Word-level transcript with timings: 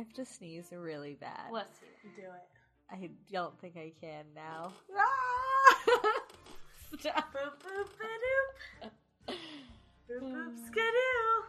have 0.00 0.12
to 0.14 0.24
sneeze 0.24 0.72
really 0.72 1.14
bad. 1.20 1.52
Let's 1.52 1.78
see. 1.78 2.08
Do 2.16 2.22
it. 2.22 2.48
I 2.90 3.10
don't 3.30 3.58
think 3.60 3.76
I 3.76 3.92
can 4.00 4.24
now. 4.34 4.72
Ah! 4.96 5.76
Stop. 6.98 7.32
Boop 7.32 7.54
boop 7.62 7.88
ba-doop. 7.98 9.36
Boop 10.08 10.22
boop 10.32 10.66
skidoo. 10.66 11.39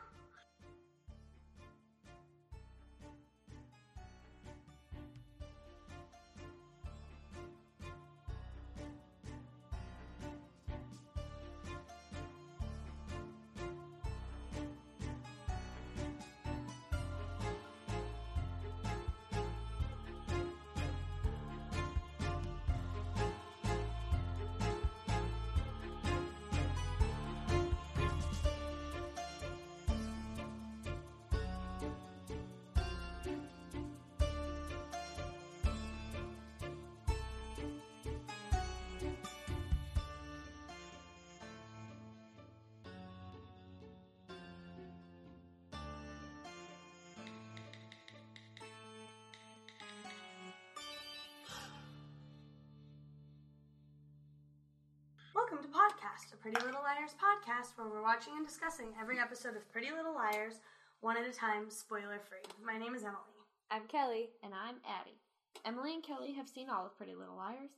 Welcome 55.52 55.70
to 55.70 55.78
Podcast, 55.78 56.34
a 56.34 56.38
Pretty 56.38 56.64
Little 56.64 56.80
Liars 56.82 57.12
podcast 57.20 57.76
where 57.76 57.90
we're 57.90 58.02
watching 58.02 58.34
and 58.38 58.48
discussing 58.48 58.94
every 59.00 59.20
episode 59.20 59.58
of 59.58 59.70
Pretty 59.70 59.92
Little 59.92 60.16
Liars 60.16 60.62
one 61.02 61.18
at 61.18 61.28
a 61.28 61.34
time, 61.34 61.70
spoiler 61.70 62.22
free. 62.24 62.48
My 62.66 62.78
name 62.78 62.96
is 62.96 63.04
Emily. 63.04 63.36
I'm 63.70 63.84
Kelly. 63.88 64.30
And 64.44 64.54
I'm 64.54 64.76
Addie. 64.88 65.20
Emily 65.66 65.94
and 65.94 66.04
Kelly 66.04 66.32
have 66.34 66.48
seen 66.48 66.70
all 66.70 66.86
of 66.86 66.96
Pretty 66.96 67.16
Little 67.16 67.36
Liars. 67.36 67.72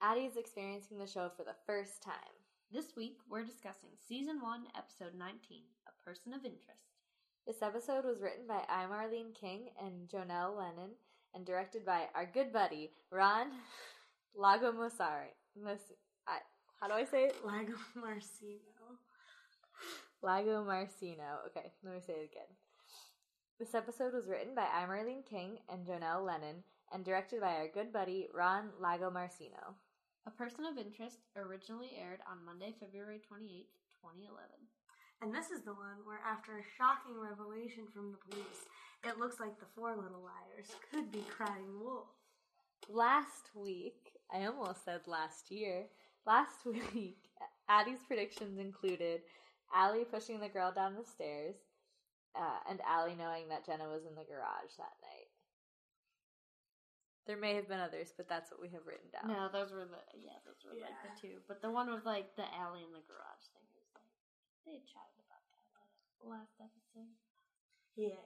Addie 0.00 0.26
is 0.26 0.36
experiencing 0.36 0.98
the 0.98 1.06
show 1.06 1.30
for 1.36 1.44
the 1.44 1.54
first 1.64 2.02
time. 2.02 2.34
This 2.72 2.96
week, 2.96 3.18
we're 3.30 3.44
discussing 3.44 3.90
Season 4.08 4.40
1, 4.42 4.62
Episode 4.76 5.14
19, 5.16 5.62
A 5.86 6.08
Person 6.08 6.32
of 6.32 6.44
Interest. 6.44 6.90
This 7.46 7.62
episode 7.62 8.04
was 8.04 8.20
written 8.20 8.48
by 8.48 8.62
I. 8.68 8.86
Marlene 8.90 9.32
King 9.32 9.68
and 9.80 10.08
Jonell 10.08 10.58
Lennon 10.58 10.98
and 11.34 11.46
directed 11.46 11.86
by 11.86 12.08
our 12.16 12.26
good 12.26 12.52
buddy, 12.52 12.90
Ron 13.12 13.46
Lagomosari. 14.36 15.38
Mos- 15.54 15.92
I, 15.92 16.01
how 16.82 16.88
do 16.88 16.94
I 16.94 17.04
say 17.04 17.30
it? 17.30 17.36
Lago 17.46 17.78
Marcino. 17.94 18.98
Lagomarsino. 20.20 21.46
Okay, 21.46 21.70
let 21.84 21.94
me 21.94 22.00
say 22.04 22.14
it 22.14 22.30
again. 22.34 22.50
This 23.60 23.72
episode 23.72 24.12
was 24.12 24.26
written 24.26 24.56
by 24.56 24.62
I. 24.62 24.82
King 25.30 25.58
and 25.70 25.86
Jonell 25.86 26.26
Lennon 26.26 26.64
and 26.92 27.04
directed 27.04 27.40
by 27.40 27.54
our 27.54 27.68
good 27.72 27.92
buddy, 27.92 28.26
Ron 28.34 28.70
Lagomarsino. 28.82 29.78
A 30.26 30.30
Person 30.32 30.64
of 30.64 30.76
Interest 30.76 31.18
originally 31.36 31.92
aired 31.96 32.18
on 32.28 32.44
Monday, 32.44 32.74
February 32.80 33.20
28th, 33.30 33.78
2011. 34.02 34.50
And 35.22 35.32
this 35.32 35.54
is 35.54 35.62
the 35.62 35.74
one 35.74 36.02
where, 36.04 36.18
after 36.26 36.58
a 36.58 36.66
shocking 36.76 37.14
revelation 37.14 37.86
from 37.94 38.10
the 38.10 38.18
police, 38.26 38.66
it 39.06 39.20
looks 39.20 39.38
like 39.38 39.60
the 39.60 39.70
four 39.76 39.94
little 39.94 40.26
liars 40.26 40.74
could 40.90 41.12
be 41.12 41.22
crying 41.30 41.78
wolf. 41.78 42.10
Last 42.90 43.54
week, 43.54 44.18
I 44.34 44.46
almost 44.46 44.84
said 44.84 45.06
last 45.06 45.52
year, 45.52 45.86
last 46.26 46.64
week, 46.94 47.18
Addie's 47.68 48.02
predictions 48.06 48.58
included 48.58 49.22
Ali 49.74 50.04
pushing 50.04 50.40
the 50.40 50.48
girl 50.48 50.72
down 50.72 50.94
the 50.94 51.04
stairs 51.04 51.56
uh, 52.36 52.60
and 52.68 52.80
Ali 52.88 53.14
knowing 53.16 53.48
that 53.48 53.64
Jenna 53.64 53.88
was 53.88 54.04
in 54.04 54.14
the 54.14 54.28
garage 54.28 54.76
that 54.76 54.96
night. 55.00 55.30
There 57.26 57.38
may 57.38 57.54
have 57.54 57.70
been 57.70 57.78
others, 57.78 58.10
but 58.16 58.26
that's 58.26 58.50
what 58.50 58.58
we 58.58 58.66
have 58.74 58.82
written 58.82 59.06
down. 59.14 59.30
No, 59.30 59.46
those 59.46 59.70
were 59.70 59.86
the 59.86 60.02
yeah, 60.18 60.42
those 60.42 60.58
were 60.66 60.74
like 60.74 60.98
the 61.06 61.14
two. 61.14 61.38
But 61.46 61.62
the 61.62 61.70
one 61.70 61.86
with 61.86 62.02
like 62.02 62.34
the 62.34 62.42
Ali 62.58 62.82
in 62.82 62.90
the 62.90 63.04
garage 63.06 63.46
thing 63.54 63.62
was 63.78 63.86
like 63.94 64.10
they 64.66 64.82
had 64.82 64.86
chatted 64.90 65.22
about 65.22 65.46
that 65.46 65.62
last 66.26 66.58
episode. 66.58 67.14
Yeah. 67.94 68.18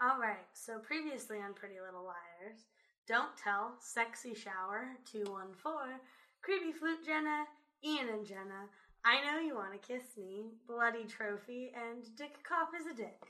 All 0.00 0.16
right. 0.16 0.48
So 0.56 0.78
previously 0.80 1.36
on 1.44 1.52
Pretty 1.52 1.84
Little 1.84 2.06
Liars, 2.06 2.64
Don't 3.04 3.36
Tell, 3.36 3.76
Sexy 3.76 4.32
Shower, 4.32 4.96
214, 5.04 6.00
Creepy 6.42 6.72
Flute 6.72 7.04
Jenna, 7.04 7.44
Ian 7.84 8.08
and 8.08 8.26
Jenna, 8.26 8.68
I 9.04 9.24
Know 9.24 9.40
You 9.40 9.54
Want 9.54 9.72
to 9.72 9.78
Kiss 9.78 10.16
Me, 10.16 10.46
Bloody 10.66 11.04
Trophy, 11.04 11.72
and 11.74 12.04
Dick 12.16 12.42
Cop 12.42 12.70
is 12.78 12.86
a 12.86 12.94
Dick. 12.96 13.22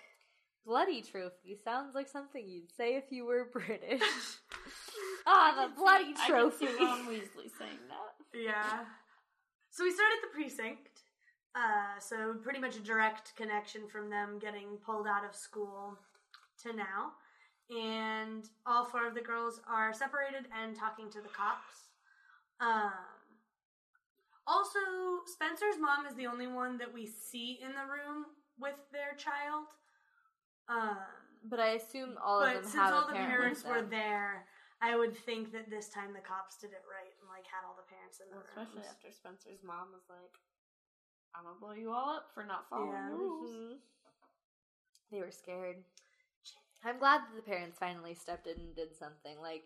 Bloody 0.67 1.01
trophy 1.01 1.57
sounds 1.65 1.95
like 1.95 2.09
something 2.09 2.47
you'd 2.47 2.71
say 2.77 2.97
if 2.97 3.05
you 3.11 3.25
were 3.25 3.49
British. 3.53 4.03
Ah, 5.31 5.69
the 5.69 5.79
bloody 5.79 6.15
I 6.17 6.27
trophy. 6.27 6.67
can 6.67 6.79
see 6.79 6.85
Ron 6.85 7.07
Weasley 7.07 7.51
saying 7.59 7.85
that. 7.89 8.15
Yeah. 8.35 8.85
So 9.71 9.85
we 9.85 9.93
start 9.93 10.09
at 10.17 10.23
the 10.23 10.35
precinct. 10.35 11.03
Uh, 11.55 12.01
so 12.01 12.35
pretty 12.43 12.59
much 12.59 12.77
a 12.77 12.81
direct 12.81 13.37
connection 13.37 13.83
from 13.89 14.09
them 14.09 14.39
getting 14.39 14.79
pulled 14.87 15.07
out 15.07 15.25
of 15.29 15.35
school 15.37 15.99
to 16.63 16.73
now. 16.75 17.13
And 17.71 18.45
all 18.67 18.87
four 18.87 19.07
of 19.07 19.15
the 19.15 19.21
girls 19.21 19.61
are 19.69 19.93
separated 19.93 20.47
and 20.63 20.75
talking 20.75 21.11
to 21.11 21.21
the 21.21 21.29
cops. 21.29 21.88
Um, 22.61 22.93
also, 24.47 24.79
Spencer's 25.27 25.79
mom 25.79 26.07
is 26.07 26.15
the 26.15 26.27
only 26.27 26.47
one 26.47 26.79
that 26.79 26.93
we 26.93 27.07
see 27.07 27.59
in 27.63 27.69
the 27.73 27.85
room 27.85 28.27
with 28.59 28.77
their 28.93 29.15
child. 29.17 29.67
Um, 30.69 30.99
but 31.45 31.61
I 31.61 31.77
assume 31.81 32.17
all 32.25 32.41
of 32.41 32.47
them 32.49 32.63
But 32.63 32.65
since 32.65 32.75
have 32.75 32.95
all 32.95 33.07
the 33.07 33.15
parent 33.15 33.31
parents 33.31 33.65
were 33.65 33.83
there, 33.83 34.47
I 34.81 34.97
would 34.97 35.17
think 35.17 35.53
that 35.53 35.71
this 35.71 35.89
time 35.89 36.13
the 36.13 36.21
cops 36.25 36.57
did 36.59 36.71
it 36.73 36.85
right 36.89 37.13
and 37.21 37.29
like 37.29 37.45
had 37.47 37.65
all 37.67 37.77
the 37.77 37.89
parents 37.89 38.21
in 38.21 38.29
the 38.31 38.37
Well, 38.37 38.47
room. 38.57 38.67
especially 38.79 38.89
after 38.89 39.13
Spencer's 39.13 39.63
mom 39.63 39.93
was 39.93 40.09
like, 40.09 40.39
"I'm 41.35 41.45
gonna 41.45 41.59
blow 41.59 41.73
you 41.73 41.93
all 41.93 42.11
up 42.11 42.33
for 42.35 42.45
not 42.45 42.69
following 42.69 42.93
Yeah. 42.93 43.11
the 43.11 43.17
rules." 43.17 43.51
Mhm. 43.53 43.81
They 45.11 45.21
were 45.21 45.31
scared. 45.33 45.85
I'm 46.85 46.99
glad 46.99 47.23
that 47.23 47.35
the 47.35 47.43
parents 47.43 47.79
finally 47.79 48.15
stepped 48.15 48.47
in 48.47 48.59
and 48.59 48.75
did 48.75 48.95
something. 48.97 49.41
Like, 49.41 49.65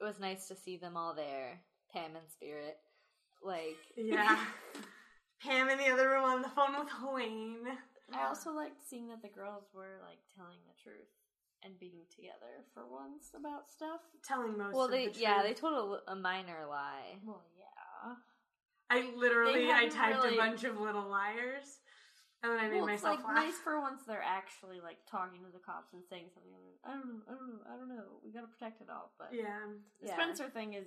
it 0.00 0.04
was 0.04 0.18
nice 0.18 0.48
to 0.48 0.56
see 0.56 0.76
them 0.76 0.96
all 0.96 1.14
there. 1.14 1.60
Pam 1.92 2.16
and 2.16 2.28
Spirit. 2.30 2.76
Like, 3.42 3.78
Yeah. 3.96 4.38
Pam 5.42 5.68
in 5.68 5.78
the 5.78 5.88
other 5.92 6.08
room 6.10 6.24
on 6.24 6.42
the 6.42 6.48
phone 6.48 6.74
with 6.78 6.88
Wayne. 7.14 7.62
I 8.12 8.26
also 8.26 8.52
liked 8.52 8.80
seeing 8.88 9.08
that 9.08 9.22
the 9.22 9.28
girls 9.28 9.64
were 9.74 10.00
like 10.02 10.18
telling 10.34 10.58
the 10.66 10.74
truth 10.82 11.12
and 11.62 11.78
being 11.78 12.02
together 12.10 12.64
for 12.74 12.84
once 12.90 13.30
about 13.38 13.70
stuff. 13.70 14.00
telling 14.26 14.56
most 14.56 14.74
well, 14.74 14.86
of 14.86 14.90
they, 14.90 15.08
the 15.08 15.20
yeah, 15.20 15.42
they 15.42 15.52
told 15.52 16.00
a, 16.08 16.12
a 16.12 16.16
minor 16.16 16.66
lie. 16.68 17.20
Well, 17.24 17.44
yeah. 17.56 18.14
I 18.90 19.10
literally 19.16 19.70
I 19.70 19.86
typed 19.86 20.24
really- 20.24 20.34
a 20.34 20.38
bunch 20.38 20.64
of 20.64 20.80
little 20.80 21.06
liars, 21.06 21.78
and 22.42 22.52
then 22.52 22.58
I 22.58 22.68
made 22.68 22.80
well, 22.80 22.88
it's 22.88 23.02
myself 23.02 23.18
like 23.20 23.26
laugh. 23.26 23.44
nice 23.44 23.58
for 23.62 23.80
once 23.80 24.02
they're 24.08 24.24
actually 24.24 24.80
like 24.80 24.98
talking 25.10 25.44
to 25.44 25.52
the 25.52 25.58
cops 25.60 25.92
and 25.92 26.02
saying 26.08 26.30
something. 26.32 26.50
I 26.86 26.90
don't 26.96 27.06
know. 27.06 27.22
I 27.28 27.32
don't 27.36 27.48
know. 27.50 27.60
I 27.68 27.76
don't 27.76 27.88
know. 27.88 28.04
We 28.24 28.32
gotta 28.32 28.48
protect 28.48 28.80
it 28.80 28.88
all. 28.90 29.12
But 29.18 29.28
Yeah, 29.32 29.58
the 30.00 30.08
Yeah. 30.08 30.14
Spencer 30.14 30.48
thing 30.48 30.72
is 30.74 30.86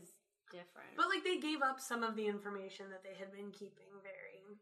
different. 0.51 0.93
but 0.97 1.07
like 1.07 1.23
they 1.23 1.39
gave 1.39 1.61
up 1.61 1.79
some 1.79 2.03
of 2.03 2.15
the 2.15 2.27
information 2.27 2.91
that 2.91 3.03
they 3.03 3.17
had 3.17 3.31
been 3.31 3.51
keeping 3.51 3.89
very. 4.03 4.59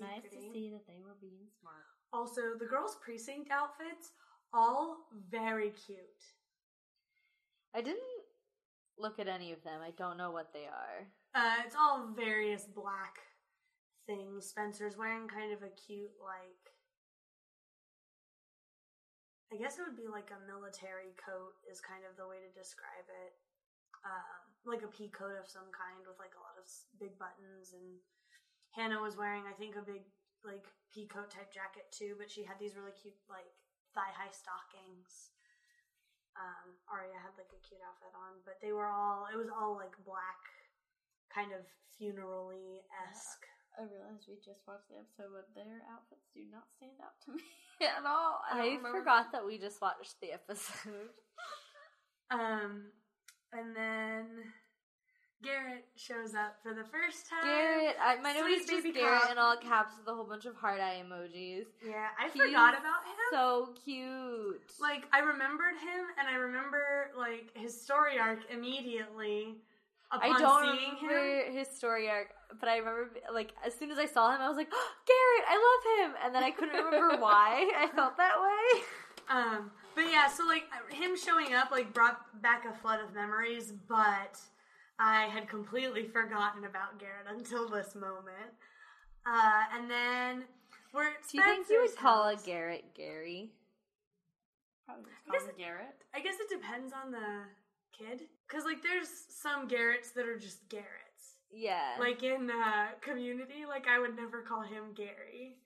nice 0.00 0.24
to 0.30 0.40
see 0.52 0.70
that 0.72 0.86
they 0.86 1.00
were 1.04 1.16
being 1.20 1.46
smart. 1.60 1.86
Also, 2.12 2.58
the 2.58 2.66
girls' 2.66 2.96
precinct 3.00 3.50
outfits 3.50 4.12
all 4.52 5.08
very 5.30 5.70
cute. 5.70 6.22
I 7.74 7.80
didn't 7.80 8.00
look 8.98 9.18
at 9.18 9.28
any 9.28 9.52
of 9.52 9.64
them. 9.64 9.80
I 9.80 9.92
don't 9.96 10.18
know 10.18 10.30
what 10.30 10.52
they 10.52 10.66
are. 10.68 11.08
Uh, 11.34 11.62
it's 11.64 11.74
all 11.74 12.12
various 12.14 12.64
black 12.64 13.16
things. 14.06 14.46
Spencer's 14.46 14.98
wearing 14.98 15.26
kind 15.28 15.52
of 15.52 15.62
a 15.62 15.72
cute, 15.72 16.12
like, 16.20 16.60
I 19.52 19.56
guess 19.56 19.78
it 19.78 19.84
would 19.88 19.96
be 19.96 20.08
like 20.08 20.28
a 20.32 20.46
military 20.46 21.16
coat, 21.16 21.56
is 21.64 21.80
kind 21.80 22.04
of 22.04 22.16
the 22.16 22.28
way 22.28 22.36
to 22.44 22.52
describe 22.52 23.08
it. 23.08 23.32
Um, 24.02 24.42
like 24.62 24.82
a 24.86 24.90
pea 24.90 25.10
coat 25.10 25.34
of 25.38 25.50
some 25.50 25.70
kind 25.74 26.06
with 26.06 26.18
like 26.22 26.34
a 26.38 26.42
lot 26.42 26.58
of 26.58 26.66
big 26.98 27.18
buttons. 27.18 27.74
And 27.74 27.98
Hanna 28.74 29.02
was 29.02 29.18
wearing, 29.18 29.46
I 29.46 29.54
think, 29.54 29.74
a 29.74 29.84
big, 29.84 30.06
like, 30.46 30.64
pea 30.94 31.06
coat 31.06 31.30
type 31.30 31.52
jacket 31.52 31.90
too, 31.92 32.14
but 32.16 32.30
she 32.30 32.42
had 32.46 32.56
these 32.56 32.78
really 32.78 32.94
cute, 32.96 33.16
like, 33.28 33.48
thigh 33.92 34.12
high 34.14 34.32
stockings. 34.32 35.34
Um, 36.32 36.80
Aria 36.88 37.20
had 37.20 37.36
like 37.36 37.52
a 37.52 37.60
cute 37.60 37.84
outfit 37.84 38.16
on, 38.16 38.40
but 38.48 38.56
they 38.64 38.72
were 38.72 38.88
all, 38.88 39.28
it 39.28 39.36
was 39.36 39.52
all 39.52 39.76
like 39.76 39.92
black 40.00 40.40
kind 41.28 41.52
of 41.52 41.60
funerally 41.92 42.80
esque. 43.04 43.44
I 43.76 43.84
realized 43.84 44.24
we 44.28 44.40
just 44.40 44.64
watched 44.64 44.88
the 44.88 45.00
episode, 45.00 45.32
but 45.32 45.52
their 45.52 45.84
outfits 45.92 46.28
do 46.32 46.48
not 46.48 46.72
stand 46.72 46.96
out 47.04 47.20
to 47.28 47.32
me. 47.36 47.44
at 47.84 48.04
all. 48.08 48.40
I, 48.48 48.56
I, 48.56 48.64
don't 48.64 48.80
remember 48.80 49.04
forgot 49.04 49.32
that 49.36 49.44
we 49.44 49.60
just 49.60 49.80
watched 49.84 50.16
the 50.24 50.32
episode. 50.32 51.12
Um, 52.32 52.88
and 53.52 53.76
then 53.76 54.26
Garrett 55.42 55.84
shows 55.96 56.34
up 56.34 56.56
for 56.62 56.72
the 56.72 56.84
first 56.84 57.28
time. 57.28 57.44
Garrett, 57.44 57.96
I, 58.00 58.16
my 58.20 58.32
Sweet 58.32 58.60
is 58.60 58.66
just 58.66 58.94
Garrett 58.94 59.30
in 59.30 59.38
all 59.38 59.56
caps 59.56 59.94
with 59.98 60.06
a 60.06 60.14
whole 60.14 60.24
bunch 60.24 60.46
of 60.46 60.54
heart 60.56 60.80
eye 60.80 61.02
emojis. 61.04 61.64
Yeah, 61.84 62.06
I 62.18 62.28
He's 62.32 62.40
forgot 62.42 62.74
about 62.74 63.02
him. 63.04 63.16
So 63.32 63.70
cute. 63.84 64.62
like 64.80 65.04
I 65.12 65.18
remembered 65.20 65.74
him, 65.82 66.06
and 66.18 66.28
I 66.28 66.34
remember 66.34 67.10
like 67.18 67.50
his 67.54 67.80
story 67.80 68.18
arc 68.18 68.38
immediately 68.50 69.56
upon 70.12 70.36
I 70.36 70.38
don't 70.38 70.60
remember 70.62 71.44
him. 71.46 71.52
his 71.54 71.68
story 71.68 72.08
arc, 72.08 72.28
but 72.60 72.68
I 72.68 72.76
remember 72.78 73.10
like 73.34 73.52
as 73.66 73.74
soon 73.74 73.90
as 73.90 73.98
I 73.98 74.06
saw 74.06 74.32
him, 74.34 74.40
I 74.40 74.48
was 74.48 74.56
like, 74.56 74.68
oh, 74.72 74.90
Garrett, 75.08 75.48
I 75.50 75.56
love 75.58 76.10
him, 76.10 76.16
and 76.24 76.34
then 76.34 76.44
I 76.44 76.50
couldn't 76.52 76.84
remember 76.84 77.16
why 77.20 77.68
I 77.76 77.88
felt 77.94 78.16
that 78.16 78.34
way. 78.40 78.82
Um, 79.28 79.70
but 79.94 80.04
yeah, 80.10 80.28
so 80.28 80.44
like 80.46 80.64
him 80.90 81.16
showing 81.16 81.54
up 81.54 81.70
like 81.70 81.92
brought 81.92 82.42
back 82.42 82.64
a 82.64 82.74
flood 82.74 83.00
of 83.00 83.14
memories, 83.14 83.72
but 83.88 84.38
I 84.98 85.24
had 85.24 85.48
completely 85.48 86.04
forgotten 86.04 86.64
about 86.64 86.98
Garrett 86.98 87.26
until 87.28 87.68
this 87.68 87.94
moment. 87.94 88.52
Uh, 89.26 89.62
and 89.76 89.90
then 89.90 90.44
we're 90.92 91.08
at 91.08 91.28
Do 91.30 91.38
you 91.38 91.44
think 91.44 91.68
you 91.70 91.80
would 91.80 91.90
Spencer's 91.90 92.02
call 92.02 92.28
a. 92.28 92.36
Garrett 92.44 92.94
Gary? 92.94 93.52
Probably 94.86 95.04
just 95.04 95.28
I 95.28 95.32
guess 95.32 95.48
him 95.48 95.56
Garrett. 95.58 95.96
I 96.14 96.20
guess 96.20 96.34
it 96.40 96.48
depends 96.50 96.92
on 96.92 97.12
the 97.12 97.44
kid, 97.96 98.22
because 98.48 98.64
like 98.64 98.82
there's 98.82 99.08
some 99.08 99.68
Garretts 99.68 100.12
that 100.14 100.26
are 100.26 100.38
just 100.38 100.68
Garretts. 100.68 101.38
Yeah. 101.52 101.96
Like 102.00 102.22
in 102.22 102.50
uh, 102.50 102.88
Community, 103.00 103.64
like 103.68 103.86
I 103.88 103.98
would 103.98 104.16
never 104.16 104.42
call 104.42 104.62
him 104.62 104.94
Gary. 104.94 105.56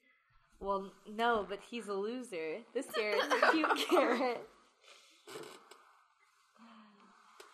Well, 0.61 0.91
no, 1.08 1.47
but 1.49 1.61
he's 1.70 1.88
a 1.88 1.94
loser. 1.94 2.58
This 2.75 2.87
Garrett's 2.94 3.26
a 3.26 3.50
cute 3.53 3.87
Garrett. 3.91 4.41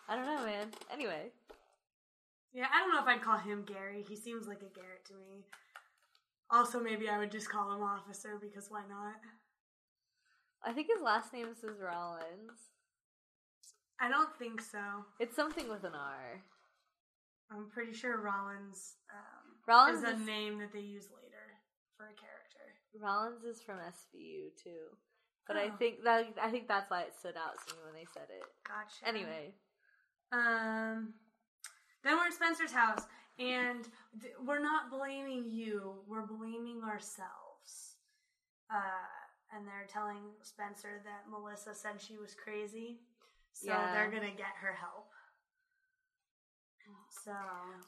I 0.09 0.15
don't 0.15 0.25
know, 0.25 0.45
man. 0.45 0.67
Anyway, 0.91 1.31
Yeah, 2.53 2.67
I 2.73 2.79
don't 2.79 2.93
know 2.93 3.01
if 3.01 3.07
I'd 3.07 3.21
call 3.23 3.37
him 3.37 3.63
Gary. 3.65 4.03
He 4.07 4.15
seems 4.15 4.47
like 4.47 4.59
a 4.61 4.79
Garrett 4.79 5.05
to 5.07 5.13
me. 5.13 5.45
Also, 6.51 6.79
maybe 6.79 7.09
I 7.09 7.17
would 7.17 7.31
just 7.31 7.49
call 7.49 7.73
him 7.73 7.81
Officer 7.81 8.37
because 8.39 8.67
why 8.69 8.81
not? 8.89 9.15
I 10.63 10.71
think 10.73 10.87
his 10.93 11.01
last 11.01 11.33
name 11.33 11.47
is 11.47 11.63
Rollins. 11.63 12.69
I 13.99 14.09
don't 14.09 14.35
think 14.37 14.61
so. 14.61 14.79
It's 15.19 15.35
something 15.35 15.69
with 15.69 15.83
an 15.83 15.93
R. 15.95 16.41
I'm 17.51 17.69
pretty 17.69 17.93
sure 17.93 18.17
Rollins 18.21 18.95
um, 19.11 19.55
Rollins 19.67 19.99
is 19.99 20.03
a 20.09 20.13
is- 20.15 20.25
name 20.27 20.59
that 20.59 20.73
they 20.73 20.79
use 20.79 21.07
later 21.15 21.45
for 21.97 22.03
a 22.05 22.07
character. 22.13 22.32
Rollins 22.99 23.43
is 23.43 23.61
from 23.61 23.79
SVU 23.79 24.49
too, 24.61 24.97
but 25.47 25.57
I 25.57 25.69
Oh. 25.69 25.77
think 25.77 26.03
that 26.03 26.33
I 26.41 26.49
think 26.51 26.67
that's 26.67 26.89
why 26.89 27.01
it 27.03 27.13
stood 27.15 27.35
out 27.37 27.55
to 27.67 27.75
me 27.75 27.81
when 27.83 27.93
they 27.93 28.05
said 28.05 28.29
it. 28.29 28.43
Gotcha. 28.63 29.05
Anyway, 29.07 29.53
Um, 30.31 31.13
then 32.01 32.17
we're 32.17 32.27
at 32.27 32.33
Spencer's 32.33 32.71
house, 32.71 33.05
and 33.37 33.87
th- 34.19 34.35
we're 34.39 34.59
not 34.59 34.89
blaming 34.89 35.45
you. 35.51 36.03
We're 36.07 36.25
blaming 36.25 36.83
ourselves. 36.83 37.97
Uh, 38.69 39.07
and 39.51 39.67
they're 39.67 39.85
telling 39.87 40.35
Spencer 40.41 40.99
that 41.05 41.29
Melissa 41.29 41.75
said 41.75 42.01
she 42.01 42.17
was 42.17 42.33
crazy, 42.33 43.05
so 43.51 43.67
Yeah. 43.67 43.91
they're 43.93 44.09
gonna 44.11 44.31
get 44.35 44.55
her 44.55 44.73
help. 44.73 45.12
So, 47.23 47.31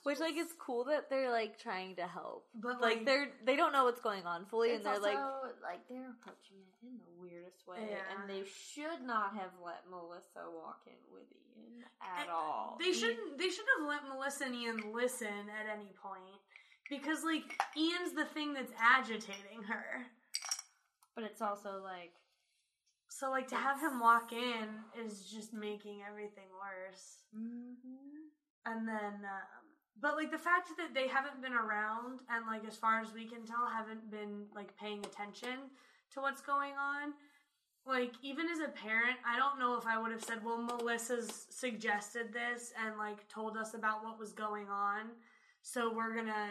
which 0.03 0.19
like 0.19 0.35
it's 0.37 0.53
cool 0.59 0.83
that 0.85 1.09
they're 1.09 1.31
like 1.31 1.57
trying 1.59 1.95
to 1.95 2.03
help, 2.07 2.45
but 2.53 2.79
like, 2.79 2.97
like, 2.97 3.05
they're 3.05 3.27
they 3.43 3.55
don't 3.55 3.73
know 3.73 3.83
what's 3.85 3.99
going 3.99 4.23
on 4.25 4.45
fully, 4.45 4.75
and 4.75 4.85
they're 4.85 4.93
also, 4.93 5.03
like, 5.07 5.17
like 5.63 5.87
they're 5.89 6.11
approaching 6.21 6.61
it 6.61 6.85
in 6.85 6.93
the 6.99 7.21
weirdest 7.21 7.67
way, 7.67 7.77
Yeah. 7.89 7.97
and 8.21 8.29
they 8.29 8.43
should 8.47 9.01
not 9.05 9.33
have 9.35 9.51
let 9.65 9.89
Melissa 9.89 10.45
walk 10.53 10.81
in 10.85 10.93
with 11.11 11.25
Ian 11.57 11.83
at 12.01 12.21
And 12.21 12.29
all. 12.29 12.77
They 12.79 12.93
shouldn't. 12.93 13.37
They 13.37 13.49
should 13.49 13.65
have 13.79 13.87
let 13.87 14.07
Melissa 14.07 14.45
and 14.45 14.55
Ian 14.55 14.93
listen 14.93 15.49
at 15.49 15.67
any 15.73 15.91
point 16.01 16.39
because, 16.89 17.23
like, 17.23 17.59
Ian's 17.75 18.13
the 18.13 18.25
thing 18.25 18.53
that's 18.53 18.71
agitating 18.79 19.63
her. 19.67 20.05
but 21.15 21.23
it's 21.23 21.41
also 21.41 21.81
like 21.83 22.13
So, 23.09 23.31
like, 23.31 23.47
to 23.49 23.55
have 23.55 23.79
him 23.81 23.99
walk 23.99 24.31
in 24.33 24.67
is 25.03 25.25
just 25.25 25.51
making 25.53 26.03
everything 26.07 26.47
worse. 26.61 27.17
mm-hmm. 27.35 28.14
And 28.65 28.87
then, 28.87 29.13
um, 29.23 29.65
but 30.01 30.15
like 30.15 30.31
the 30.31 30.37
fact 30.37 30.69
that 30.77 30.93
they 30.93 31.07
haven't 31.07 31.41
been 31.41 31.53
around 31.53 32.21
and, 32.29 32.45
like, 32.47 32.67
as 32.67 32.75
far 32.75 32.99
as 32.99 33.13
we 33.13 33.25
can 33.25 33.45
tell, 33.45 33.67
haven't 33.67 34.09
been 34.11 34.45
like 34.53 34.75
paying 34.77 34.99
attention 35.05 35.69
to 36.11 36.21
what's 36.21 36.41
going 36.41 36.73
on. 36.73 37.13
Like, 37.87 38.13
even 38.23 38.47
as 38.49 38.59
a 38.59 38.69
parent, 38.69 39.17
I 39.25 39.37
don't 39.37 39.59
know 39.59 39.77
if 39.77 39.85
I 39.85 40.01
would 40.01 40.11
have 40.11 40.23
said, 40.23 40.43
well, 40.43 40.57
Melissa's 40.57 41.45
suggested 41.51 42.33
this 42.33 42.73
and, 42.83 42.97
like, 42.97 43.27
told 43.27 43.57
us 43.57 43.75
about 43.75 44.03
what 44.03 44.17
was 44.17 44.33
going 44.33 44.67
on. 44.69 45.11
So 45.61 45.93
we're 45.93 46.15
gonna 46.15 46.49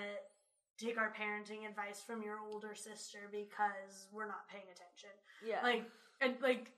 take 0.78 0.96
our 0.96 1.12
parenting 1.12 1.68
advice 1.68 2.00
from 2.06 2.22
your 2.22 2.38
older 2.38 2.74
sister 2.76 3.18
because 3.32 4.06
we're 4.12 4.28
not 4.28 4.48
paying 4.48 4.64
attention. 4.64 5.10
yeah, 5.44 5.60
Like, 5.62 5.90
and, 6.20 6.34
like, 6.40 6.70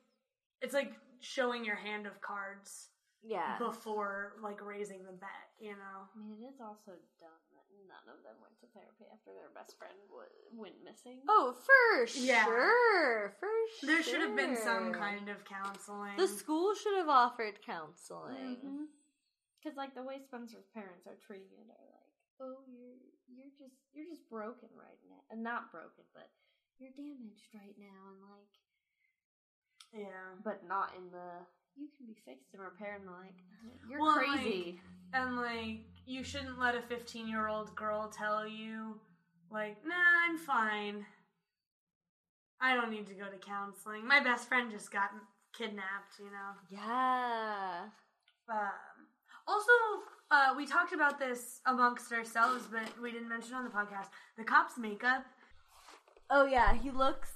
it's 0.63 0.73
like 0.75 0.95
showing 1.21 1.63
your 1.65 1.77
hand 1.77 2.07
of 2.07 2.21
cards 2.23 2.89
yeah, 3.27 3.59
before, 3.59 4.35
like, 4.43 4.65
raising 4.65 5.03
the 5.05 5.13
bet, 5.13 5.51
you 5.59 5.73
know? 5.75 6.07
I 6.07 6.15
mean, 6.19 6.39
it 6.39 6.47
is 6.47 6.61
also 6.63 6.95
dumb 7.19 7.43
that 7.53 7.67
none 7.91 8.07
of 8.07 8.23
them 8.23 8.39
went 8.41 8.55
to 8.63 8.67
therapy 8.73 9.11
after 9.13 9.35
their 9.35 9.51
best 9.55 9.75
friend 9.79 9.95
w- 10.09 10.31
went 10.55 10.79
missing. 10.87 11.21
oh 11.29 11.55
for 11.59 12.07
Yeah. 12.19 12.45
sure, 12.45 13.35
for 13.39 13.51
sure. 13.79 13.87
There 13.91 14.03
should 14.03 14.23
have 14.23 14.35
been 14.37 14.57
some 14.57 14.93
kind 14.95 15.29
of 15.29 15.45
counseling. 15.45 16.17
The 16.17 16.29
school 16.29 16.75
should 16.75 16.97
have 16.97 17.09
offered 17.11 17.61
counseling. 17.67 18.57
Mm-hmm. 18.63 18.85
Because 19.59 19.77
like 19.77 19.95
the 19.99 20.03
way 20.07 20.23
Spencer's 20.23 20.67
parents 20.75 21.07
are 21.11 21.19
treating 21.27 21.51
it 21.59 21.67
are 21.67 21.91
like, 21.91 22.13
oh, 22.39 22.63
you're 22.71 22.95
you're 23.27 23.51
just 23.59 23.75
you're 23.93 24.07
just 24.07 24.23
broken 24.31 24.71
right 24.79 25.01
now, 25.11 25.19
and 25.31 25.43
not 25.43 25.73
broken, 25.75 26.07
but 26.15 26.31
you're 26.79 26.95
damaged 26.95 27.51
right 27.55 27.75
now, 27.75 27.99
and 28.15 28.23
like, 28.31 28.55
Yeah. 30.07 30.39
but 30.45 30.63
not 30.69 30.95
in 30.97 31.11
the 31.11 31.43
you 31.77 31.89
can 31.97 32.07
be 32.07 32.17
fixed 32.25 32.55
and 32.55 32.63
repaired, 32.63 33.03
and 33.03 33.11
like, 33.11 33.35
you're 33.89 34.01
Well, 34.01 34.17
crazy. 34.17 34.81
And, 35.13 35.37
like, 35.37 35.81
you 36.07 36.23
shouldn't 36.25 36.59
let 36.59 36.75
a 36.75 36.83
15 36.83 37.29
year 37.29 37.49
old 37.49 37.75
girl 37.75 38.09
tell 38.09 38.47
you, 38.47 38.99
like, 39.51 39.77
nah, 39.85 39.95
I'm 40.29 40.37
fine. 40.39 41.07
I 42.61 42.75
don't 42.75 42.91
need 42.91 43.07
to 43.07 43.15
go 43.15 43.27
to 43.27 43.37
counseling. 43.39 44.07
My 44.07 44.21
best 44.21 44.49
friend 44.49 44.71
just 44.71 44.91
got 44.91 45.11
kidnapped, 45.57 46.19
you 46.19 46.27
know? 46.27 46.55
Yeah. 46.71 47.85
Um, 48.49 49.07
also, 49.47 49.71
uh, 50.31 50.55
we 50.57 50.67
talked 50.67 50.93
about 50.93 51.19
this 51.19 51.61
amongst 51.67 52.13
ourselves, 52.13 52.65
but 52.71 53.01
we 53.01 53.13
didn't 53.13 53.29
mention 53.29 53.53
it 53.53 53.57
on 53.57 53.65
the 53.65 53.71
podcast. 53.71 54.09
The 54.37 54.45
cop's 54.45 54.79
makeup. 54.79 55.25
Oh 56.31 56.47
yeah, 56.47 56.75
he 56.75 56.91
looks 56.91 57.31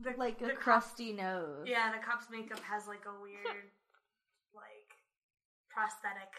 The, 0.00 0.12
like 0.18 0.40
a 0.42 0.44
the 0.46 0.50
cop- 0.52 0.60
crusty 0.60 1.12
nose. 1.12 1.64
Yeah, 1.66 1.90
the 1.92 2.04
cop's 2.04 2.26
makeup 2.30 2.60
has 2.60 2.86
like 2.86 3.04
a 3.06 3.20
weird, 3.22 3.70
like, 4.54 4.90
prosthetic 5.70 6.32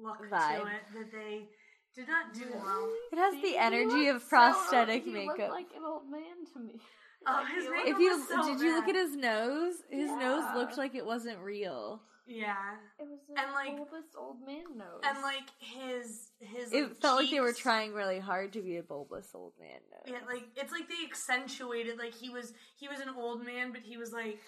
look 0.00 0.18
Vibe. 0.30 0.62
to 0.62 0.66
it 0.66 0.82
that 0.94 1.12
they 1.12 1.46
did 1.94 2.08
not 2.08 2.32
do 2.34 2.44
well. 2.54 2.88
It 3.12 3.18
has 3.18 3.34
See, 3.34 3.40
the 3.42 3.48
he 3.48 3.56
energy 3.58 4.10
looks 4.10 4.16
of 4.16 4.22
so- 4.22 4.28
prosthetic 4.28 5.04
he 5.04 5.10
looked 5.26 5.38
makeup. 5.38 5.50
like 5.50 5.66
an 5.76 5.82
old 5.86 6.10
man 6.10 6.44
to 6.54 6.58
me. 6.60 6.80
Oh, 7.26 7.32
Like, 7.44 7.54
his 7.54 7.64
makeup 7.70 7.86
if 7.88 7.98
you 7.98 8.10
was 8.16 8.28
so 8.28 8.42
did 8.52 8.60
you 8.60 8.74
look 8.74 8.88
at 8.88 8.94
his 8.94 9.16
nose? 9.16 9.74
His 9.90 10.10
nose 10.10 10.44
looked 10.54 10.76
like 10.78 10.94
it 10.94 11.04
wasn't 11.06 11.38
real. 11.40 12.02
Yeah, 12.30 12.76
It 12.98 13.08
was 13.08 13.20
a 13.34 13.40
And, 13.40 13.52
like- 13.52 13.74
bulbous 13.76 14.14
old 14.16 14.46
man 14.46 14.76
nose. 14.76 15.00
and 15.02 15.22
like 15.22 15.48
his 15.58 16.30
his. 16.40 16.72
It 16.72 16.82
like, 16.82 17.00
felt 17.00 17.20
like 17.22 17.30
they 17.30 17.40
were 17.40 17.54
trying 17.54 17.94
really 17.94 18.18
hard 18.20 18.52
to 18.52 18.60
be 18.60 18.76
a 18.76 18.82
bulbous 18.82 19.30
old 19.34 19.54
man 19.58 19.80
nose. 19.90 20.02
Yeah, 20.06 20.26
like 20.26 20.44
it's 20.54 20.70
like 20.70 20.88
they 20.88 21.04
accentuated 21.06 21.98
like 21.98 22.14
he 22.14 22.28
was 22.28 22.52
he 22.76 22.86
was 22.86 23.00
an 23.00 23.08
old 23.16 23.44
man, 23.46 23.72
but 23.72 23.80
he 23.80 23.96
was 23.96 24.12
like 24.12 24.38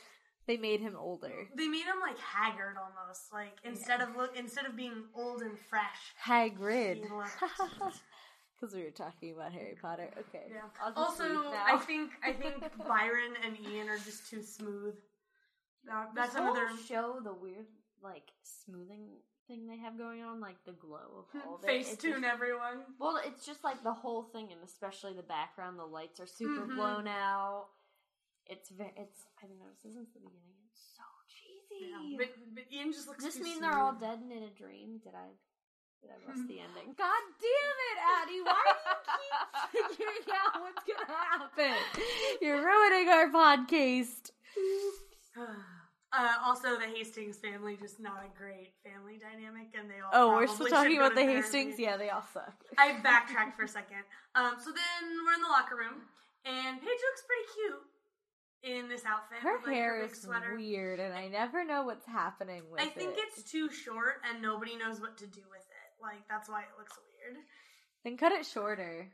They 0.47 0.59
made 0.59 0.81
him 0.81 0.95
older. 0.99 1.49
they 1.57 1.69
made 1.69 1.85
him 1.85 2.01
like 2.03 2.19
haggard 2.19 2.77
almost. 2.77 3.33
Like 3.33 3.57
instead 3.65 4.03
of 4.03 4.15
look 4.15 4.37
instead 4.37 4.67
of 4.67 4.77
being 4.77 5.05
old 5.15 5.41
and 5.41 5.59
fresh, 5.59 6.15
Hagrid. 6.23 6.97
he. 6.97 7.03
Because 8.61 8.75
we 8.75 8.83
were 8.85 8.91
talking 8.91 9.33
about 9.33 9.53
Harry 9.53 9.77
Potter. 9.81 10.11
Okay. 10.29 10.49
Yeah. 10.51 10.61
Also. 10.97 11.25
I 11.25 11.79
think 11.79 12.11
I 12.23 12.33
think 12.33 12.57
Byron 12.87 13.33
and 13.45 13.57
Ian 13.59 13.89
are 13.89 13.97
just 13.99 14.29
too 14.29 14.43
smooth. 14.43 14.95
That- 15.85 16.15
that's 16.15 16.33
This 16.35 16.41
another 16.41 16.69
show. 16.87 17.21
The 17.23 17.33
weird 17.35 17.67
like 18.03 18.31
smoothing 18.43 19.09
thing 19.49 19.67
they 19.67 19.77
have 19.79 19.99
going 19.99 20.23
on, 20.23 20.41
like 20.41 20.57
the 20.65 20.73
glow 20.73 21.25
of 21.35 21.41
all 21.47 21.57
of 21.57 21.63
face 21.63 21.97
tune 21.97 22.23
just- 22.23 22.25
everyone. 22.33 22.85
Well, 22.99 23.21
it's 23.25 23.45
just 23.47 23.65
like 23.65 23.83
the 23.83 23.93
whole 23.93 24.25
thing, 24.25 24.53
and 24.53 24.61
especially 24.65 25.13
the 25.15 25.23
background. 25.23 25.79
The 25.79 25.85
lights 25.85 26.21
are 26.21 26.27
super 26.27 26.67
Mhm. 26.67 26.77
blown 26.77 27.09
out. 27.09 27.69
It's 28.47 28.69
very. 28.71 28.93
It's. 28.97 29.27
I've 29.43 29.51
noticed 29.59 29.83
this 29.85 29.95
since 29.95 30.11
the 30.13 30.21
beginning. 30.21 30.57
It's 30.71 30.81
so 30.97 31.03
cheesy. 31.29 31.91
Yeah, 31.91 32.17
but, 32.19 32.55
but 32.55 32.65
Ian 32.73 32.93
just 32.93 33.07
looks. 33.09 33.23
Does 33.25 33.35
this 33.35 33.43
mean 33.43 33.61
they're 33.61 33.79
all 33.79 33.93
dead 33.95 34.19
and 34.21 34.33
in 34.33 34.43
a 34.45 34.51
dream? 34.51 34.99
Did 35.05 35.15
I 35.15 35.29
Did 36.03 36.11
I 36.11 36.19
miss 36.33 36.47
the 36.49 36.59
ending? 36.61 36.95
God 36.97 37.23
damn 37.39 37.79
it, 37.91 37.99
Addie! 38.17 38.41
Why 38.43 38.65
do 38.65 39.77
you 39.77 39.83
keep 39.89 39.97
figuring 39.99 40.29
out 40.35 40.63
what's 40.63 40.83
gonna 40.85 41.19
happen? 41.19 41.77
You're 42.41 42.65
ruining 42.65 43.09
our 43.09 43.29
podcast. 43.29 44.31
Uh, 46.13 46.35
also, 46.45 46.77
the 46.77 46.87
Hastings 46.87 47.39
family 47.39 47.77
just 47.81 48.01
not 48.01 48.25
a 48.27 48.37
great 48.37 48.73
family 48.83 49.17
dynamic, 49.17 49.69
and 49.79 49.89
they 49.89 50.01
all. 50.03 50.11
Oh, 50.13 50.35
we're 50.35 50.49
still 50.49 50.67
talking 50.67 50.97
about 50.97 51.15
the 51.15 51.21
therapy. 51.21 51.37
Hastings. 51.37 51.79
Yeah, 51.79 51.97
they 51.97 52.11
all 52.11 52.25
suck. 52.35 52.53
I 52.77 52.99
backtracked 53.03 53.57
for 53.57 53.63
a 53.63 53.69
second. 53.69 54.03
Um, 54.35 54.55
so 54.59 54.73
then 54.75 55.09
we're 55.25 55.35
in 55.35 55.41
the 55.41 55.47
locker 55.47 55.77
room, 55.77 56.03
and 56.45 56.81
Paige 56.81 56.89
looks 56.99 57.23
pretty 57.23 57.47
cute 57.55 58.75
in 58.75 58.89
this 58.89 59.05
outfit. 59.07 59.39
Her 59.39 59.59
with, 59.59 59.67
like, 59.69 59.77
hair 59.77 60.03
big 60.03 60.11
is 60.11 60.23
sweater. 60.23 60.57
weird, 60.57 60.99
and 60.99 61.15
I 61.15 61.29
never 61.29 61.65
know 61.65 61.85
what's 61.85 62.07
happening 62.07 62.63
with 62.73 62.81
it. 62.83 62.89
I 62.89 62.91
think 62.91 63.13
it. 63.17 63.25
it's 63.29 63.49
too 63.49 63.71
short, 63.71 64.21
and 64.29 64.43
nobody 64.43 64.77
knows 64.77 65.01
what 65.01 65.17
to 65.19 65.29
do 65.29 65.43
with 65.49 65.63
it. 65.63 66.03
Like 66.03 66.27
that's 66.29 66.49
why 66.49 66.63
it 66.63 66.75
looks 66.77 66.99
weird. 67.07 67.39
Then 68.03 68.17
cut 68.17 68.33
it 68.33 68.47
shorter. 68.47 69.07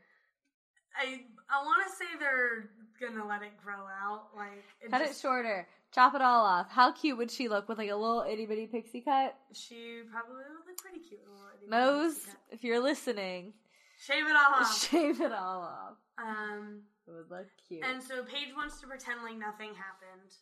I 0.99 1.21
I 1.49 1.63
want 1.63 1.87
to 1.87 1.95
say 1.95 2.05
they're 2.19 2.69
gonna 2.99 3.25
let 3.27 3.41
it 3.43 3.51
grow 3.63 3.75
out. 4.01 4.27
Like 4.35 4.63
it 4.81 4.89
Cut 4.91 5.01
it 5.01 5.15
shorter. 5.15 5.67
Chop 5.93 6.15
it 6.15 6.21
all 6.21 6.45
off. 6.45 6.69
How 6.69 6.91
cute 6.91 7.17
would 7.17 7.31
she 7.31 7.47
look 7.47 7.69
with 7.69 7.77
like 7.77 7.89
a 7.89 7.95
little 7.95 8.25
itty 8.29 8.45
bitty 8.45 8.67
pixie 8.67 9.01
cut? 9.01 9.35
She 9.53 10.01
probably 10.11 10.35
would 10.35 10.67
look 10.67 10.77
pretty 10.77 10.99
cute. 10.99 11.21
with 11.25 11.71
a 11.71 11.75
little 11.75 11.95
Mose, 12.03 12.15
pixie 12.15 12.27
cut. 12.31 12.37
if 12.51 12.63
you're 12.63 12.79
listening, 12.81 13.53
shave 13.99 14.25
it 14.25 14.35
all 14.35 14.53
off. 14.61 14.77
shave 14.89 15.21
it 15.21 15.31
all 15.31 15.61
off. 15.61 15.97
um, 16.17 16.81
It 17.07 17.11
would 17.11 17.29
look 17.31 17.47
cute. 17.67 17.83
and 17.85 18.03
so 18.03 18.23
Paige 18.23 18.53
wants 18.55 18.81
to 18.81 18.87
pretend 18.87 19.21
like 19.23 19.37
nothing 19.37 19.69
happened. 19.69 20.33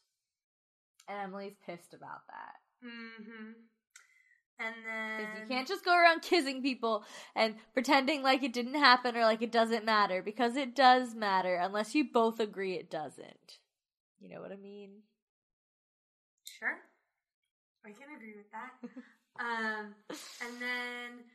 And 1.08 1.20
Emily's 1.20 1.54
pissed 1.66 1.94
about 1.94 2.26
that. 2.30 2.88
Mm-hmm. 2.88 3.52
And 4.60 4.76
then 4.86 5.28
you 5.42 5.48
can't 5.48 5.68
just 5.68 5.84
go 5.84 5.96
around 5.98 6.22
kissing 6.22 6.62
people 6.62 7.04
and 7.36 7.56
pretending 7.74 8.24
like 8.24 8.44
it 8.44 8.54
didn't 8.54 8.76
happen 8.76 9.16
or 9.18 9.22
like 9.22 9.42
it 9.42 9.52
doesn't 9.52 9.86
matter. 9.86 10.22
Because 10.22 10.56
it 10.56 10.76
does 10.76 11.14
matter 11.14 11.56
unless 11.56 11.94
you 11.94 12.06
both 12.12 12.40
agree 12.40 12.74
it 12.74 12.90
doesn't. 12.90 13.60
You 14.20 14.30
know 14.30 14.42
what 14.42 14.52
I 14.52 14.56
mean? 14.56 15.02
Sure. 16.60 16.78
I 17.86 17.90
can 17.90 18.16
agree 18.16 18.34
with 18.36 18.50
that. 18.52 18.72
um, 19.40 19.94
and 20.10 20.62
then 20.62 21.26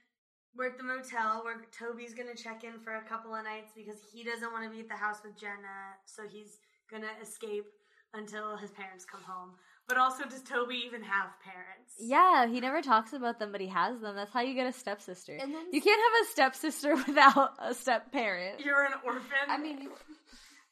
we're 0.56 0.68
at 0.68 0.78
the 0.78 0.84
motel 0.84 1.44
where 1.44 1.60
Toby's 1.70 2.14
gonna 2.14 2.34
check 2.34 2.64
in 2.64 2.80
for 2.80 2.96
a 2.96 3.02
couple 3.02 3.34
of 3.34 3.44
nights 3.44 3.72
because 3.76 4.00
he 4.12 4.24
doesn't 4.24 4.52
want 4.52 4.64
to 4.64 4.70
be 4.70 4.80
at 4.80 4.88
the 4.88 4.96
house 4.96 5.18
with 5.24 5.38
Jenna, 5.38 5.94
so 6.06 6.22
he's 6.26 6.58
gonna 6.90 7.12
escape 7.22 7.66
until 8.14 8.56
his 8.56 8.70
parents 8.70 9.04
come 9.04 9.22
home. 9.22 9.52
But 9.90 9.98
also, 9.98 10.24
does 10.24 10.40
Toby 10.42 10.82
even 10.86 11.02
have 11.02 11.28
parents? 11.44 11.92
Yeah, 11.98 12.46
he 12.46 12.60
never 12.60 12.80
talks 12.80 13.12
about 13.12 13.38
them, 13.38 13.52
but 13.52 13.60
he 13.60 13.66
has 13.66 14.00
them. 14.00 14.16
That's 14.16 14.32
how 14.32 14.40
you 14.40 14.54
get 14.54 14.66
a 14.66 14.72
stepsister. 14.72 15.34
And 15.34 15.52
then 15.52 15.66
You 15.72 15.82
can't 15.82 16.00
have 16.00 16.22
a 16.22 16.30
stepsister 16.30 16.94
without 17.06 17.54
a 17.58 17.74
step 17.74 18.10
parent. 18.12 18.60
You're 18.64 18.84
an 18.84 18.92
orphan. 19.04 19.22
I 19.48 19.58
mean, 19.58 19.82
you- 19.82 19.92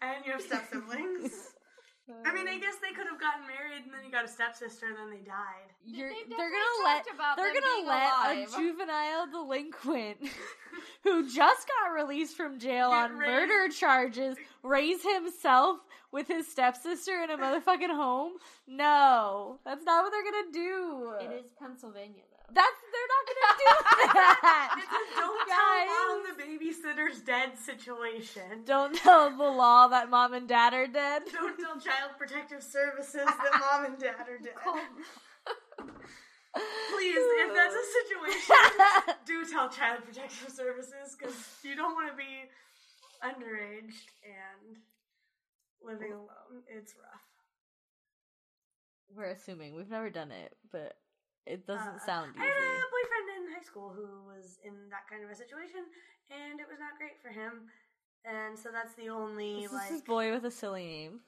and 0.00 0.24
you 0.24 0.32
have 0.32 0.40
step 0.42 0.70
siblings. 0.72 1.32
I 2.24 2.32
mean, 2.32 2.48
I 2.48 2.58
guess 2.58 2.76
they 2.80 2.94
could 2.96 3.06
have 3.10 3.20
gotten 3.20 3.46
married 3.46 3.84
and 3.84 3.92
then 3.92 4.00
you 4.02 4.10
got 4.10 4.24
a 4.24 4.28
stepsister 4.28 4.86
and 4.86 4.96
then 4.96 5.10
they 5.10 5.26
died. 5.26 5.68
You're, 5.84 6.08
They 6.08 6.14
they're 6.28 6.50
gonna 6.50 6.84
let 6.84 7.04
about 7.14 7.36
they're 7.36 7.52
gonna 7.52 7.86
let 7.86 8.12
alive. 8.12 8.48
a 8.48 8.56
juvenile 8.56 9.26
delinquent 9.30 10.16
who 11.04 11.28
just 11.30 11.68
got 11.68 11.92
released 11.92 12.34
from 12.34 12.58
jail 12.58 12.88
Get 12.90 12.96
on 13.10 13.18
raised- 13.18 13.30
murder 13.30 13.68
charges 13.74 14.36
raise 14.62 15.02
himself 15.02 15.80
with 16.12 16.28
his 16.28 16.46
stepsister 16.48 17.22
in 17.22 17.30
a 17.30 17.36
motherfucking 17.36 17.94
home. 17.94 18.32
No, 18.66 19.58
that's 19.64 19.84
not 19.84 20.04
what 20.04 20.12
they're 20.12 20.24
gonna 20.24 20.52
do. 20.52 21.14
it 21.20 21.44
is 21.44 21.50
Pennsylvania 21.58 22.22
though. 22.30 22.54
That's 22.54 22.80
they're 22.92 23.10
not 23.12 23.24
gonna 23.28 23.54
do 23.58 23.64
that. 24.14 24.68
Don't 25.16 25.48
tell 25.48 25.76
mom 25.86 26.24
the 26.24 26.34
babysitter's 26.42 27.20
dead 27.20 27.58
situation. 27.58 28.64
Don't 28.64 28.96
tell 28.96 29.30
the 29.30 29.42
law 29.42 29.88
that 29.88 30.08
mom 30.08 30.32
and 30.32 30.48
dad 30.48 30.72
are 30.72 30.86
dead. 30.86 31.22
Don't 31.32 31.58
tell 31.58 31.78
Child 31.78 32.12
Protective 32.16 32.62
Services 32.62 33.26
that 33.26 33.60
mom 33.60 33.84
and 33.84 33.98
dad 33.98 34.26
are 34.28 34.38
dead. 34.38 34.54
Please, 36.90 37.16
if 37.16 37.54
that's 37.54 37.74
a 37.74 37.86
situation, 38.00 38.56
do 39.26 39.44
tell 39.44 39.68
Child 39.68 40.04
Protective 40.04 40.48
Services 40.50 41.14
because 41.16 41.36
you 41.62 41.76
don't 41.76 41.94
want 41.94 42.10
to 42.10 42.16
be 42.16 42.48
underage 43.22 43.94
and 44.24 44.78
living 45.82 46.12
alone. 46.12 46.62
It's 46.68 46.94
rough. 46.96 47.22
We're 49.14 49.30
assuming 49.30 49.74
we've 49.74 49.90
never 49.90 50.10
done 50.10 50.30
it, 50.30 50.56
but 50.70 50.98
it 51.46 51.66
doesn't 51.66 51.96
Uh, 51.96 51.98
sound 51.98 52.34
I 52.38 52.44
had 52.44 52.52
a 52.52 52.90
boyfriend 52.92 53.28
in 53.48 53.54
high 53.54 53.62
school 53.64 53.90
who 53.90 54.24
was 54.26 54.58
in 54.62 54.90
that 54.90 55.08
kind 55.08 55.24
of 55.24 55.30
a 55.30 55.34
situation, 55.34 55.86
and 56.30 56.60
it 56.60 56.68
was 56.68 56.78
not 56.78 56.98
great 56.98 57.20
for 57.22 57.28
him. 57.30 57.70
And 58.24 58.58
so 58.58 58.70
that's 58.70 58.94
the 58.94 59.08
only 59.08 59.62
This 59.62 59.72
like 59.72 59.92
is 59.92 60.02
boy 60.02 60.30
with 60.32 60.44
a 60.44 60.50
silly 60.50 60.84
name. 60.86 61.20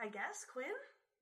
I 0.00 0.08
guess 0.08 0.44
Quinn. 0.52 0.66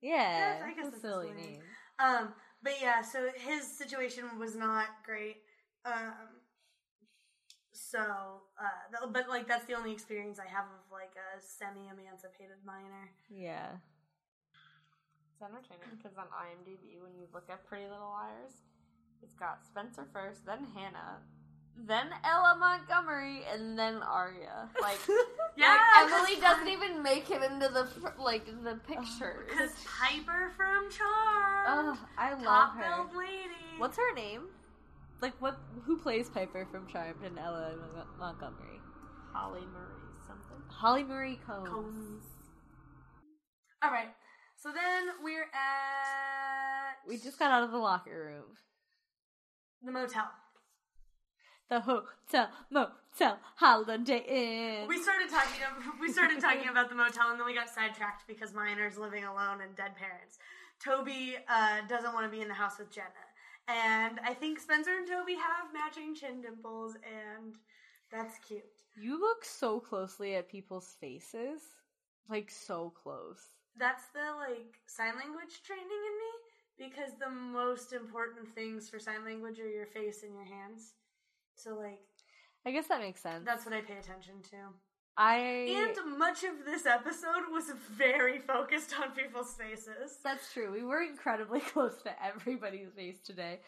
Yeah, 0.01 0.63
I 0.65 0.73
guess 0.73 0.87
it's 0.87 0.87
a 0.87 0.91
that's 0.91 1.03
a 1.03 1.07
silly 1.07 1.27
silly 1.27 1.41
name. 1.41 1.51
name. 1.51 1.61
Um, 1.99 2.33
but 2.63 2.73
yeah, 2.81 3.01
so 3.01 3.29
his 3.35 3.65
situation 3.77 4.39
was 4.39 4.55
not 4.55 4.87
great. 5.05 5.37
Um, 5.85 6.34
so, 7.75 7.99
uh, 8.57 8.63
th- 8.89 9.11
but 9.11 9.27
like 9.27 9.47
that's 9.47 9.65
the 9.65 9.73
only 9.75 9.91
experience 9.91 10.39
I 10.39 10.47
have 10.49 10.65
of 10.65 10.83
like 10.91 11.11
a 11.19 11.41
semi-emancipated 11.41 12.57
minor. 12.65 13.11
Yeah. 13.29 13.67
It's 15.33 15.41
entertaining 15.43 15.91
because 16.01 16.17
on 16.17 16.25
IMDb, 16.31 17.03
when 17.03 17.11
you 17.19 17.27
look 17.33 17.49
at 17.49 17.65
Pretty 17.67 17.83
Little 17.83 18.09
Liars, 18.09 18.53
it's 19.21 19.35
got 19.35 19.65
Spencer 19.65 20.07
first, 20.13 20.45
then 20.45 20.65
Hanna, 20.73 21.17
then 21.77 22.07
Ella 22.23 22.55
Montgomery, 22.57 23.41
and 23.51 23.77
then 23.77 23.95
Aria. 24.01 24.69
Like, 24.81 24.99
Yeah, 25.57 25.77
like, 26.01 26.11
Emily 26.11 26.39
doesn't 26.41 26.67
even 26.69 27.03
make 27.03 27.29
it 27.31 27.43
into 27.43 27.67
the 27.67 27.87
like 28.17 28.45
the 28.63 28.75
pictures. 28.87 29.49
because 29.49 29.71
Piper 29.85 30.51
from 30.55 30.89
Charm, 30.89 31.65
Oh, 31.67 31.99
I 32.17 32.33
love 32.33 32.43
top 32.43 32.77
her. 32.77 32.83
billed 32.95 33.15
lady. 33.17 33.75
What's 33.77 33.97
her 33.97 34.13
name? 34.15 34.43
Like 35.21 35.33
what? 35.41 35.57
Who 35.85 35.97
plays 35.97 36.29
Piper 36.29 36.67
from 36.71 36.87
Charmed 36.87 37.23
and 37.23 37.39
Ella 37.39 37.73
Mon- 37.95 38.07
Montgomery? 38.19 38.79
Holly 39.33 39.61
Marie 39.61 40.15
something. 40.27 40.57
Holly 40.69 41.03
Marie 41.03 41.39
Combs. 41.45 41.69
Combs. 41.69 42.23
All 43.83 43.91
right, 43.91 44.09
so 44.57 44.71
then 44.71 45.07
we're 45.23 45.43
at 45.43 46.97
We 47.07 47.17
just 47.17 47.37
got 47.37 47.51
out 47.51 47.63
of 47.63 47.71
the 47.71 47.77
locker 47.77 48.25
room. 48.25 48.57
the 49.83 49.91
motel. 49.91 50.27
The 51.69 51.79
hotel, 51.81 52.49
motel, 52.69 53.39
holiday 53.55 54.23
inn. 54.27 54.87
We 54.87 55.01
started 55.01 55.29
talking. 55.29 55.61
We 55.99 56.11
started 56.11 56.39
talking 56.39 56.69
about 56.69 56.89
the 56.89 56.95
motel, 56.95 57.31
and 57.31 57.39
then 57.39 57.47
we 57.47 57.55
got 57.55 57.69
sidetracked 57.69 58.27
because 58.27 58.53
Miner's 58.53 58.97
living 58.97 59.23
alone 59.23 59.61
and 59.61 59.75
dead 59.75 59.95
parents. 59.95 60.37
Toby 60.83 61.35
uh, 61.49 61.81
doesn't 61.87 62.13
want 62.13 62.25
to 62.25 62.29
be 62.35 62.41
in 62.41 62.47
the 62.47 62.53
house 62.53 62.77
with 62.77 62.91
Jenna, 62.91 63.07
and 63.67 64.19
I 64.23 64.33
think 64.33 64.59
Spencer 64.59 64.91
and 64.97 65.07
Toby 65.07 65.35
have 65.35 65.73
matching 65.73 66.15
chin 66.15 66.41
dimples, 66.41 66.95
and 66.95 67.55
that's 68.11 68.37
cute. 68.39 68.63
you 68.95 69.19
look 69.19 69.43
so 69.45 69.79
closely 69.79 70.35
at 70.35 70.49
people's 70.49 70.95
faces, 70.99 71.61
like 72.29 72.49
so 72.51 72.91
close. 72.91 73.41
That's 73.77 74.05
the 74.13 74.33
like 74.37 74.79
sign 74.87 75.15
language 75.17 75.61
training 75.63 75.85
in 75.85 76.15
me 76.23 76.89
because 76.89 77.13
the 77.19 77.29
most 77.29 77.93
important 77.93 78.47
things 78.53 78.89
for 78.89 78.99
sign 78.99 79.25
language 79.25 79.59
are 79.59 79.69
your 79.69 79.85
face 79.85 80.23
and 80.23 80.33
your 80.33 80.45
hands. 80.45 80.93
So 81.55 81.75
like 81.75 82.01
I 82.65 82.71
guess 82.71 82.87
that 82.87 82.99
makes 83.01 83.21
sense. 83.21 83.45
that's 83.45 83.65
what 83.65 83.73
I 83.73 83.81
pay 83.81 83.97
attention 83.97 84.35
to. 84.51 84.57
I 85.17 85.37
And 85.37 86.17
much 86.17 86.43
of 86.43 86.65
this 86.65 86.85
episode 86.85 87.49
was 87.51 87.71
very 87.91 88.39
focused 88.39 88.93
on 88.99 89.11
people's 89.11 89.53
faces. 89.53 90.17
that's 90.23 90.51
true. 90.51 90.71
We 90.71 90.83
were 90.83 91.01
incredibly 91.01 91.59
close 91.73 92.01
to 92.03 92.11
everybody's 92.23 92.91
face 92.95 93.19
today. 93.23 93.59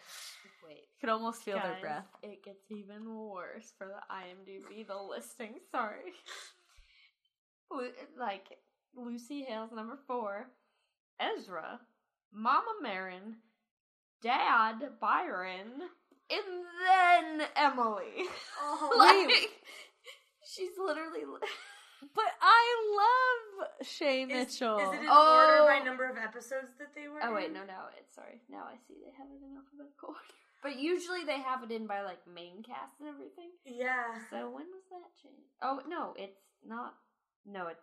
Wait. 0.68 0.88
Could 1.00 1.10
almost 1.10 1.44
feel 1.44 1.56
their 1.58 1.78
breath. 1.80 2.06
It 2.22 2.44
gets 2.44 2.70
even 2.70 3.06
worse 3.10 3.72
for 3.78 3.88
the 3.88 4.02
IMDb, 4.14 4.86
the 4.86 4.98
listing. 4.98 5.56
Sorry. 5.72 6.14
Like, 8.20 8.58
Lucy 8.96 9.44
Hale's 9.44 9.72
number 9.72 9.98
four, 10.08 10.48
Ezra, 11.20 11.80
Mama 12.34 12.74
Marin, 12.82 13.36
Dad 14.22 14.76
Byron, 15.00 15.82
and 16.30 16.66
then 17.40 17.48
Emily. 17.56 18.26
Oh, 18.60 18.92
like, 18.98 19.50
she's 20.58 20.78
literally. 20.78 21.22
But 22.14 22.30
I 22.40 22.62
love 22.94 23.88
Shay 23.88 24.26
Mitchell. 24.26 24.78
is 24.78 24.94
it 24.94 25.02
in 25.02 25.08
Oh. 25.10 25.42
order 25.50 25.66
by 25.66 25.80
oh. 25.82 25.84
number 25.84 26.06
of 26.08 26.16
episodes 26.16 26.74
that 26.78 26.94
they 26.94 27.08
were 27.08 27.20
Oh 27.24 27.34
wait, 27.34 27.48
in? 27.48 27.54
no, 27.54 27.66
now 27.66 27.90
it's 28.00 28.14
sorry. 28.14 28.40
Now 28.50 28.66
I 28.70 28.78
see 28.88 28.94
they 29.04 29.10
have 29.18 29.26
it 29.34 29.42
in 29.42 29.58
alphabetical 29.58 30.10
order. 30.10 30.20
But 30.64 30.78
usually 30.80 31.24
they 31.24 31.40
have 31.42 31.64
it 31.64 31.72
in 31.72 31.88
by 31.88 32.02
like 32.02 32.20
main 32.28 32.62
cast 32.62 33.00
and 33.00 33.10
everything. 33.10 33.50
Yeah. 33.66 34.14
So 34.30 34.46
when 34.50 34.66
was 34.70 34.86
that 34.92 35.10
changed? 35.22 35.50
Oh 35.64 35.82
no, 35.88 36.14
it's 36.18 36.42
not. 36.66 36.94
No, 37.48 37.66
it's 37.68 37.82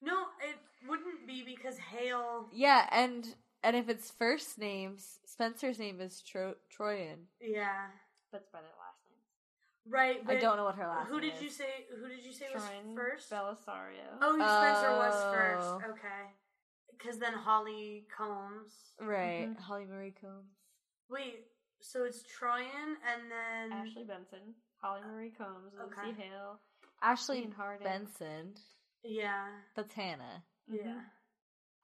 No, 0.00 0.26
it 0.48 0.56
wouldn't 0.88 1.26
be 1.26 1.42
because 1.44 1.76
Hale. 1.78 2.48
yeah, 2.52 2.88
and 2.92 3.34
and 3.62 3.76
if 3.76 3.88
it's 3.90 4.10
first 4.10 4.58
names, 4.58 5.18
Spencer's 5.26 5.78
name 5.78 6.00
is 6.00 6.22
Tro- 6.22 6.56
Troian. 6.74 7.28
Yeah. 7.40 7.88
but 8.30 8.40
it's 8.42 8.50
by 8.50 8.60
names. 8.60 8.81
Right. 9.88 10.20
I 10.22 10.24
but 10.24 10.40
don't 10.40 10.56
know 10.56 10.64
what 10.64 10.76
her 10.76 10.86
last 10.86 11.08
Who 11.08 11.20
name 11.20 11.30
did 11.30 11.42
you 11.42 11.48
say? 11.50 11.86
Who 12.00 12.08
did 12.08 12.24
you 12.24 12.32
say 12.32 12.46
was 12.54 12.62
Shrine 12.62 12.94
first? 12.94 13.30
Bellisario. 13.30 14.06
Oh, 14.20 14.34
Spencer 14.36 14.96
was 14.96 15.14
Oh. 15.14 15.30
first. 15.32 15.90
Okay. 15.90 16.30
Because 16.96 17.18
then 17.18 17.32
Holly 17.32 18.06
Combs. 18.16 18.94
Right, 19.00 19.48
Mhm. 19.48 19.58
Holly 19.58 19.86
Marie 19.86 20.12
Combs. 20.12 20.52
Wait, 21.08 21.46
so 21.80 22.04
it's 22.04 22.22
Troian 22.22 22.96
and 23.04 23.30
then 23.30 23.72
Ashley 23.72 24.04
Benson, 24.04 24.54
Holly 24.80 25.02
Marie 25.02 25.30
Combs, 25.32 25.74
Lucy 25.74 25.98
Okay. 26.00 26.12
Hale, 26.12 26.60
Ashley 27.00 27.40
Ian 27.40 27.50
Harding. 27.52 27.82
Benson. 27.84 28.54
yeah, 29.02 29.48
That's 29.74 29.92
Hanna. 29.94 30.44
Mm-hmm. 30.70 30.86
yeah, 30.86 31.00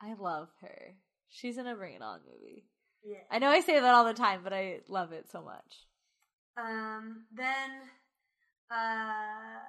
I 0.00 0.14
love 0.14 0.50
her. 0.60 0.94
She's 1.30 1.58
in 1.58 1.66
a 1.66 1.74
Bring 1.74 1.94
It 1.94 2.02
On 2.02 2.20
movie. 2.24 2.68
yeah. 3.02 3.24
I 3.28 3.40
know 3.40 3.48
I 3.50 3.60
say 3.60 3.80
that 3.80 3.94
all 3.94 4.04
the 4.04 4.14
time, 4.14 4.44
but 4.44 4.52
I 4.52 4.82
love 4.86 5.10
it 5.12 5.28
so 5.28 5.42
much. 5.42 5.87
Um, 6.58 7.24
then, 7.32 7.70
uh, 8.70 9.60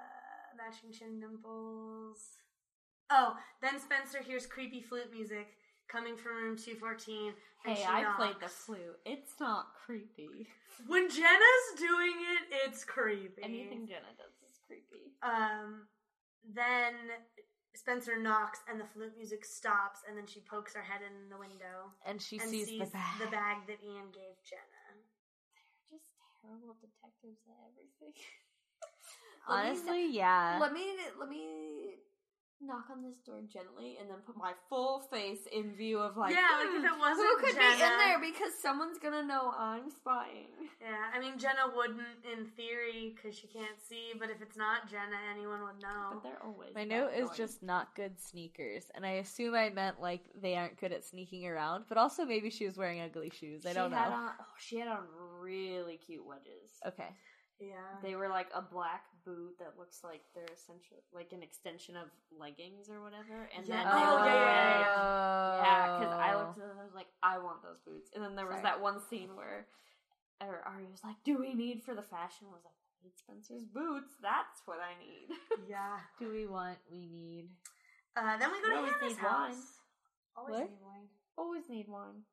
matching 0.58 0.92
chin 0.92 1.20
dimples. 1.20 2.18
Oh, 3.12 3.36
then 3.62 3.80
Spencer 3.80 4.22
hears 4.22 4.46
creepy 4.46 4.82
flute 4.82 5.12
music 5.12 5.48
coming 5.88 6.16
from 6.18 6.36
room 6.36 6.58
two 6.58 6.76
fourteen. 6.76 7.34
and 7.66 7.76
Hey, 7.78 7.82
she 7.84 7.88
I 7.88 8.14
played 8.16 8.36
the 8.42 8.48
flute. 8.48 8.98
It's 9.06 9.34
not 9.40 9.68
creepy. 9.86 10.48
When 10.88 11.10
Jenna's 11.10 11.68
doing 11.78 12.16
it, 12.38 12.66
it's 12.66 12.84
creepy. 12.86 13.42
Anything 13.44 13.86
Jenna 13.88 14.14
does 14.18 14.34
is 14.50 14.60
creepy. 14.66 15.12
Um, 15.22 15.88
then 16.54 16.94
Spencer 17.76 18.18
knocks 18.20 18.60
and 18.70 18.80
the 18.80 18.86
flute 18.86 19.14
music 19.18 19.44
stops, 19.44 20.02
and 20.08 20.18
then 20.18 20.26
she 20.26 20.40
pokes 20.42 20.74
her 20.76 20.82
head 20.82 21.02
in 21.02 21.30
the 21.30 21.38
window 21.38 21.92
And 22.06 22.22
she 22.22 22.40
and 22.40 22.50
sees, 22.50 22.68
sees 22.68 22.80
the 22.80 23.26
bag. 23.28 23.68
that 23.68 23.84
Ian 23.84 24.10
gave 24.14 24.38
Jenna. 24.48 24.79
Terrible 26.50 26.74
detectives 26.82 27.46
at 27.46 27.62
everything. 27.70 28.14
Honestly, 29.48 30.10
yeah. 30.18 30.58
let 30.60 30.74
me 30.74 30.82
let 31.20 31.30
me 31.30 32.02
knock 32.62 32.86
on 32.92 33.02
this 33.02 33.18
door 33.26 33.40
gently 33.52 33.98
and 34.00 34.10
then 34.10 34.18
put 34.26 34.36
my 34.38 34.52
full 34.68 35.00
face 35.10 35.48
in 35.52 35.74
view 35.76 35.98
of 36.00 36.18
like 36.18 36.34
Yeah, 36.36 36.42
like 36.60 36.68
if 36.68 36.82
"Hmm, 36.82 36.86
it 36.86 37.00
wasn't 37.00 37.28
who 37.28 37.38
could 37.38 37.58
be 37.58 37.72
in 37.74 37.98
there 37.98 38.20
because 38.20 38.52
someone's 38.62 39.00
gonna 39.00 39.24
know 39.24 39.54
I'm 39.58 39.90
spying. 39.90 40.48
Yeah, 40.82 40.98
I 41.16 41.20
mean 41.20 41.38
Jenna 41.38 41.72
wouldn't 41.74 42.02
in 42.32 42.46
theory 42.58 43.16
because 43.16 43.38
she 43.38 43.48
can't 43.48 43.80
see, 43.88 44.12
but 44.20 44.30
if 44.30 44.42
it's 44.42 44.58
not 44.58 44.90
Jenna, 44.90 45.16
anyone 45.32 45.62
would 45.64 45.82
know. 45.82 46.10
But 46.16 46.24
they're 46.24 46.44
always 46.44 46.76
My 46.76 46.84
that 46.86 46.90
note 46.90 47.12
is 47.16 47.30
just 47.38 47.64
not 47.64 47.96
good 47.96 48.20
sneakers, 48.20 48.86
and 48.94 49.06
I 49.06 49.12
assume 49.24 49.56
I 49.56 49.70
meant 49.70 50.02
like 50.02 50.22
they 50.42 50.56
aren't 50.56 50.80
good 50.80 50.92
at 50.92 51.06
sneaking 51.06 51.46
around, 51.48 51.86
but 51.88 51.98
also 51.98 52.26
maybe 52.26 52.50
she 52.50 52.66
was 52.66 52.78
wearing 52.78 53.00
ugly 53.02 53.32
shoes. 53.34 53.66
I 53.66 53.70
She 53.70 53.76
don't 53.76 53.92
know. 53.92 53.98
had 53.98 54.12
on, 54.12 54.32
oh, 54.40 54.44
she 54.58 54.78
had 54.80 54.88
on 54.90 55.04
really 55.40 55.98
cute 55.98 56.26
wedges. 56.26 56.72
okay. 56.86 57.10
Yeah, 57.62 57.76
They 58.02 58.16
were 58.16 58.30
like 58.30 58.48
a 58.56 58.62
black 58.62 59.04
boot 59.26 59.58
that 59.60 59.78
looks 59.78 60.04
like 60.04 60.22
they're 60.34 60.50
essentially 60.54 61.02
like 61.14 61.32
an 61.34 61.44
extension 61.44 61.96
of 61.96 62.08
leggings 62.38 62.90
or 62.90 63.02
whatever. 63.02 63.50
And 63.56 63.68
Yeah. 63.68 63.84
then 63.84 63.88
Oh, 63.90 63.96
they 63.96 64.06
were 64.06 64.26
yeah, 64.26 64.36
yeah, 64.36 64.78
red. 64.80 64.86
yeah, 64.86 65.62
Yeah, 65.64 66.00
because 66.00 66.14
I 66.20 66.36
looked 66.36 66.58
at 66.58 66.62
them 66.64 66.72
and 66.72 66.80
I 66.80 66.84
was 66.86 66.94
like, 66.96 67.12
I 67.24 67.38
want 67.40 67.62
those 67.64 67.80
boots. 67.82 68.10
And 68.16 68.24
then 68.24 68.36
there 68.36 68.46
was 68.46 68.56
Sorry. 68.62 68.64
that 68.64 68.82
one 68.82 69.00
scene 69.10 69.36
where 69.36 69.68
or 70.42 70.62
Ari 70.66 70.86
was 70.90 71.04
like, 71.04 71.18
Do 71.24 71.38
we 71.38 71.54
need 71.54 71.84
for 71.84 71.94
the 71.94 72.02
fashion? 72.04 72.48
I 72.50 72.54
was 72.54 72.64
like, 72.64 72.74
I 72.76 73.04
need 73.04 73.18
Spencer's 73.18 73.66
boots. 73.66 74.16
That's 74.22 74.62
what 74.66 74.80
I 74.80 74.96
need. 75.00 75.28
yeah. 75.70 76.00
Do 76.18 76.32
we 76.32 76.48
want? 76.48 76.78
We 76.92 77.06
need. 77.08 77.50
Uh, 78.16 78.38
then 78.38 78.52
we 78.52 78.62
go 78.62 78.68
We 78.68 78.74
to 78.74 78.78
always 78.80 78.94
Hanna's 79.00 79.18
need 79.18 79.24
wine. 79.24 79.52
house. 79.52 79.66
Always 80.36 80.54
What? 80.56 80.70
need 80.70 80.82
wine. 80.84 81.08
Always 81.38 81.70
need 81.70 81.88
one. 81.88 82.24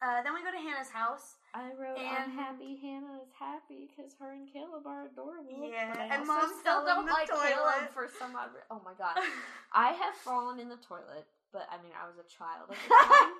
Uh, 0.00 0.22
then 0.22 0.32
we 0.32 0.42
go 0.46 0.52
to 0.54 0.62
Hanna's 0.62 0.90
house. 0.90 1.34
I 1.54 1.70
wrote 1.74 1.98
And- 1.98 2.30
unhappy 2.30 2.78
Hanna 2.80 3.18
is 3.22 3.32
happy 3.38 3.90
because 3.90 4.14
her 4.20 4.32
and 4.32 4.46
Caleb 4.52 4.86
are 4.86 5.06
adorable. 5.06 5.68
Yeah, 5.68 6.14
and 6.14 6.26
Mom 6.26 6.50
still 6.60 6.84
don't 6.86 7.06
the 7.06 7.12
like 7.12 7.28
toilet. 7.28 7.48
Caleb 7.54 7.90
for 7.92 8.06
some 8.18 8.36
odd. 8.36 8.54
Re- 8.54 8.68
oh 8.70 8.80
my 8.84 8.92
god, 8.94 9.16
I 9.72 9.90
have 9.92 10.14
fallen 10.14 10.60
in 10.60 10.68
the 10.68 10.76
toilet, 10.76 11.26
but 11.52 11.66
I 11.70 11.82
mean 11.82 11.90
I 11.98 12.06
was 12.06 12.14
a 12.18 12.28
child 12.30 12.70
at 12.70 12.76
the 12.78 12.94
time 13.14 13.32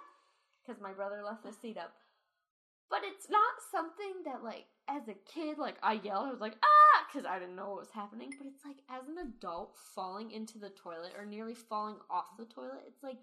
because 0.67 0.83
my 0.83 0.93
brother 0.93 1.23
left 1.25 1.45
the 1.45 1.53
seat 1.53 1.79
up. 1.79 1.93
But 2.91 3.01
it's 3.05 3.29
not 3.31 3.55
something 3.71 4.25
that 4.25 4.43
like 4.43 4.65
as 4.89 5.07
a 5.07 5.15
kid 5.33 5.59
like 5.59 5.77
I 5.83 6.01
yelled. 6.03 6.27
I 6.27 6.31
was 6.33 6.41
like 6.41 6.57
ah 6.65 7.05
because 7.07 7.25
I 7.25 7.39
didn't 7.39 7.55
know 7.55 7.69
what 7.69 7.81
was 7.87 7.91
happening. 7.95 8.33
But 8.37 8.49
it's 8.49 8.65
like 8.65 8.79
as 8.91 9.07
an 9.07 9.19
adult 9.29 9.77
falling 9.95 10.33
into 10.33 10.59
the 10.59 10.71
toilet 10.71 11.13
or 11.17 11.25
nearly 11.25 11.55
falling 11.55 11.97
off 12.11 12.37
the 12.37 12.47
toilet. 12.47 12.83
It's 12.89 13.03
like 13.05 13.19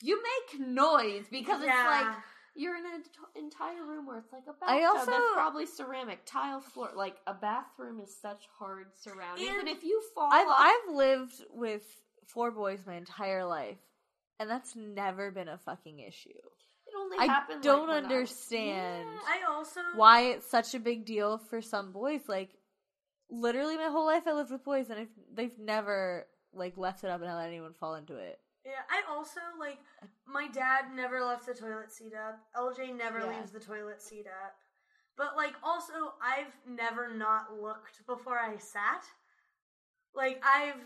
you 0.00 0.16
make 0.22 0.66
noise 0.66 1.24
because 1.30 1.60
it's 1.60 1.68
like 1.68 2.06
you're 2.54 2.76
in 2.76 2.84
an 2.86 2.92
ent- 2.94 3.08
entire 3.36 3.84
room 3.84 4.06
where 4.06 4.18
it's 4.18 4.32
like 4.32 4.42
a 4.48 4.52
bathtub 4.52 4.68
I 4.68 4.84
also- 4.84 5.10
that's 5.10 5.32
probably 5.32 5.66
ceramic, 5.66 6.24
tile 6.26 6.60
floor. 6.60 6.90
Like 6.94 7.16
a 7.26 7.34
bathroom 7.34 8.00
is 8.00 8.14
such 8.14 8.48
hard 8.58 8.88
surroundings, 8.94 9.48
and, 9.48 9.60
And 9.60 9.68
if 9.68 9.84
you 9.84 10.02
fall, 10.14 10.28
I've 10.32 10.48
off, 10.48 10.56
I've 10.58 10.94
lived 10.94 11.44
with 11.50 11.84
four 12.26 12.50
boys 12.50 12.80
my 12.86 12.94
entire 12.94 13.44
life, 13.44 13.78
and 14.38 14.48
that's 14.50 14.74
never 14.76 15.30
been 15.30 15.48
a 15.48 15.58
fucking 15.58 16.00
issue. 16.00 16.30
it 16.30 16.94
only 16.98 17.16
happens. 17.18 17.30
I 17.30 17.32
happened. 17.32 17.62
don't 17.62 17.88
like, 17.88 18.02
when 18.02 18.04
I 18.04 18.14
understand. 18.14 19.08
Yeah. 19.08 19.20
I 19.26 19.52
also 19.52 19.80
Why 19.94 20.22
it's 20.22 20.46
such 20.50 20.74
a 20.74 20.80
big 20.80 21.04
deal 21.04 21.38
for 21.38 21.62
some 21.62 21.92
boys? 21.92 22.28
Like, 22.28 22.50
literally, 23.30 23.76
my 23.76 23.88
whole 23.88 24.06
life 24.06 24.24
I 24.26 24.32
lived 24.32 24.50
with 24.50 24.64
boys, 24.64 24.90
and 24.90 24.98
if 25.00 25.08
they've 25.32 25.58
never 25.58 26.26
like 26.52 26.76
left 26.76 27.04
it 27.04 27.10
up 27.10 27.20
and 27.22 27.32
let 27.32 27.46
anyone 27.46 27.74
fall 27.74 27.94
into 27.94 28.16
it. 28.16 28.40
Yeah, 28.64 28.82
I 28.90 29.02
also 29.10 29.40
like 29.58 29.78
my 30.26 30.46
dad 30.48 30.86
never 30.94 31.24
left 31.24 31.46
the 31.46 31.54
toilet 31.54 31.90
seat 31.92 32.12
up. 32.14 32.38
LJ 32.56 32.96
never 32.96 33.20
Yeah. 33.20 33.38
leaves 33.38 33.50
the 33.52 33.60
toilet 33.60 34.02
seat 34.02 34.26
up. 34.26 34.56
But 35.16 35.36
like 35.36 35.54
also 35.62 36.14
I've 36.22 36.52
never 36.66 37.12
not 37.12 37.60
looked 37.60 38.04
before 38.06 38.38
I 38.38 38.58
sat. 38.58 39.04
Like 40.14 40.42
I've 40.44 40.82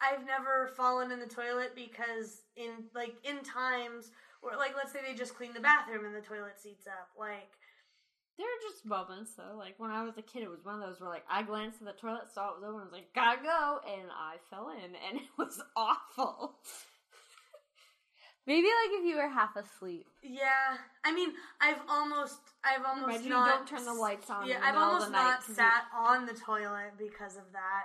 I've 0.00 0.26
never 0.26 0.68
fallen 0.76 1.10
in 1.10 1.20
the 1.20 1.26
toilet 1.26 1.74
because 1.74 2.42
in 2.56 2.84
like 2.94 3.14
in 3.24 3.42
times 3.42 4.10
where 4.40 4.56
like 4.56 4.76
let's 4.76 4.92
say 4.92 5.00
they 5.06 5.14
just 5.14 5.34
clean 5.34 5.52
the 5.52 5.60
bathroom 5.60 6.04
and 6.04 6.14
the 6.14 6.20
toilet 6.26 6.58
seat's 6.60 6.86
up. 6.86 7.08
Like 7.18 7.58
There 8.38 8.46
are 8.46 8.70
just 8.70 8.84
moments 8.86 9.32
though. 9.34 9.56
Like 9.56 9.74
when 9.78 9.90
I 9.90 10.04
was 10.04 10.16
a 10.18 10.22
kid, 10.22 10.42
it 10.42 10.50
was 10.50 10.64
one 10.64 10.80
of 10.80 10.86
those 10.88 11.00
where 11.00 11.10
like 11.10 11.24
I 11.28 11.42
glanced 11.42 11.80
at 11.80 11.86
the 11.86 12.00
toilet, 12.00 12.30
saw 12.32 12.50
it 12.50 12.60
was 12.60 12.64
open, 12.64 12.80
and 12.82 12.84
was 12.84 12.92
like, 12.92 13.12
"Gotta 13.14 13.42
go," 13.42 13.80
and 13.88 14.08
I 14.12 14.36
fell 14.50 14.68
in, 14.70 14.94
and 14.94 15.16
it 15.20 15.30
was 15.38 15.60
awful. 15.74 16.56
Maybe 18.46 18.66
like 18.68 19.00
if 19.00 19.04
you 19.04 19.16
were 19.16 19.28
half 19.28 19.56
asleep. 19.56 20.06
yeah, 20.22 20.76
I 21.04 21.12
mean, 21.12 21.30
I've 21.60 21.80
almost, 21.88 22.38
I've 22.64 22.84
almost 22.84 23.08
Imagine 23.08 23.24
you 23.24 23.30
not. 23.30 23.48
don't 23.56 23.68
turn 23.68 23.84
the 23.84 23.92
lights 23.94 24.30
on 24.30 24.46
Yeah, 24.46 24.60
I've 24.62 24.76
almost 24.76 25.10
not 25.10 25.38
'cause 25.40 25.48
you- 25.48 25.54
sat 25.56 25.84
on 25.92 26.26
the 26.26 26.34
toilet 26.34 26.92
because 26.96 27.36
of 27.36 27.50
that. 27.52 27.84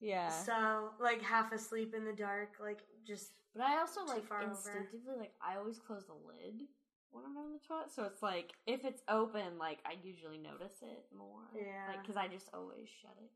Yeah. 0.00 0.30
So, 0.30 0.94
like 0.98 1.20
half 1.22 1.52
asleep 1.52 1.94
in 1.94 2.04
the 2.04 2.12
dark, 2.14 2.56
like 2.60 2.80
just 3.06 3.32
But 3.54 3.62
I 3.64 3.78
also 3.78 4.04
like 4.04 4.24
far 4.24 4.38
over. 4.42 4.50
instinctively 4.50 5.16
like 5.16 5.34
I 5.40 5.56
always 5.56 5.78
close 5.78 6.06
the 6.06 6.14
lid 6.14 6.66
when 7.10 7.24
I'm 7.24 7.36
in 7.36 7.52
the 7.52 7.60
toilet, 7.66 7.90
so 7.92 8.04
it's 8.04 8.22
like 8.22 8.52
if 8.66 8.84
it's 8.84 9.02
open, 9.08 9.58
like 9.58 9.78
I 9.86 9.92
usually 10.02 10.38
notice 10.38 10.82
it 10.82 11.06
more. 11.16 11.42
Yeah. 11.54 11.86
like 11.88 12.00
because 12.02 12.16
I 12.16 12.28
just 12.28 12.48
always 12.54 12.88
shut 12.88 13.16
it. 13.22 13.30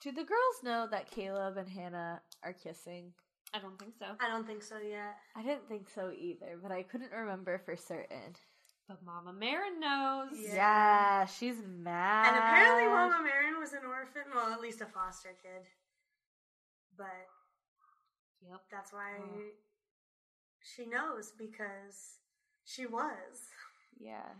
Do 0.00 0.12
the 0.12 0.24
girls 0.24 0.62
know 0.62 0.86
that 0.86 1.10
Caleb 1.10 1.56
and 1.56 1.68
Hanna 1.68 2.22
are 2.44 2.52
kissing? 2.52 3.12
I 3.54 3.58
don't 3.60 3.78
think 3.78 3.94
so. 3.98 4.06
I 4.20 4.28
don't 4.28 4.46
think 4.46 4.62
so 4.62 4.76
yet. 4.78 5.16
I 5.36 5.42
didn't 5.42 5.68
think 5.68 5.88
so 5.88 6.10
either, 6.16 6.58
but 6.62 6.70
I 6.70 6.82
couldn't 6.82 7.12
remember 7.12 7.58
for 7.64 7.76
certain. 7.76 8.36
But 8.88 9.02
Mama 9.04 9.32
Marin 9.32 9.80
knows. 9.80 10.30
Yeah. 10.38 10.54
Yeah, 10.54 11.26
she's 11.26 11.56
mad. 11.66 12.28
And 12.28 12.36
apparently, 12.36 12.84
Mama 12.86 13.22
Marin 13.22 13.58
was 13.58 13.72
an 13.72 13.84
orphan. 13.88 14.22
Well, 14.34 14.52
at 14.52 14.60
least 14.60 14.80
a 14.80 14.86
foster 14.86 15.30
kid. 15.42 15.66
But 16.96 17.28
Yep. 18.40 18.60
that's 18.70 18.92
why 18.92 19.16
Oh. 19.18 19.40
she 20.60 20.86
knows 20.86 21.32
because 21.32 22.20
she 22.64 22.86
was. 22.86 23.48
Yeah. 23.98 24.34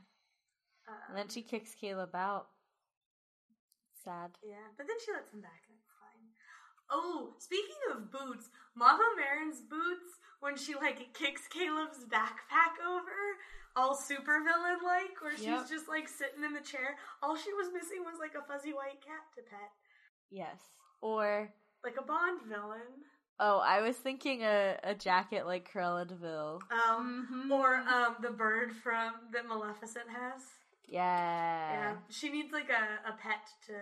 Um, 0.87 0.95
And 1.09 1.17
then 1.19 1.29
she 1.29 1.43
kicks 1.43 1.75
Caleb 1.75 2.15
out. 2.15 2.49
Sad. 4.05 4.39
Yeah, 4.43 4.69
but 4.77 4.87
then 4.87 4.97
she 5.05 5.13
lets 5.13 5.33
him 5.33 5.41
back, 5.43 5.65
and 5.68 5.68
it's 5.68 5.68
fine. 5.68 5.68
Oh, 6.91 7.35
speaking 7.39 7.77
of 7.95 8.11
boots, 8.11 8.49
Mama 8.75 9.05
Marin's 9.17 9.61
boots 9.61 10.19
when 10.41 10.57
she 10.57 10.75
like 10.75 11.13
kicks 11.15 11.47
Caleb's 11.49 12.05
backpack 12.09 12.79
over, 12.87 13.19
all 13.77 13.97
supervillain 13.97 14.83
like, 14.85 15.21
where 15.21 15.37
she's 15.37 15.47
Yep. 15.47 15.69
just 15.69 15.89
like 15.89 16.09
sitting 16.09 16.45
in 16.45 16.55
the 16.55 16.61
chair. 16.61 16.97
All 17.23 17.37
she 17.37 17.53
was 17.53 17.69
missing 17.73 18.05
was 18.05 18.19
like 18.19 18.35
a 18.35 18.47
fuzzy 18.47 18.73
white 18.73 19.01
cat 19.05 19.25
to 19.37 19.43
pet, 19.43 19.71
Yes. 20.31 20.61
Or 21.01 21.53
like 21.85 21.97
a 21.99 22.03
Bond 22.03 22.41
villain. 22.49 23.05
oh, 23.41 23.59
I 23.59 23.81
was 23.83 23.97
thinking 23.97 24.43
a, 24.43 24.77
a 24.83 24.95
jacket 24.95 25.47
like 25.47 25.71
Cruella 25.73 26.07
de 26.09 26.15
Vil. 26.15 26.61
Um, 26.71 27.29
Mhm. 27.51 27.51
or 27.53 27.77
um, 27.77 28.17
the 28.21 28.31
bird 28.31 28.73
from 28.75 29.13
that 29.33 29.47
Maleficent 29.47 30.09
has. 30.09 30.43
Yeah. 30.87 31.73
Yeah, 31.73 31.97
she 32.09 32.31
needs 32.31 32.51
like 32.53 32.71
a, 32.71 33.09
a 33.09 33.13
pet 33.13 33.47
to 33.67 33.75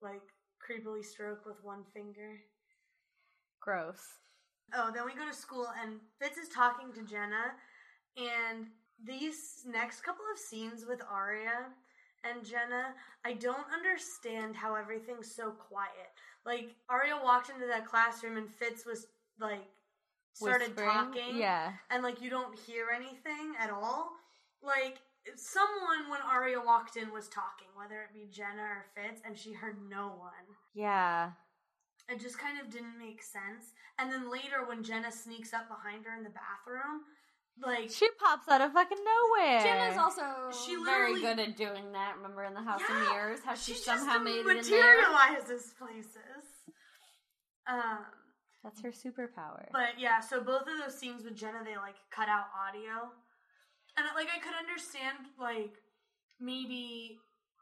like 0.00 0.22
creepily 0.62 1.04
stroke 1.04 1.44
with 1.46 1.62
one 1.62 1.82
finger. 1.94 2.40
Gross. 3.60 4.00
Oh, 4.74 4.90
then 4.94 5.04
we 5.04 5.14
go 5.14 5.26
to 5.28 5.34
school 5.36 5.68
and 5.82 6.00
Fitz 6.20 6.38
is 6.38 6.48
talking 6.48 6.92
to 6.94 7.02
Jenna, 7.02 7.52
and 8.16 8.66
these 9.04 9.64
next 9.66 10.02
couple 10.02 10.24
of 10.32 10.38
scenes 10.38 10.84
with 10.88 11.00
Aria 11.10 11.66
and 12.24 12.44
Jenna, 12.44 12.94
I 13.24 13.32
don't 13.34 13.66
understand 13.74 14.54
how 14.56 14.74
everything's 14.74 15.34
so 15.34 15.50
quiet. 15.50 16.10
Like 16.46 16.74
Aria 16.88 17.18
walked 17.22 17.50
into 17.50 17.66
that 17.66 17.86
classroom 17.86 18.36
and 18.36 18.48
Fitz 18.48 18.86
was 18.86 19.06
like 19.40 19.64
started 20.34 20.68
Whispering? 20.68 20.88
talking. 20.90 21.36
Yeah. 21.36 21.72
and 21.90 22.02
like 22.02 22.22
you 22.22 22.30
don't 22.30 22.56
hear 22.58 22.86
anything 22.94 23.54
at 23.58 23.70
all. 23.70 24.10
Like 24.62 24.98
someone 25.36 26.10
when 26.10 26.20
Aria 26.20 26.60
walked 26.60 26.96
in 26.96 27.12
was 27.12 27.28
talking, 27.28 27.68
whether 27.76 28.02
it 28.02 28.12
be 28.14 28.28
Jenna 28.30 28.62
or 28.62 28.84
Fitz, 28.94 29.20
and 29.24 29.36
she 29.36 29.52
heard 29.52 29.76
no 29.88 30.08
one. 30.08 30.46
Yeah. 30.74 31.30
It 32.08 32.20
just 32.20 32.38
kind 32.38 32.60
of 32.60 32.70
didn't 32.70 32.98
make 32.98 33.22
sense. 33.22 33.72
And 33.98 34.10
then 34.10 34.30
later 34.30 34.66
when 34.66 34.82
Jenna 34.82 35.12
sneaks 35.12 35.52
up 35.54 35.68
behind 35.68 36.04
her 36.04 36.16
in 36.16 36.24
the 36.24 36.30
bathroom, 36.30 37.02
like 37.62 37.90
She 37.90 38.08
pops 38.18 38.48
out 38.48 38.60
of 38.60 38.72
fucking 38.72 38.98
nowhere. 38.98 39.60
Jenna's 39.62 39.98
also 39.98 40.22
She 40.64 40.74
very 40.84 41.20
good 41.20 41.38
at 41.38 41.56
doing 41.56 41.92
that. 41.92 42.16
Remember 42.16 42.44
in 42.44 42.54
the 42.54 42.62
House 42.62 42.80
Yeah, 42.88 42.96
of 43.02 43.08
Mirrors, 43.12 43.40
how 43.44 43.54
she, 43.54 43.74
she 43.74 43.78
somehow 43.78 44.14
just 44.14 44.24
made 44.24 44.36
it 44.36 44.40
in 44.40 44.46
there. 44.46 44.56
materializes 44.56 45.74
places. 45.78 46.44
Um 47.68 47.98
That's 48.64 48.80
her 48.82 48.90
superpower. 48.90 49.68
But 49.70 49.98
yeah, 49.98 50.20
so 50.20 50.40
both 50.42 50.62
of 50.62 50.78
those 50.82 50.98
scenes 50.98 51.24
with 51.24 51.36
Jenna, 51.36 51.62
they 51.64 51.76
like 51.76 51.96
cut 52.10 52.28
out 52.28 52.46
audio, 52.56 53.12
and 53.96 54.06
like 54.14 54.28
I 54.34 54.38
could 54.38 54.54
understand 54.58 55.18
like 55.40 55.74
maybe 56.40 57.18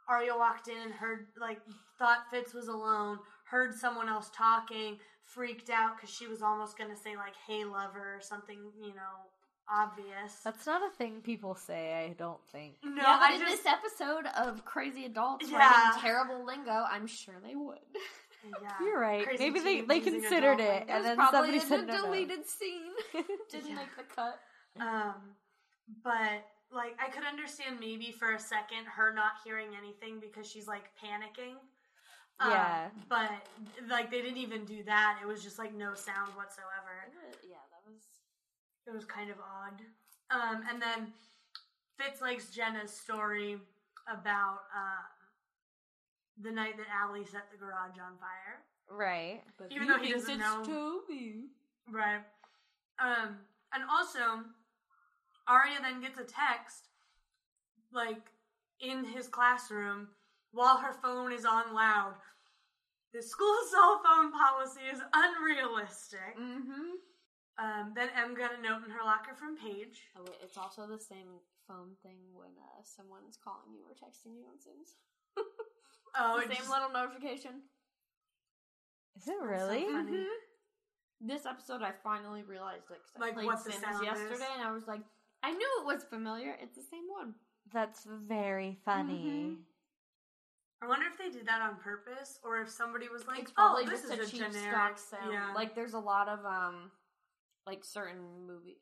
Aria 0.08 0.36
walked 0.36 0.68
in 0.68 0.76
and 0.78 0.92
heard 0.92 1.26
like 1.40 1.60
thought 1.98 2.24
Fitz 2.30 2.52
was 2.54 2.68
alone, 2.68 3.18
heard 3.50 3.74
someone 3.74 4.08
else 4.08 4.30
talking, 4.34 4.98
freaked 5.24 5.70
out 5.70 5.96
because 5.96 6.10
she 6.14 6.26
was 6.26 6.42
almost 6.42 6.76
gonna 6.78 6.96
say 6.96 7.16
like 7.16 7.34
"Hey 7.46 7.64
lover" 7.64 8.16
or 8.16 8.20
something, 8.20 8.58
you 8.80 8.88
know, 8.94 9.28
obvious. 9.72 10.34
That's 10.44 10.66
not 10.66 10.82
a 10.82 10.90
thing 10.96 11.20
people 11.22 11.54
say, 11.54 12.04
I 12.08 12.12
don't 12.14 12.40
think. 12.50 12.74
no, 12.82 12.96
yeah, 13.02 13.18
but 13.20 13.30
I 13.30 13.34
in 13.34 13.40
just 13.40 13.62
this 13.62 13.72
episode 13.72 14.26
of 14.36 14.64
Crazy 14.64 15.04
Adults 15.04 15.48
Yeah. 15.50 15.58
writing 15.58 16.00
terrible 16.00 16.44
lingo, 16.44 16.84
I'm 16.90 17.06
sure 17.06 17.34
they 17.46 17.54
would. 17.54 17.78
yeah. 18.62 18.70
You're 18.84 18.98
right. 18.98 19.24
Crazy 19.24 19.44
Maybe 19.50 19.60
they, 19.60 19.80
they 19.82 20.00
considered 20.00 20.58
it, 20.60 20.86
and 20.88 21.04
then 21.04 21.18
somebody 21.30 21.60
said 21.60 21.80
a 21.80 21.86
no, 21.86 21.92
no. 21.98 22.04
deleted 22.06 22.46
scene. 22.48 22.90
Didn't 23.50 23.68
Yeah. 23.70 23.74
make 23.76 23.96
the 23.96 24.02
cut. 24.14 24.40
Um, 24.80 25.14
but 26.02 26.46
like 26.72 26.96
I 27.04 27.10
could 27.10 27.24
understand 27.24 27.78
maybe 27.80 28.12
for 28.12 28.32
a 28.32 28.38
second 28.38 28.86
her 28.86 29.12
not 29.12 29.32
hearing 29.44 29.68
anything 29.76 30.20
because 30.20 30.48
she's 30.50 30.66
like 30.66 30.90
panicking. 31.02 31.54
Um, 32.38 32.50
Yeah. 32.50 32.88
But 33.08 33.30
like 33.88 34.10
they 34.10 34.22
didn't 34.22 34.38
even 34.38 34.64
do 34.64 34.82
that. 34.84 35.18
It 35.22 35.26
was 35.26 35.42
just 35.42 35.58
like 35.58 35.74
no 35.74 35.94
sound 35.94 36.32
whatsoever. 36.36 37.10
Yeah, 37.42 37.56
that 37.70 37.90
was. 37.90 38.02
It 38.86 38.94
was 38.94 39.04
kind 39.04 39.30
of 39.30 39.36
odd. 39.38 39.82
Um, 40.30 40.62
and 40.70 40.80
then 40.80 41.12
Fitz 41.98 42.20
likes 42.20 42.50
Jenna's 42.50 42.92
story 42.92 43.58
about 44.08 44.60
uh, 44.74 45.04
the 46.40 46.50
night 46.50 46.76
that 46.76 46.86
Ali 47.04 47.24
set 47.24 47.50
the 47.50 47.58
garage 47.58 47.98
on 47.98 48.16
fire. 48.18 48.64
Right. 48.88 49.42
But 49.58 49.70
Even 49.72 49.86
though 49.88 49.98
he 49.98 50.12
doesn't 50.12 50.38
know. 50.38 50.62
Toby. 50.64 51.46
Right. 51.90 52.20
Um, 52.98 53.36
and 53.72 53.84
also, 53.90 54.44
Aria 55.50 55.78
then 55.82 56.00
gets 56.00 56.18
a 56.18 56.22
text, 56.24 56.86
like, 57.92 58.30
in 58.80 59.04
his 59.04 59.26
classroom 59.26 60.08
while 60.52 60.78
her 60.78 60.92
phone 61.02 61.32
is 61.32 61.44
on 61.44 61.74
loud. 61.74 62.14
The 63.12 63.20
school 63.22 63.58
cell 63.70 64.00
phone 64.04 64.30
policy 64.30 64.80
is 64.92 65.00
unrealistic. 65.12 66.38
Mm-hmm. 66.38 66.94
Um, 67.58 67.92
then 67.94 68.08
Em 68.16 68.34
got 68.34 68.56
a 68.56 68.62
note 68.62 68.84
in 68.86 68.90
her 68.90 69.04
locker 69.04 69.34
from 69.34 69.56
Paige. 69.56 70.00
Oh 70.16 70.22
wait, 70.24 70.38
it's 70.42 70.56
also 70.56 70.86
the 70.86 70.98
same 70.98 71.42
phone 71.68 71.92
thing 72.02 72.16
when 72.32 72.48
uh, 72.56 72.80
someone 72.84 73.20
is 73.28 73.36
calling 73.36 73.74
you 73.74 73.82
or 73.84 73.92
texting 73.92 74.38
you 74.38 74.44
on 74.50 74.58
Sims. 74.60 74.96
Oh, 76.18 76.36
the 76.40 76.48
same 76.48 76.56
just- 76.56 76.70
little 76.70 76.90
notification. 76.90 77.62
Is 79.16 79.28
it 79.28 79.34
so 79.38 79.44
really? 79.44 79.84
funny. 79.84 80.10
Mhm. 80.12 80.24
This 81.20 81.46
episode, 81.46 81.82
I 81.82 81.92
finally 82.02 82.42
realized 82.42 82.90
it 82.90 82.98
'cause 83.04 83.12
I 83.16 83.20
Like, 83.20 83.34
played 83.34 83.46
what 83.46 83.62
the 83.62 83.70
Sims 83.72 83.84
sound 83.84 84.04
yesterday, 84.04 84.34
is. 84.34 84.50
and 84.58 84.62
I 84.62 84.72
was 84.72 84.88
like, 84.88 85.02
I 85.42 85.52
knew 85.52 85.68
it 85.80 85.86
was 85.86 86.04
familiar. 86.04 86.56
It's 86.60 86.76
the 86.76 86.82
same 86.82 87.04
one. 87.08 87.34
That's 87.72 88.04
very 88.04 88.78
funny. 88.84 89.56
Mhm. 89.56 89.62
I 90.82 90.86
wonder 90.88 91.06
if 91.06 91.18
they 91.18 91.30
did 91.30 91.46
that 91.46 91.60
on 91.60 91.76
purpose 91.76 92.38
or 92.42 92.60
if 92.62 92.70
somebody 92.70 93.08
was 93.08 93.26
like, 93.26 93.40
it's 93.40 93.52
probably 93.52 93.84
oh, 93.86 93.90
this 93.90 94.02
just 94.02 94.12
is 94.14 94.18
a, 94.18 94.22
a 94.22 94.26
cheap 94.26 94.52
generic. 94.52 94.70
stock 94.70 94.98
sound. 94.98 95.32
Yeah. 95.32 95.52
Like 95.54 95.74
there's 95.74 95.92
a 95.92 95.98
lot 95.98 96.28
of 96.28 96.44
um, 96.44 96.90
like 97.66 97.84
certain 97.84 98.18
movie, 98.46 98.78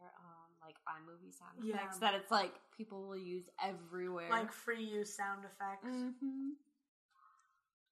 uh, 0.00 0.04
um, 0.04 0.50
like 0.62 0.76
iMovie 0.88 1.34
sound 1.36 1.62
Yeah. 1.62 1.74
effects 1.76 1.98
that 1.98 2.14
it's 2.14 2.30
like 2.30 2.54
people 2.76 3.06
will 3.06 3.16
use 3.16 3.44
everywhere. 3.62 4.30
like 4.30 4.52
free 4.52 4.82
use 4.82 5.14
sound 5.14 5.44
effects. 5.44 5.86
mm-hmm. 5.86 6.50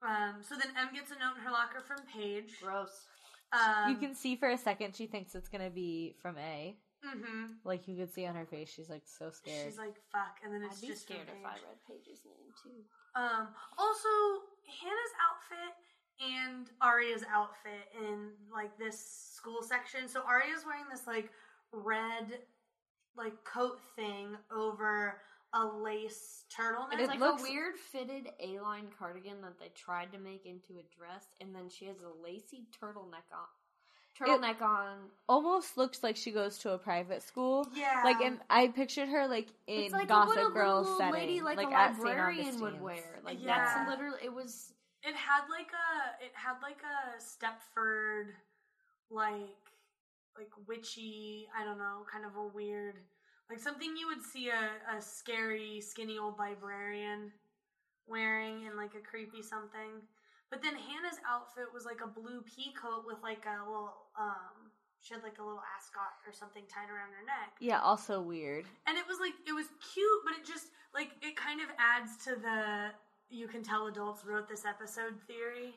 Um, 0.03 0.42
so 0.42 0.55
then 0.55 0.72
Em 0.77 0.92
gets 0.94 1.11
a 1.11 1.14
note 1.14 1.37
in 1.38 1.42
her 1.44 1.50
locker 1.50 1.81
from 1.81 1.98
Paige. 2.12 2.61
gross. 2.62 3.07
Um, 3.53 3.90
you 3.90 3.96
can 3.96 4.14
see 4.14 4.35
for 4.37 4.48
a 4.50 4.59
second 4.59 4.96
she 4.96 5.07
thinks 5.07 5.35
it's 5.35 5.48
gonna 5.48 5.70
be 5.70 6.14
from 6.20 6.37
A. 6.38 6.77
hmm 7.05 7.45
Like 7.64 7.87
you 7.87 7.97
could 7.97 8.12
see 8.12 8.27
on 8.27 8.35
her 8.35 8.47
face, 8.47 8.73
she's 8.75 8.88
like 8.88 9.03
so 9.07 9.31
scared. 9.31 9.67
She's 9.67 9.79
like, 9.79 9.95
"Fuck," 10.11 10.38
and 10.45 10.53
then 10.53 10.62
it's 10.62 10.77
I'd 10.79 10.81
be 10.83 10.87
just 10.88 11.03
scared 11.03 11.29
if 11.29 11.45
I 11.45 11.53
read 11.53 11.79
Paige's 11.87 12.21
name 12.25 12.53
too. 12.62 12.83
Um, 13.14 13.49
also, 13.79 14.09
Hanna's 14.81 15.14
outfit 15.29 15.75
and 16.21 16.71
Aria's 16.83 17.25
outfit 17.31 17.88
in 18.01 18.31
like 18.53 18.77
this 18.79 18.99
school 19.35 19.62
section. 19.62 20.09
So 20.09 20.23
Aria's 20.29 20.64
wearing 20.67 20.85
this 20.90 21.07
like 21.07 21.31
red 21.73 22.40
like 23.17 23.45
coat 23.45 23.79
thing 23.97 24.37
over 24.55 25.21
a 25.53 25.64
lace 25.64 26.45
turtleneck. 26.51 26.95
It's 26.95 27.03
It 27.03 27.09
like 27.09 27.21
looks- 27.21 27.43
a 27.43 27.45
weird 27.45 27.77
fitted 27.77 28.29
A-line 28.40 28.88
cardigan 28.99 29.40
that 29.43 29.59
they 29.61 29.69
tried 29.69 30.11
to 30.12 30.19
make 30.19 30.47
into 30.47 30.79
a 30.79 30.97
dress, 30.97 31.27
and 31.40 31.55
then 31.55 31.69
she 31.69 31.85
has 31.87 32.01
a 32.03 32.09
lacy 32.09 32.67
turtleneck 32.81 33.31
on. 33.33 33.47
Turtleneck 34.18 34.62
on. 34.62 34.96
Almost 35.29 35.77
looks 35.77 36.03
like 36.03 36.16
she 36.16 36.31
goes 36.31 36.59
to 36.59 36.72
a 36.72 36.79
private 36.79 37.22
school. 37.22 37.66
yeah, 37.74 38.03
Like, 38.05 38.20
and 38.20 38.38
I 38.48 38.68
pictured 38.68 39.09
her 39.09 39.27
like 39.27 39.48
in 39.66 39.85
it's 39.85 39.92
like 39.92 40.09
Gossip 40.09 40.37
a 40.37 40.38
little, 40.38 40.50
Girl 40.53 40.81
little 40.83 40.98
setting, 40.98 41.12
lady, 41.14 41.40
like, 41.40 41.59
a 41.59 41.72
at 41.74 41.92
St. 41.94 42.05
librarian 42.05 42.61
would 42.61 42.81
wear. 42.81 43.20
Like 43.24 43.38
Yeah. 43.40 43.57
that's 43.59 43.88
literally. 43.90 44.18
It 44.22 44.33
was. 44.33 44.72
it 45.03 45.14
had 45.14 45.42
like 45.50 45.70
a 45.72 46.24
it 46.24 46.33
had 46.35 46.55
like 46.62 46.81
a 46.83 47.20
Stepford 47.20 48.27
like 49.11 49.33
like 50.38 50.50
witchy. 50.68 51.48
I 51.59 51.64
don't 51.64 51.79
know, 51.79 52.05
kind 52.12 52.24
of 52.24 52.37
a 52.37 52.46
weird 52.46 52.96
like 53.50 53.59
something 53.59 53.96
you 53.96 54.07
would 54.07 54.22
see 54.22 54.48
a, 54.48 54.96
a 54.96 55.00
scary 55.03 55.81
skinny 55.81 56.18
old 56.18 56.38
librarian 56.38 57.31
wearing 58.07 58.64
in 58.66 58.77
like 58.77 58.94
a 58.94 59.00
creepy 59.00 59.42
something. 59.42 60.00
But 60.55 60.62
then 60.62 60.79
Hanna's 60.79 61.19
outfit 61.27 61.67
was 61.75 61.83
like 61.83 61.99
a 61.99 62.07
blue 62.07 62.38
pea 62.47 62.71
coat 62.79 63.03
with 63.03 63.19
like 63.27 63.43
a 63.43 63.59
little 63.67 64.07
um 64.14 64.71
she 65.03 65.12
had 65.12 65.25
like 65.27 65.43
a 65.43 65.43
little 65.43 65.67
ascot 65.75 66.14
or 66.23 66.33
something 66.33 66.62
tied 66.71 66.87
around 66.95 67.11
her 67.11 67.27
neck. 67.27 67.59
Yeah, 67.59 67.83
also 67.83 68.23
weird. 68.23 68.64
And 68.87 68.97
it 68.97 69.03
was 69.11 69.19
like 69.19 69.35
it 69.51 69.53
was 69.53 69.67
cute, 69.83 70.21
but 70.23 70.38
it 70.38 70.47
just 70.47 70.71
like 70.95 71.11
it 71.27 71.35
kind 71.35 71.59
of 71.59 71.67
adds 71.75 72.23
to 72.31 72.38
the 72.38 72.95
you 73.35 73.49
can 73.49 73.64
tell 73.64 73.88
adults 73.88 74.23
wrote 74.25 74.49
this 74.49 74.64
episode 74.64 75.19
theory 75.27 75.75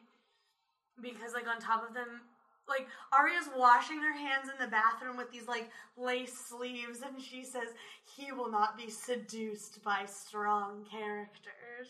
because 1.01 1.33
like 1.33 1.49
on 1.49 1.57
top 1.57 1.81
of 1.81 1.95
them 1.95 2.21
like 2.69 2.85
Aria's 3.17 3.49
washing 3.57 3.97
her 3.97 4.13
hands 4.13 4.45
in 4.45 4.61
the 4.63 4.69
bathroom 4.69 5.17
with 5.17 5.31
these 5.31 5.47
like 5.47 5.71
lace 5.97 6.37
sleeves 6.37 7.01
and 7.01 7.17
she 7.19 7.43
says 7.43 7.73
he 8.05 8.31
will 8.31 8.51
not 8.51 8.77
be 8.77 8.91
seduced 8.91 9.81
by 9.81 10.05
strong 10.05 10.85
characters. 10.85 11.89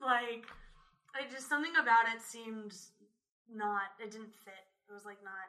Like 0.00 0.48
I 1.14 1.30
just 1.30 1.48
something 1.48 1.74
about 1.80 2.06
it 2.14 2.20
seemed 2.20 2.74
not 3.48 3.94
it 4.02 4.10
didn't 4.10 4.34
fit. 4.44 4.66
It 4.88 4.92
was 4.92 5.04
like 5.04 5.22
not 5.22 5.48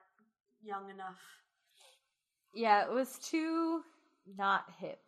young 0.63 0.89
enough. 0.89 1.19
Yeah, 2.54 2.86
it 2.86 2.91
was 2.91 3.17
too 3.19 3.82
not 4.38 4.65
hip. 4.80 5.01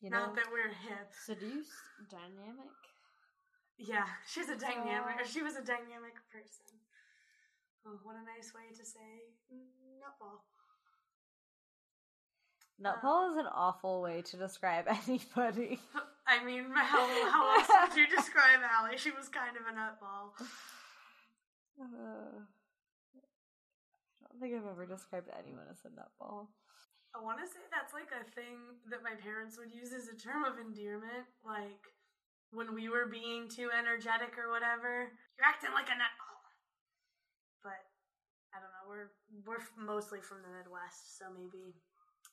You 0.00 0.10
know, 0.10 0.30
Not 0.30 0.36
that 0.36 0.46
we're 0.52 0.68
hip. 0.68 1.10
Seduced, 1.24 1.74
dynamic. 2.08 2.70
Yeah, 3.78 4.06
she's 4.26 4.48
a 4.48 4.54
dynamic. 4.54 5.18
Uh, 5.22 5.26
she 5.26 5.42
was 5.42 5.54
a 5.56 5.64
dynamic 5.64 6.14
person. 6.30 6.78
Oh, 7.86 7.98
what 8.02 8.14
a 8.14 8.22
nice 8.22 8.54
way 8.54 8.70
to 8.70 8.84
say 8.84 9.34
nutball. 9.98 10.46
Nutball 12.78 13.32
is 13.32 13.36
an 13.38 13.50
awful 13.50 14.00
way 14.02 14.22
to 14.22 14.36
describe 14.36 14.86
anybody. 15.08 15.80
I 16.26 16.44
mean, 16.44 16.66
how 16.74 17.06
how 17.30 17.58
else 17.58 17.68
would 17.68 17.98
you 17.98 18.06
describe 18.16 18.60
Ali? 18.78 18.96
She 18.96 19.10
was 19.10 19.28
kind 19.28 19.56
of 19.56 19.62
a 19.66 19.74
nutball. 19.76 20.32
Uh, 21.78 22.42
I 23.14 24.26
don't 24.26 24.40
think 24.42 24.50
I've 24.50 24.66
ever 24.66 24.82
described 24.82 25.30
anyone 25.30 25.70
as 25.70 25.78
a 25.86 25.94
nutball. 25.94 26.50
I 27.14 27.22
want 27.22 27.38
to 27.38 27.46
say 27.46 27.62
that's 27.70 27.94
like 27.94 28.10
a 28.10 28.26
thing 28.34 28.82
that 28.90 29.06
my 29.06 29.14
parents 29.14 29.54
would 29.62 29.70
use 29.70 29.94
as 29.94 30.10
a 30.10 30.18
term 30.18 30.42
of 30.42 30.58
endearment, 30.58 31.30
like 31.46 31.78
when 32.50 32.74
we 32.74 32.90
were 32.90 33.06
being 33.06 33.46
too 33.46 33.70
energetic 33.70 34.34
or 34.34 34.50
whatever. 34.50 35.14
You're 35.38 35.46
acting 35.46 35.70
like 35.70 35.86
a 35.86 35.94
nutball. 35.94 36.42
But 37.62 37.78
I 38.50 38.58
don't 38.58 38.74
know. 38.74 38.90
We're 38.90 39.14
we're 39.46 39.62
mostly 39.78 40.18
from 40.18 40.42
the 40.42 40.50
Midwest, 40.50 41.14
so 41.14 41.30
maybe 41.30 41.78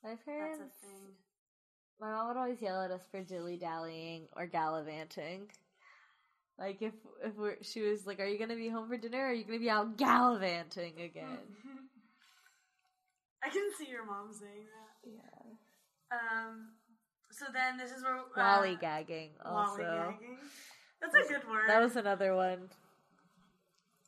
My 0.05 0.15
parents. 0.23 0.59
that's 0.59 0.83
a 0.83 0.87
thing. 0.87 1.07
My 1.99 2.11
mom 2.11 2.27
would 2.27 2.37
always 2.37 2.61
yell 2.61 2.81
at 2.81 2.91
us 2.91 3.01
for 3.09 3.21
dilly 3.23 3.57
dallying 3.57 4.27
or 4.35 4.45
gallivanting. 4.45 5.47
Like 6.59 6.81
if 6.81 6.93
if 7.23 7.35
we're, 7.35 7.57
she 7.61 7.81
was 7.81 8.05
like, 8.05 8.19
"Are 8.19 8.27
you 8.27 8.37
gonna 8.37 8.55
be 8.55 8.69
home 8.69 8.87
for 8.87 8.97
dinner? 8.97 9.17
or 9.17 9.29
Are 9.29 9.33
you 9.33 9.43
gonna 9.43 9.59
be 9.59 9.69
out 9.69 9.97
gallivanting 9.97 11.01
again?" 11.01 11.39
I 13.43 13.49
can 13.49 13.63
see 13.77 13.89
your 13.89 14.05
mom 14.05 14.31
saying 14.31 14.65
that. 14.73 15.09
yeah, 15.11 16.17
Um. 16.17 16.69
So 17.31 17.45
then 17.51 17.77
this 17.77 17.91
is 17.91 18.03
where 18.03 18.17
uh, 18.17 18.61
lollygagging. 18.61 19.29
Also, 19.43 19.81
lollygagging. 19.83 20.37
That's 21.01 21.15
a 21.15 21.33
good 21.33 21.47
word. 21.49 21.67
that 21.67 21.81
was 21.81 21.95
another 21.95 22.35
one. 22.35 22.69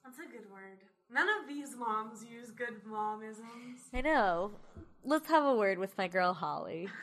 That's 0.03 0.19
a 0.19 0.31
good 0.31 0.49
word. 0.51 0.79
None 1.11 1.27
of 1.27 1.47
these 1.47 1.75
moms 1.75 2.23
use 2.23 2.51
good 2.51 2.83
momisms. 2.85 3.89
I 3.93 4.01
know. 4.01 4.51
Let's 5.07 5.27
have 5.29 5.45
a 5.45 5.55
word 5.55 5.79
with 5.79 5.97
my 5.97 6.07
girl 6.07 6.33
Holly. 6.33 6.87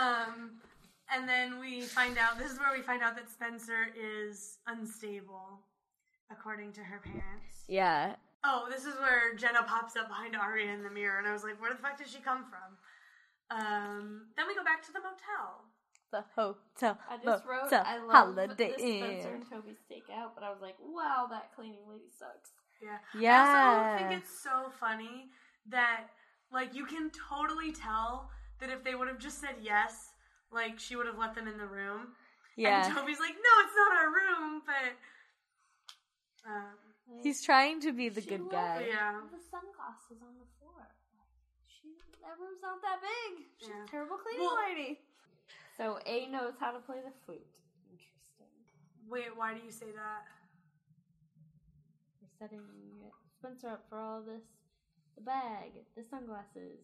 Um, 0.00 0.52
and 1.14 1.28
then 1.28 1.60
we 1.60 1.82
find 1.82 2.16
out 2.16 2.38
this 2.38 2.50
is 2.50 2.58
where 2.58 2.72
we 2.74 2.80
find 2.80 3.02
out 3.02 3.14
that 3.16 3.28
Spencer 3.28 3.88
is 3.94 4.56
unstable, 4.66 5.60
according 6.30 6.72
to 6.72 6.80
her 6.80 7.00
parents. 7.04 7.64
Yeah, 7.68 8.14
Oh, 8.46 8.66
this 8.70 8.84
is 8.84 8.94
where 9.00 9.34
Jenna 9.36 9.62
pops 9.62 9.96
up 9.96 10.08
behind 10.08 10.36
Aria 10.36 10.70
in 10.72 10.82
the 10.82 10.90
mirror, 10.90 11.18
and 11.18 11.26
I 11.26 11.32
was 11.32 11.44
like, 11.44 11.60
where 11.60 11.70
the 11.70 11.78
fuck 11.78 11.96
did 11.98 12.08
she 12.08 12.20
come 12.20 12.44
from? 12.48 13.58
Um, 13.58 14.26
then 14.36 14.46
we 14.46 14.54
go 14.54 14.64
back 14.64 14.82
to 14.86 14.92
the 14.92 15.00
motel. 15.00 15.64
the 16.12 16.24
hotel. 16.36 16.98
I 17.10 17.16
just 17.22 17.44
wrote, 17.46 17.64
motel 17.64 17.84
I 17.86 17.98
love 17.98 18.36
Holiday 18.36 18.72
this 18.72 18.80
Inn. 18.82 19.00
Spencer 19.00 19.34
and 19.34 19.44
Toby 19.50 19.76
stakeout, 19.84 20.30
but 20.34 20.44
I 20.44 20.50
was 20.50 20.60
like, 20.60 20.76
wow, 20.80 21.26
that 21.30 21.54
cleaning 21.56 21.84
lady 21.88 22.08
sucks. 22.18 22.50
Yeah. 22.82 22.98
Yeah. 23.18 23.44
I 23.46 23.96
also 23.96 24.08
think 24.08 24.22
it's 24.22 24.42
so 24.42 24.70
funny 24.78 25.28
that, 25.70 26.04
like, 26.54 26.74
you 26.74 26.86
can 26.86 27.10
totally 27.10 27.72
tell 27.72 28.30
that 28.60 28.70
if 28.70 28.82
they 28.84 28.94
would 28.94 29.08
have 29.08 29.18
just 29.18 29.40
said 29.40 29.56
yes, 29.60 30.12
like, 30.52 30.78
she 30.78 30.94
would 30.96 31.06
have 31.06 31.18
let 31.18 31.34
them 31.34 31.48
in 31.48 31.58
the 31.58 31.66
room. 31.66 32.14
yeah. 32.56 32.86
And 32.86 32.94
Toby's 32.94 33.18
like, 33.18 33.34
no, 33.34 33.52
it's 33.66 33.74
not 33.76 33.92
our 34.00 34.08
room, 34.08 34.62
but. 34.64 34.90
Um, 36.48 36.76
He's 37.22 37.42
trying 37.42 37.80
to 37.82 37.92
be 37.92 38.08
the 38.08 38.20
She 38.22 38.28
good 38.30 38.40
left 38.42 38.52
guy. 38.52 38.86
yeah. 38.88 39.20
The 39.30 39.42
sunglasses 39.50 40.22
on 40.22 40.34
the 40.40 40.48
floor. 40.58 40.86
She, 41.68 41.88
that 42.22 42.38
room's 42.40 42.62
not 42.62 42.80
that 42.80 43.00
big. 43.02 43.44
She's 43.58 43.68
Yeah. 43.68 43.84
a 43.84 43.88
terrible 43.88 44.16
cleaning 44.16 44.46
Well- 44.46 44.56
lady. 44.68 45.00
So 45.76 45.98
A 46.06 46.26
knows 46.28 46.54
how 46.60 46.70
to 46.70 46.78
play 46.78 47.00
the 47.04 47.10
flute. 47.26 47.44
Interesting. 47.90 48.46
Wait, 49.08 49.36
why 49.36 49.54
do 49.54 49.60
you 49.64 49.72
say 49.72 49.90
that? 49.90 50.22
We're 52.22 52.28
setting 52.38 52.62
Spencer 53.38 53.68
up 53.70 53.84
for 53.90 53.98
all 53.98 54.22
this. 54.22 54.44
The 55.16 55.22
bag, 55.22 55.72
the 55.96 56.02
sunglasses. 56.02 56.80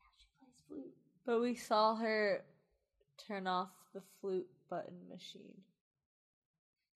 Now 0.00 0.10
she 0.18 0.26
plays 0.38 0.62
flute. 0.68 0.94
But 1.26 1.40
we 1.40 1.54
saw 1.54 1.96
her 1.96 2.44
turn 3.26 3.46
off 3.46 3.70
the 3.94 4.02
flute 4.20 4.48
button 4.68 5.08
machine. 5.10 5.62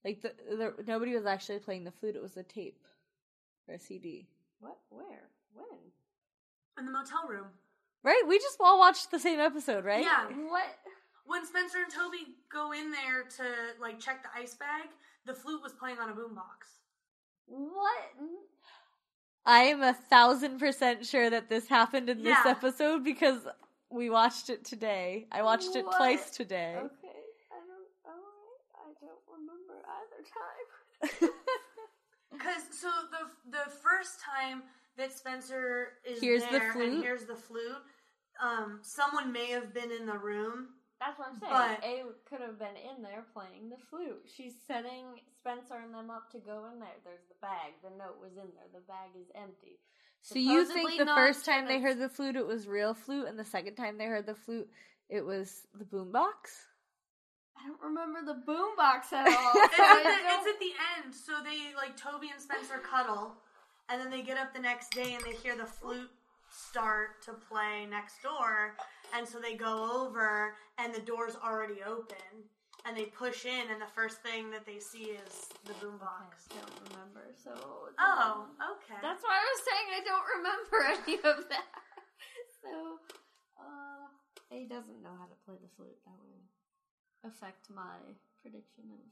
Like 0.04 0.22
the, 0.22 0.32
the 0.56 0.74
nobody 0.86 1.14
was 1.14 1.26
actually 1.26 1.58
playing 1.58 1.84
the 1.84 1.90
flute; 1.90 2.16
it 2.16 2.22
was 2.22 2.36
a 2.36 2.42
tape 2.42 2.84
or 3.66 3.74
a 3.74 3.78
CD. 3.78 4.28
What? 4.60 4.78
Where? 4.90 5.28
When? 5.54 5.66
In 6.78 6.86
the 6.86 6.92
motel 6.92 7.28
room. 7.28 7.46
Right? 8.02 8.22
We 8.26 8.38
just 8.38 8.58
all 8.60 8.78
watched 8.78 9.10
the 9.10 9.18
same 9.18 9.40
episode, 9.40 9.84
right? 9.84 10.02
Yeah. 10.02 10.26
What? 10.48 10.66
When 11.26 11.44
Spencer 11.44 11.78
and 11.78 11.92
Toby 11.92 12.36
go 12.50 12.72
in 12.72 12.90
there 12.90 13.24
to, 13.36 13.44
like, 13.82 14.00
check 14.00 14.22
the 14.22 14.30
ice 14.40 14.54
bag, 14.54 14.88
the 15.26 15.34
flute 15.34 15.62
was 15.62 15.72
playing 15.72 15.98
on 15.98 16.08
a 16.08 16.12
boombox. 16.12 16.80
What? 17.46 18.14
I 19.48 19.60
am 19.64 19.82
a 19.82 19.94
thousand 19.94 20.58
percent 20.58 21.06
sure 21.06 21.30
that 21.30 21.48
this 21.48 21.66
happened 21.68 22.08
in 22.10 22.22
this 22.22 22.36
Yeah. 22.44 22.50
episode 22.50 23.02
because 23.02 23.40
we 23.90 24.10
watched 24.10 24.50
it 24.50 24.64
today. 24.64 25.26
I 25.32 25.42
watched 25.42 25.74
it 25.74 25.86
twice 25.96 26.30
today. 26.30 26.74
Okay. 26.76 27.22
I 27.50 27.60
don't. 27.66 27.88
Alright. 28.04 28.60
I 28.76 28.88
don't 29.00 29.24
remember 29.26 29.82
either 29.98 30.22
time. 31.24 31.30
Because, 32.30 32.62
so 32.70 32.88
the 33.10 33.50
the 33.50 33.70
first 33.82 34.20
time 34.20 34.62
that 34.96 35.12
Spencer 35.12 35.94
is 36.04 36.20
Hears 36.20 36.44
the 36.44 36.50
there 36.58 36.72
flute? 36.72 36.88
and 36.92 37.02
hears 37.02 37.24
the 37.24 37.34
flute, 37.34 37.82
um, 38.40 38.78
someone 38.82 39.32
may 39.32 39.46
have 39.46 39.72
been 39.74 39.90
in 39.90 40.06
the 40.06 40.16
room. 40.18 40.68
That's 41.00 41.18
what 41.18 41.28
I'm 41.30 41.38
saying. 41.38 41.52
But- 41.52 41.84
A 41.84 42.02
could 42.28 42.40
have 42.40 42.58
been 42.58 42.76
in 42.76 43.02
there 43.02 43.24
playing 43.32 43.70
the 43.70 43.76
flute. 43.90 44.22
She's 44.26 44.54
setting 44.66 45.20
Spencer 45.40 45.78
and 45.82 45.94
them 45.94 46.10
up 46.10 46.30
to 46.32 46.38
go 46.38 46.66
in 46.72 46.80
there. 46.80 46.98
There's 47.04 47.22
the 47.28 47.36
bag. 47.40 47.74
The 47.82 47.90
note 47.90 48.18
was 48.20 48.32
in 48.32 48.48
there. 48.54 48.68
The 48.72 48.80
bag 48.86 49.10
is 49.18 49.28
empty. 49.34 49.78
So 50.22 50.38
you 50.38 50.64
think 50.64 50.98
the 50.98 51.06
first 51.06 51.44
time 51.44 51.66
they 51.66 51.80
heard 51.80 51.98
the 51.98 52.08
flute, 52.08 52.34
it 52.36 52.46
was 52.46 52.66
real 52.66 52.92
flute, 52.92 53.28
and 53.28 53.38
the 53.38 53.44
second 53.44 53.76
time 53.76 53.96
they 53.98 54.06
heard 54.06 54.26
the 54.26 54.34
flute, 54.34 54.68
it 55.08 55.24
was 55.24 55.62
the 55.78 55.84
boombox? 55.84 56.66
I 57.56 57.66
don't 57.66 57.80
remember 57.82 58.20
the 58.24 58.34
boombox 58.46 59.12
at 59.12 59.26
all. 59.28 59.52
It's 59.64 59.78
at, 59.78 60.02
the, 60.02 60.10
it's 60.10 60.46
at 60.48 60.60
the 60.60 60.72
end. 61.04 61.14
So 61.14 61.32
they 61.44 61.74
like 61.76 61.96
Toby 61.96 62.30
and 62.32 62.40
Spencer 62.42 62.78
cuddle, 62.78 63.34
and 63.88 64.00
then 64.00 64.10
they 64.10 64.22
get 64.22 64.38
up 64.38 64.52
the 64.52 64.60
next 64.60 64.90
day 64.90 65.14
and 65.14 65.24
they 65.24 65.32
hear 65.38 65.56
the 65.56 65.66
flute 65.66 66.10
start 66.50 67.22
to 67.24 67.32
play 67.32 67.86
next 67.88 68.22
door, 68.22 68.74
and 69.16 69.26
so 69.26 69.38
they 69.38 69.54
go 69.54 70.04
over 70.04 70.54
and 70.78 70.94
the 70.94 71.00
door's 71.00 71.36
already 71.36 71.82
open, 71.86 72.16
and 72.86 72.96
they 72.96 73.06
push 73.06 73.44
in, 73.44 73.70
and 73.70 73.80
the 73.80 73.90
first 73.94 74.22
thing 74.22 74.50
that 74.50 74.64
they 74.64 74.78
see 74.78 75.12
is 75.16 75.48
the 75.66 75.72
boombox. 75.84 76.46
I 76.50 76.60
don't 76.60 76.92
remember. 76.92 77.34
So 77.34 77.52
Oh, 77.98 78.46
okay. 78.78 78.98
that's 79.02 79.22
why 79.22 79.34
I 79.36 79.44
was 79.44 79.60
saying 79.66 79.86
I 79.92 80.02
don't 80.04 80.28
remember 80.38 80.78
any 81.02 81.16
of 81.16 81.48
that. 81.50 81.66
So, 82.62 82.98
uh, 83.58 84.06
A 84.54 84.66
doesn't 84.66 85.02
know 85.02 85.14
how 85.18 85.26
to 85.26 85.36
play 85.46 85.56
the 85.60 85.68
flute. 85.76 85.98
That 86.06 86.18
will 86.22 86.44
affect 87.28 87.70
my 87.74 87.98
prediction 88.42 88.84
of 88.94 89.02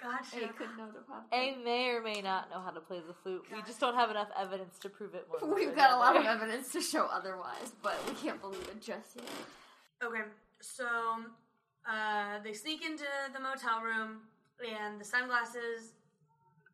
gotcha. 0.00 0.44
A 0.44 0.48
could 0.52 0.76
know 0.76 0.86
how 0.86 1.16
to 1.16 1.24
play. 1.30 1.54
A 1.54 1.64
may 1.64 1.88
or 1.90 2.02
may 2.02 2.20
not 2.20 2.50
know 2.50 2.60
how 2.60 2.70
to 2.70 2.80
play 2.80 3.00
the 3.06 3.14
flute. 3.14 3.44
We 3.52 3.62
just 3.62 3.80
don't 3.80 3.94
have 3.94 4.10
enough 4.10 4.28
evidence 4.38 4.78
to 4.80 4.88
prove 4.88 5.14
it 5.14 5.26
one 5.28 5.54
We've 5.54 5.74
got 5.74 5.90
the 5.90 5.96
a 5.96 5.98
lot 5.98 6.16
of 6.16 6.24
evidence 6.24 6.72
to 6.72 6.80
show 6.80 7.06
otherwise, 7.06 7.72
but 7.82 7.96
we 8.08 8.14
can't 8.14 8.40
believe 8.40 8.62
it 8.62 8.80
just 8.80 9.16
yet. 9.16 9.24
Okay, 10.04 10.22
so 10.60 10.86
uh, 11.88 12.38
they 12.44 12.52
sneak 12.52 12.84
into 12.84 13.04
the 13.32 13.40
motel 13.40 13.80
room, 13.80 14.22
and 14.60 15.00
the 15.00 15.04
sunglasses. 15.04 15.92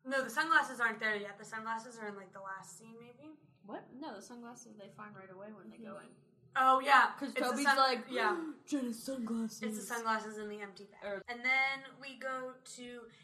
No, 0.05 0.21
the 0.21 0.29
sunglasses 0.29 0.79
aren't 0.79 0.99
there 0.99 1.15
yet. 1.15 1.39
The 1.39 1.45
sunglasses 1.45 1.97
are 2.01 2.09
in 2.09 2.15
like 2.15 2.33
the 2.33 2.43
last 2.43 2.77
scene, 2.77 2.95
maybe. 2.99 3.35
What? 3.65 3.87
No, 3.97 4.15
the 4.15 4.21
sunglasses 4.21 4.75
they 4.77 4.91
find 4.97 5.15
right 5.15 5.31
away 5.31 5.47
when 5.55 5.71
they 5.71 5.77
go 5.77 5.95
in. 6.03 6.11
Oh 6.55 6.79
yeah, 6.79 7.11
Because 7.19 7.33
Toby's 7.33 7.65
sun- 7.65 7.77
like, 7.77 8.03
yeah, 8.09 8.35
Jenna's 8.67 9.01
sunglasses. 9.01 9.61
it's 9.63 9.79
the 9.79 9.85
sunglasses 9.95 10.37
in 10.37 10.49
the 10.49 10.61
empty 10.61 10.85
bag. 10.85 11.11
Or- 11.11 11.21
And 11.27 11.39
then 11.39 11.77
we 12.01 12.19
go 12.19 12.51
to 12.75 12.83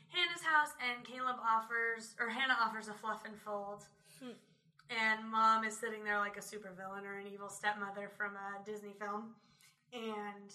Hanna's 0.10 0.42
house, 0.42 0.70
and 0.82 1.06
Caleb 1.06 1.38
offers, 1.42 2.16
or 2.20 2.30
Hanna 2.30 2.58
offers 2.60 2.88
a 2.88 2.94
fluff 2.94 3.24
and 3.26 3.36
fold. 3.40 3.84
Hmm. 4.22 4.32
And 4.90 5.30
mom 5.30 5.64
is 5.64 5.78
sitting 5.78 6.04
there 6.04 6.18
like 6.18 6.38
a 6.38 6.42
supervillain 6.42 7.04
or 7.06 7.20
an 7.20 7.28
evil 7.28 7.50
stepmother 7.50 8.10
from 8.18 8.34
a 8.36 8.64
Disney 8.66 8.94
film, 9.00 9.36
and 9.94 10.50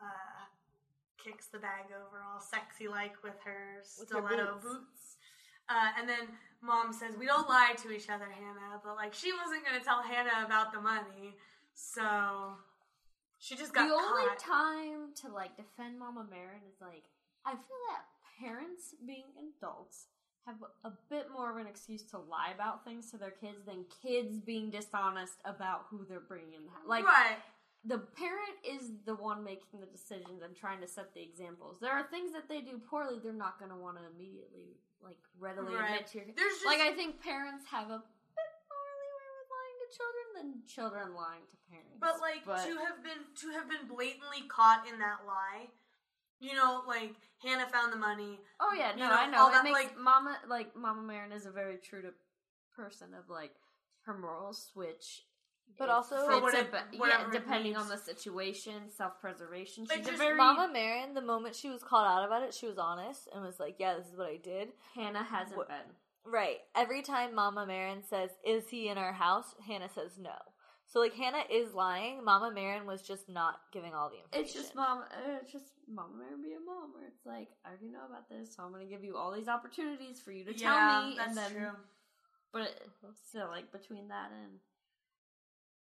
uh, 0.00 0.44
kicks 1.22 1.46
the 1.46 1.58
bag 1.58 1.86
over 1.88 2.22
all 2.22 2.40
sexy 2.40 2.88
like 2.88 3.14
with 3.22 3.40
her 3.44 3.80
With 3.98 4.10
her 4.10 4.18
stiletto 4.20 4.54
boots. 4.54 4.64
boots. 4.64 5.16
Uh, 5.70 5.92
and 5.98 6.08
then 6.08 6.28
mom 6.60 6.92
says, 6.92 7.16
"We 7.16 7.24
don't 7.26 7.48
lie 7.48 7.72
to 7.82 7.90
each 7.92 8.10
other, 8.10 8.26
Hanna." 8.28 8.80
But 8.84 8.96
like, 8.96 9.14
she 9.14 9.32
wasn't 9.32 9.64
going 9.64 9.78
to 9.78 9.84
tell 9.84 10.02
Hanna 10.02 10.44
about 10.44 10.72
the 10.72 10.80
money, 10.80 11.36
so 11.80 12.54
she 13.38 13.56
just 13.56 13.72
got 13.72 13.88
the 13.88 13.94
only 13.94 14.26
caught. 14.28 14.38
time 14.38 15.00
to 15.22 15.32
like 15.32 15.56
defend 15.56 15.98
Mama 15.98 16.26
Marin 16.28 16.60
is 16.68 16.80
like 16.80 17.04
I 17.44 17.52
feel 17.52 17.80
that 17.90 18.04
parents 18.38 18.94
being 19.06 19.24
adults 19.38 20.06
have 20.46 20.56
a 20.84 20.92
bit 21.10 21.28
more 21.32 21.50
of 21.50 21.56
an 21.56 21.66
excuse 21.66 22.02
to 22.02 22.18
lie 22.18 22.50
about 22.54 22.84
things 22.84 23.10
to 23.10 23.16
their 23.18 23.30
kids 23.30 23.64
than 23.66 23.84
kids 24.02 24.40
being 24.40 24.70
dishonest 24.70 25.34
about 25.44 25.84
who 25.90 26.04
they're 26.08 26.20
bringing 26.20 26.64
in. 26.64 26.88
Like 26.88 27.04
right. 27.04 27.36
the 27.84 27.98
parent 27.98 28.56
is 28.64 28.92
the 29.04 29.14
one 29.14 29.44
making 29.44 29.80
the 29.80 29.86
decisions 29.86 30.40
and 30.42 30.56
trying 30.56 30.80
to 30.80 30.88
set 30.88 31.12
the 31.14 31.22
examples. 31.22 31.76
There 31.80 31.92
are 31.92 32.04
things 32.08 32.32
that 32.32 32.48
they 32.48 32.60
do 32.60 32.80
poorly 32.88 33.20
they're 33.22 33.32
not 33.32 33.58
going 33.58 33.70
to 33.70 33.76
want 33.76 33.98
to 33.98 34.02
immediately 34.16 34.76
like 35.04 35.20
readily 35.38 35.74
Right. 35.76 35.92
admit 35.96 36.06
to 36.12 36.18
your 36.18 36.26
There's 36.36 36.60
just 36.60 36.66
like 36.66 36.80
I 36.80 36.92
think 36.92 37.20
parents 37.22 37.64
have 37.70 37.88
a 37.88 38.00
bit 38.00 38.52
more 38.68 38.90
leeway 39.00 39.28
with 39.36 39.48
lying 39.48 39.76
to 39.79 39.79
children 39.90 40.26
than 40.36 40.62
children 40.66 41.14
lying 41.14 41.42
to 41.50 41.56
parents. 41.70 41.96
But 41.98 42.20
like 42.20 42.44
But- 42.44 42.64
to 42.64 42.76
have 42.78 43.02
been 43.02 43.24
to 43.42 43.50
have 43.50 43.68
been 43.68 43.86
blatantly 43.86 44.42
caught 44.48 44.86
in 44.86 44.98
that 44.98 45.26
lie, 45.26 45.70
you 46.38 46.54
know, 46.54 46.82
like 46.86 47.14
Hanna 47.42 47.68
found 47.68 47.92
the 47.92 47.96
money. 47.96 48.40
Oh 48.60 48.72
yeah, 48.74 48.92
you 48.92 48.98
no, 49.00 49.08
know, 49.08 49.14
I 49.14 49.26
know. 49.26 49.38
all 49.42 49.48
It 49.48 49.52
that, 49.52 49.64
makes 49.64 49.74
like- 49.74 49.96
Mama 49.98 50.38
like 50.48 50.74
Mama 50.76 51.02
Marin 51.02 51.32
is 51.32 51.46
a 51.46 51.50
very 51.50 51.76
true 51.78 52.02
to 52.02 52.12
person 52.74 53.14
of 53.14 53.28
like 53.28 53.54
her 54.02 54.16
morals 54.16 54.68
switch. 54.72 55.26
But 55.78 55.88
also- 55.88 56.24
For 56.26 56.32
it's 56.32 56.42
whatever- 56.42 56.76
a, 56.92 56.96
whatever 56.96 57.22
yeah, 57.22 57.28
it 57.28 57.32
depending 57.32 57.72
needs. 57.74 57.82
on 57.82 57.88
the 57.88 57.96
situation, 57.96 58.90
self 58.90 59.20
preservation. 59.20 59.84
But 59.84 59.98
She's 59.98 60.06
just 60.06 60.18
very 60.18 60.36
Mama 60.36 60.68
Marin, 60.72 61.14
the 61.14 61.20
moment 61.22 61.54
she 61.54 61.70
was 61.70 61.82
called 61.84 62.06
out 62.08 62.24
about 62.24 62.42
it, 62.42 62.52
she 62.52 62.66
was 62.66 62.76
honest 62.76 63.28
and 63.32 63.42
was 63.44 63.60
like, 63.60 63.76
"Yeah, 63.78 63.94
this 63.94 64.08
is 64.08 64.16
what 64.16 64.26
I 64.26 64.36
did." 64.36 64.72
Hanna 64.94 65.22
hasn't 65.22 65.56
What- 65.56 65.68
been. 65.68 65.96
Right. 66.24 66.58
Every 66.76 67.02
time 67.02 67.34
Mama 67.34 67.66
Marin 67.66 68.02
says, 68.08 68.30
"Is 68.44 68.68
he 68.68 68.88
in 68.88 68.98
our 68.98 69.12
house?" 69.12 69.54
Hanna 69.66 69.88
says 69.88 70.18
no. 70.18 70.36
So 70.86 71.00
like 71.00 71.14
Hanna 71.14 71.44
is 71.50 71.72
lying. 71.72 72.24
Mama 72.24 72.50
Marin 72.52 72.84
was 72.84 73.00
just 73.02 73.28
not 73.28 73.60
giving 73.72 73.94
all 73.94 74.10
the 74.10 74.16
information. 74.18 74.44
It's 74.44 74.52
just 74.52 74.74
mom. 74.74 75.02
uh, 75.02 75.38
It's 75.40 75.52
just 75.52 75.72
mom 75.88 76.18
Marin 76.18 76.42
being 76.42 76.56
a 76.56 76.64
mom. 76.64 76.92
Where 76.92 77.06
it's 77.06 77.24
like 77.24 77.48
I 77.64 77.68
already 77.70 77.88
know 77.88 78.04
about 78.08 78.28
this, 78.28 78.54
so 78.54 78.62
I'm 78.64 78.72
gonna 78.72 78.84
give 78.86 79.02
you 79.04 79.16
all 79.16 79.32
these 79.32 79.48
opportunities 79.48 80.20
for 80.20 80.32
you 80.32 80.44
to 80.44 80.52
tell 80.52 80.74
yeah, 80.76 81.06
me, 81.08 81.14
that's 81.16 81.28
and 81.28 81.36
then. 81.38 81.50
true. 81.52 81.76
But 82.52 82.62
it, 82.62 82.82
still, 83.28 83.46
like 83.48 83.70
between 83.72 84.08
that 84.08 84.30
and, 84.34 84.58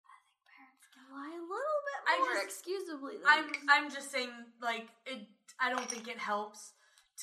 I 0.04 0.16
think 0.28 0.44
parents 0.52 0.86
can 0.92 1.08
lie 1.16 1.32
a 1.32 1.40
little 1.40 1.82
bit 1.88 2.00
I 2.06 2.18
more 2.20 2.34
just- 2.36 2.46
excusably. 2.46 3.14
Than 3.18 3.26
I'm 3.26 3.46
I'm 3.70 3.90
just 3.90 4.12
saying 4.12 4.30
like 4.62 4.88
it 5.06 5.26
I 5.60 5.70
don't 5.72 5.90
think 5.90 6.08
it 6.10 6.20
helps 6.20 6.74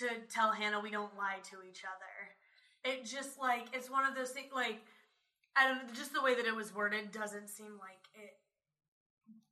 to 0.00 0.08
tell 0.32 0.50
Hanna 0.52 0.80
we 0.80 0.90
don't 0.90 1.14
lie 1.16 1.38
to 1.52 1.56
each 1.68 1.84
other. 1.84 2.10
It 2.84 3.04
just 3.04 3.38
like 3.38 3.66
it's 3.72 3.90
one 3.90 4.04
of 4.04 4.14
those 4.14 4.30
things 4.30 4.48
like 4.54 4.80
I 5.56 5.68
don't 5.68 5.94
just 5.94 6.12
the 6.12 6.22
way 6.22 6.34
that 6.34 6.46
it 6.46 6.54
was 6.54 6.74
worded 6.74 7.12
doesn't 7.12 7.48
seem 7.48 7.78
like 7.80 8.08
it 8.14 8.36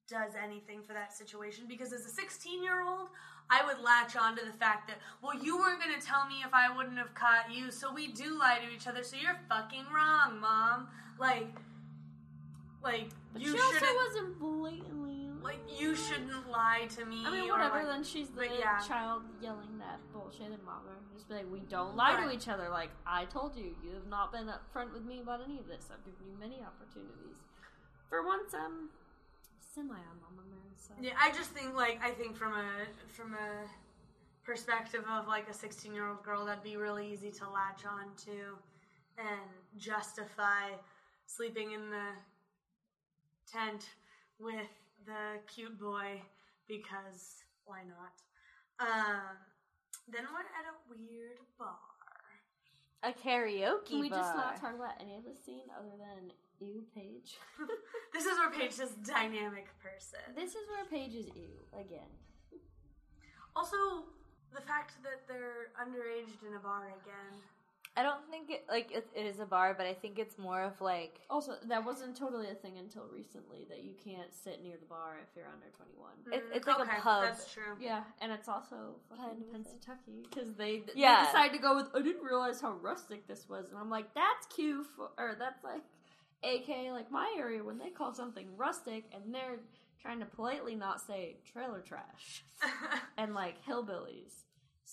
does 0.08 0.32
anything 0.42 0.82
for 0.82 0.92
that 0.92 1.12
situation 1.16 1.64
because 1.66 1.92
as 1.92 2.04
a 2.04 2.10
16 2.10 2.62
year 2.62 2.82
old 2.82 3.08
I 3.48 3.64
would 3.64 3.82
latch 3.82 4.16
on 4.16 4.36
to 4.36 4.44
the 4.44 4.52
fact 4.52 4.88
that 4.88 4.98
well 5.22 5.34
you 5.34 5.56
weren't 5.56 5.80
going 5.82 5.98
to 5.98 6.06
tell 6.06 6.26
me 6.26 6.42
if 6.44 6.52
I 6.52 6.74
wouldn't 6.76 6.98
have 6.98 7.14
caught 7.14 7.50
you 7.50 7.70
so 7.70 7.92
we 7.92 8.08
do 8.08 8.38
lie 8.38 8.58
to 8.58 8.74
each 8.74 8.86
other 8.86 9.02
so 9.02 9.16
you're 9.16 9.38
fucking 9.48 9.84
wrong 9.94 10.38
mom. 10.40 10.88
Like 11.18 11.56
like 12.82 13.08
But 13.32 13.42
you 13.42 13.52
she 13.52 13.58
also 13.58 13.86
wasn't 14.06 14.38
blatantly 14.38 15.01
like 15.44 15.58
you 15.78 15.94
shouldn't 15.94 16.50
lie 16.50 16.86
to 16.96 17.04
me 17.04 17.22
I 17.26 17.30
mean, 17.30 17.50
or, 17.50 17.52
whatever. 17.52 17.78
like- 17.78 17.86
then 17.86 18.04
she's 18.04 18.28
the 18.28 18.46
but 18.48 18.58
yeah. 18.58 18.78
child 18.80 19.22
yelling 19.40 19.78
that 19.78 20.00
bullshit 20.12 20.52
at 20.52 20.64
mom. 20.64 20.82
Just 21.14 21.28
be 21.28 21.34
like, 21.34 21.50
we 21.50 21.60
don't 21.60 21.96
lie 21.96 22.20
to 22.20 22.30
each 22.32 22.48
other. 22.48 22.68
Like 22.68 22.90
I 23.06 23.24
told 23.26 23.56
you, 23.56 23.74
you 23.82 23.92
have 23.94 24.06
not 24.08 24.32
been 24.32 24.46
upfront 24.46 24.92
with 24.92 25.04
me 25.04 25.20
about 25.20 25.40
any 25.44 25.58
of 25.58 25.66
this. 25.66 25.88
I've 25.92 26.04
given 26.04 26.26
you 26.28 26.38
many 26.38 26.62
opportunities. 26.62 27.38
For 28.08 28.24
once, 28.26 28.54
I'm 28.54 28.90
semi 29.74 29.94
on 29.94 30.20
Mama 30.20 30.46
Mary. 30.50 30.74
So 30.76 30.94
Yeah, 31.00 31.12
I 31.20 31.30
just 31.30 31.50
think 31.50 31.74
like 31.74 32.00
I 32.02 32.10
think 32.10 32.36
from 32.36 32.52
a 32.54 32.86
from 33.08 33.34
a 33.34 33.66
perspective 34.44 35.04
of 35.10 35.28
like 35.28 35.48
a 35.48 35.54
16 35.54 35.94
year 35.94 36.08
old 36.08 36.22
girl, 36.22 36.44
that'd 36.44 36.62
be 36.64 36.76
really 36.76 37.10
easy 37.12 37.30
to 37.30 37.48
latch 37.48 37.84
on 37.86 38.14
to 38.26 38.58
and 39.18 39.50
justify 39.78 40.70
sleeping 41.26 41.72
in 41.72 41.90
the 41.90 42.08
tent 43.50 43.88
with 44.38 44.68
the 45.06 45.40
cute 45.52 45.78
boy 45.78 46.20
because 46.68 47.44
why 47.64 47.82
not? 47.86 48.14
Um, 48.80 49.36
then 50.08 50.22
we're 50.32 50.40
at 50.40 50.66
a 50.68 50.74
weird 50.90 51.38
bar. 51.58 51.78
a 53.02 53.12
karaoke 53.12 53.86
Can 53.86 54.00
we 54.00 54.08
bar. 54.08 54.18
just 54.18 54.34
not 54.36 54.60
talk 54.60 54.74
about 54.74 54.94
any 55.00 55.16
of 55.16 55.24
the 55.24 55.34
scene 55.34 55.66
other 55.78 55.94
than 55.98 56.30
ew, 56.60 56.82
Paige? 56.94 57.36
This 58.12 58.26
is 58.26 58.36
where 58.36 58.50
Paige 58.50 58.78
is 58.78 58.90
dynamic 59.08 59.68
person. 59.80 60.20
this 60.36 60.50
is 60.50 60.68
where 60.68 60.84
Paige 60.84 61.14
is 61.16 61.26
ew 61.34 61.56
again. 61.72 62.12
Also, 63.56 64.04
the 64.54 64.60
fact 64.60 64.92
that 65.02 65.24
they're 65.28 65.72
underaged 65.80 66.44
in 66.46 66.54
a 66.54 66.58
bar 66.60 66.92
again. 67.00 67.40
I 67.94 68.02
don't 68.02 68.26
think 68.30 68.48
it 68.50 68.64
like 68.70 68.90
it, 68.90 69.06
it 69.14 69.26
is 69.26 69.38
a 69.40 69.44
bar, 69.44 69.74
but 69.76 69.86
I 69.86 69.92
think 69.92 70.18
it's 70.18 70.38
more 70.38 70.62
of 70.62 70.80
like 70.80 71.20
Also, 71.28 71.56
that 71.68 71.84
wasn't 71.84 72.16
totally 72.16 72.48
a 72.48 72.54
thing 72.54 72.78
until 72.78 73.04
recently 73.12 73.66
that 73.68 73.82
you 73.84 73.92
can't 74.02 74.34
sit 74.34 74.62
near 74.62 74.76
the 74.80 74.86
bar 74.86 75.16
if 75.22 75.28
you're 75.36 75.46
under 75.46 75.66
21. 75.76 76.10
It's- 76.26 76.42
Mm, 76.52 76.56
it's 76.56 76.66
like 76.66 76.78
a 76.88 77.00
pub. 77.02 77.22
That's 77.24 77.52
true. 77.52 77.76
Yeah, 77.78 78.04
and 78.22 78.32
it's 78.32 78.48
also 78.48 78.96
Kind 79.14 79.20
fucking 79.20 79.54
of 79.54 79.66
a 79.66 80.22
because 80.30 80.54
they 80.54 80.84
Yeah. 80.94 81.20
they 81.20 81.26
decided 81.26 81.52
to 81.52 81.58
go 81.58 81.76
with. 81.76 81.94
I 81.94 82.00
didn't 82.00 82.24
realize 82.24 82.60
how 82.62 82.72
rustic 82.72 83.26
this 83.26 83.46
was, 83.48 83.68
and 83.68 83.78
I'm 83.78 83.90
like, 83.90 84.14
that's 84.14 84.46
cute, 84.46 84.86
for, 84.96 85.10
or 85.18 85.36
that's 85.38 85.62
like, 85.62 85.82
AK 86.44 86.90
like 86.92 87.10
my 87.10 87.34
area 87.38 87.62
when 87.62 87.78
they 87.78 87.90
call 87.90 88.14
something 88.14 88.56
rustic, 88.56 89.04
and 89.14 89.34
they're 89.34 89.58
trying 90.00 90.18
to 90.20 90.26
politely 90.26 90.74
not 90.74 91.00
say 91.00 91.36
trailer 91.52 91.80
trash 91.80 92.44
and 93.18 93.34
like 93.34 93.62
hillbillies. 93.64 94.32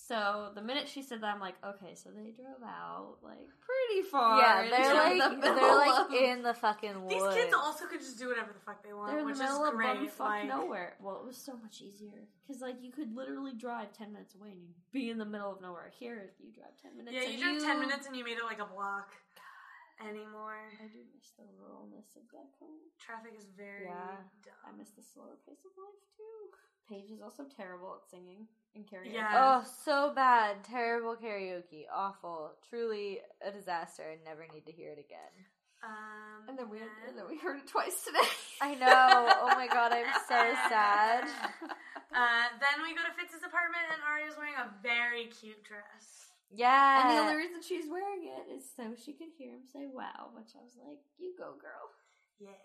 So 0.07 0.49
the 0.55 0.61
minute 0.61 0.87
she 0.87 1.03
said 1.03 1.21
that, 1.21 1.35
I'm 1.35 1.39
like, 1.41 1.55
okay, 1.63 1.93
so 1.93 2.09
they 2.09 2.31
drove 2.31 2.63
out 2.63 3.17
like 3.21 3.45
pretty 3.59 4.01
far. 4.09 4.39
yeah, 4.39 4.69
they're 4.69 4.93
like 4.95 5.41
the 5.41 5.51
they're 5.53 5.75
like 5.75 6.07
of- 6.07 6.13
in 6.13 6.41
the 6.41 6.53
fucking 6.53 7.03
woods. 7.03 7.13
These 7.13 7.33
kids 7.43 7.53
also 7.53 7.85
could 7.85 7.99
just 7.99 8.17
do 8.17 8.29
whatever 8.29 8.53
the 8.53 8.59
fuck 8.65 8.81
they 8.83 8.93
want, 8.93 9.11
They're 9.11 9.19
in 9.21 9.27
the 9.27 9.35
middle 9.37 9.63
is 9.63 9.69
of 9.69 9.75
great. 9.75 9.97
bumfuck 10.09 10.19
like, 10.19 10.47
nowhere. 10.47 10.95
Well, 11.01 11.17
it 11.21 11.25
was 11.27 11.37
so 11.37 11.53
much 11.61 11.81
easier 11.81 12.25
because 12.47 12.61
like 12.61 12.81
you 12.81 12.91
could 12.91 13.13
literally 13.15 13.53
drive 13.53 13.91
ten 13.93 14.13
minutes 14.13 14.33
away 14.35 14.49
and 14.55 14.61
you'd 14.61 14.81
be 14.91 15.09
in 15.11 15.17
the 15.19 15.25
middle 15.29 15.51
of 15.51 15.61
nowhere. 15.61 15.91
Here, 15.99 16.25
if 16.25 16.39
you 16.39 16.51
drive 16.53 16.73
ten 16.81 16.97
minutes. 16.97 17.13
Yeah, 17.13 17.29
and 17.29 17.33
you 17.37 17.43
drove 17.43 17.61
ten 17.61 17.79
minutes 17.79 18.07
and 18.07 18.15
you 18.15 18.23
made 18.23 18.37
it 18.37 18.45
like 18.47 18.59
a 18.59 18.65
block. 18.71 19.11
Anymore, 19.99 20.55
I 20.79 20.87
do 20.87 21.03
miss 21.11 21.35
the 21.35 21.43
ruralness 21.59 22.15
of 22.15 22.23
back 22.31 22.47
home. 22.63 22.79
traffic 23.03 23.35
is 23.37 23.51
very 23.51 23.83
Yeah. 23.83 24.23
I 24.63 24.71
miss 24.77 24.91
the 24.95 25.03
slower 25.03 25.35
pace 25.45 25.59
of 25.67 25.75
life 25.75 25.99
too. 26.15 26.39
Paige 26.87 27.11
is 27.11 27.21
also 27.21 27.43
terrible 27.51 27.99
at 27.99 28.09
singing 28.09 28.47
and 28.75 28.85
karaoke. 28.85 29.13
Yeah. 29.13 29.31
Oh, 29.33 29.63
so 29.85 30.11
bad. 30.15 30.63
Terrible 30.63 31.15
karaoke. 31.15 31.85
Awful. 31.93 32.51
Truly 32.69 33.19
a 33.45 33.51
disaster. 33.51 34.03
I 34.03 34.17
never 34.27 34.45
need 34.53 34.65
to 34.65 34.71
hear 34.71 34.91
it 34.91 34.99
again. 34.99 35.33
Um, 35.81 36.43
And 36.49 36.59
then 36.59 36.67
we 36.69 36.79
and 37.07 37.15
then 37.15 37.23
we 37.29 37.37
heard 37.39 37.57
it 37.63 37.67
twice 37.71 38.03
today. 38.03 38.27
I 38.61 38.75
know. 38.75 39.31
Oh 39.47 39.55
my 39.55 39.67
god, 39.67 39.91
I'm 39.93 40.11
so 40.27 40.41
sad. 40.69 41.25
Uh, 42.09 42.49
then 42.57 42.81
we 42.81 42.97
go 42.97 43.05
to 43.05 43.13
Fitz's 43.13 43.45
apartment, 43.45 43.85
and 43.93 44.01
Aria's 44.01 44.33
wearing 44.33 44.57
a 44.57 44.65
very 44.81 45.29
cute 45.29 45.61
dress. 45.61 46.33
Yeah. 46.49 47.05
And 47.05 47.13
the 47.13 47.21
only 47.21 47.37
reason 47.37 47.61
she's 47.61 47.85
wearing 47.85 48.25
it 48.25 48.49
is 48.49 48.65
so 48.65 48.97
she 48.97 49.13
could 49.13 49.29
hear 49.37 49.53
him 49.53 49.61
say 49.61 49.85
"wow," 49.85 50.33
which 50.33 50.57
I 50.57 50.65
was 50.65 50.73
like, 50.81 50.97
"You 51.21 51.37
go, 51.37 51.53
girl." 51.61 51.93
Yeah. 52.41 52.57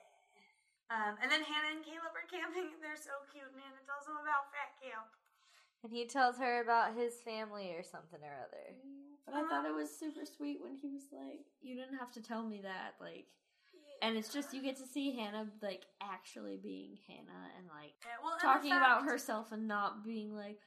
Um, 0.89 1.21
and 1.21 1.29
then 1.29 1.45
Hanna 1.45 1.77
and 1.77 1.85
Caleb 1.85 2.17
are 2.17 2.25
camping, 2.25 2.73
and 2.73 2.81
they're 2.81 2.97
so 2.97 3.13
cute. 3.37 3.45
And 3.45 3.61
Hanna 3.61 3.85
tells 3.85 4.09
them 4.09 4.17
about 4.17 4.49
Fat 4.49 4.73
Camp. 4.81 5.13
And 5.85 5.93
he 5.93 6.07
tells 6.07 6.39
her 6.39 6.63
about 6.63 6.97
his 6.97 7.21
family 7.21 7.73
or 7.73 7.83
something 7.83 8.21
or 8.23 8.33
other. 8.41 8.75
But 9.27 9.35
I 9.35 9.43
thought 9.45 9.67
it 9.67 9.75
was 9.75 9.95
super 9.95 10.25
sweet 10.25 10.59
when 10.63 10.77
he 10.77 10.89
was 10.89 11.05
like, 11.13 11.45
"You 11.61 11.77
didn't 11.77 11.99
have 11.99 12.11
to 12.13 12.23
tell 12.23 12.43
me 12.43 12.63
that." 12.63 12.95
Like, 13.01 13.27
and 14.01 14.17
it's 14.17 14.33
just 14.33 14.55
you 14.55 14.63
get 14.63 14.77
to 14.77 14.87
see 14.87 15.13
Hanna 15.13 15.51
like 15.61 15.85
actually 16.03 16.57
being 16.57 16.97
Hanna 17.07 17.51
and 17.59 17.67
like 17.69 17.93
Yeah, 18.03 18.17
well, 18.23 18.33
and 18.33 18.41
the 18.41 18.47
talking 18.47 18.73
about 18.73 19.05
herself 19.05 19.53
and 19.53 19.69
not 19.69 20.05
being 20.05 20.35
like 20.35 20.59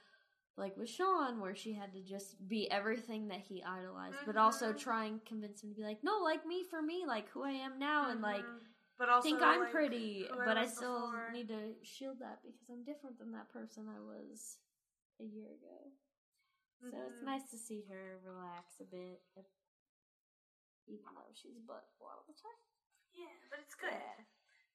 like 0.56 0.78
with 0.78 0.90
Sean 0.90 1.40
where 1.40 1.56
she 1.56 1.74
had 1.74 1.94
to 1.94 2.02
just 2.02 2.48
be 2.48 2.70
everything 2.70 3.28
that 3.30 3.40
he 3.40 3.64
idolized, 3.64 4.18
but 4.26 4.38
also 4.38 4.72
Mhm. 4.72 4.78
try 4.78 5.06
and 5.06 5.26
convince 5.26 5.64
him 5.64 5.72
to 5.72 5.76
be 5.76 5.84
like, 5.84 6.04
"No, 6.04 6.20
like 6.20 6.46
me 6.46 6.64
for 6.64 6.82
me, 6.82 7.06
like 7.08 7.28
who 7.30 7.44
I 7.44 7.52
am 7.52 7.80
now 7.80 8.10
and 8.10 8.22
like 8.22 8.46
Mhm. 8.46 8.68
but 9.00 9.10
also 9.10 9.30
think 9.30 9.42
I'm 9.42 9.62
like, 9.62 9.72
pretty, 9.72 10.28
who 10.32 10.40
I 10.42 10.46
but 10.46 10.58
I 10.58 10.68
still 10.68 11.08
before. 11.12 11.32
need 11.32 11.48
to 11.50 11.76
shield 11.84 12.20
that 12.20 12.42
because 12.44 12.70
I'm 12.70 12.84
different 12.84 13.18
than 13.20 13.32
that 13.32 13.50
person 13.50 13.88
I 13.88 14.00
was 14.00 14.58
a 15.20 15.24
year 15.26 15.52
ago." 15.54 15.92
So 16.92 16.98
it's 17.08 17.22
Mhm. 17.22 17.26
nice 17.26 17.50
to 17.50 17.58
see 17.58 17.82
her 17.90 18.20
relax 18.24 18.80
a 18.80 18.86
bit, 18.86 19.22
uh, 19.36 19.42
even 20.86 21.06
though 21.16 21.32
she's 21.34 21.58
butt 21.60 21.90
a 22.00 22.04
lot 22.04 22.20
of 22.20 22.28
the 22.28 22.34
time. 22.34 22.60
Yeah, 23.14 23.34
but 23.50 23.60
it's 23.60 23.76
good. 23.76 23.92
Yeah. 23.92 24.24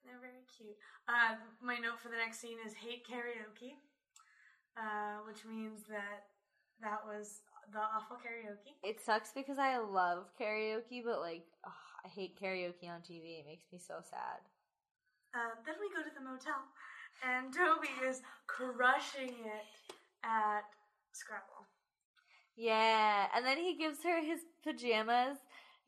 They're 0.05 0.18
very 0.18 0.42
cute. 0.46 0.76
Uh, 1.07 1.37
my 1.61 1.78
note 1.78 2.00
for 2.00 2.09
the 2.09 2.16
next 2.16 2.38
scene 2.40 2.59
is 2.66 2.74
hate 2.74 3.07
karaoke, 3.07 3.78
uh, 4.76 5.18
which 5.20 5.44
means 5.44 5.85
that 5.85 6.26
that 6.81 7.07
was 7.07 7.42
the 7.70 7.78
awful 7.81 8.16
karaoke. 8.16 8.76
It 8.83 9.00
sucks 9.00 9.33
because 9.33 9.59
I 9.59 9.78
love 9.78 10.35
karaoke, 10.37 11.05
but 11.05 11.20
like, 11.20 11.46
ugh, 11.64 11.72
I 12.05 12.09
hate 12.09 12.37
karaoke 12.37 12.88
on 12.88 13.02
TV. 13.02 13.38
It 13.38 13.46
makes 13.46 13.70
me 13.70 13.78
so 13.78 14.00
sad. 14.02 14.40
Um, 15.35 15.52
then 15.64 15.76
we 15.81 15.88
go 15.94 16.02
to 16.02 16.11
the 16.12 16.20
motel, 16.20 16.66
and 17.22 17.55
Toby 17.55 17.88
is 18.05 18.22
crushing 18.48 19.31
it 19.46 19.94
at 20.24 20.62
Scrabble. 21.12 21.66
Yeah, 22.56 23.26
and 23.35 23.44
then 23.46 23.56
he 23.58 23.76
gives 23.76 24.02
her 24.04 24.20
his 24.22 24.40
pajamas. 24.62 25.38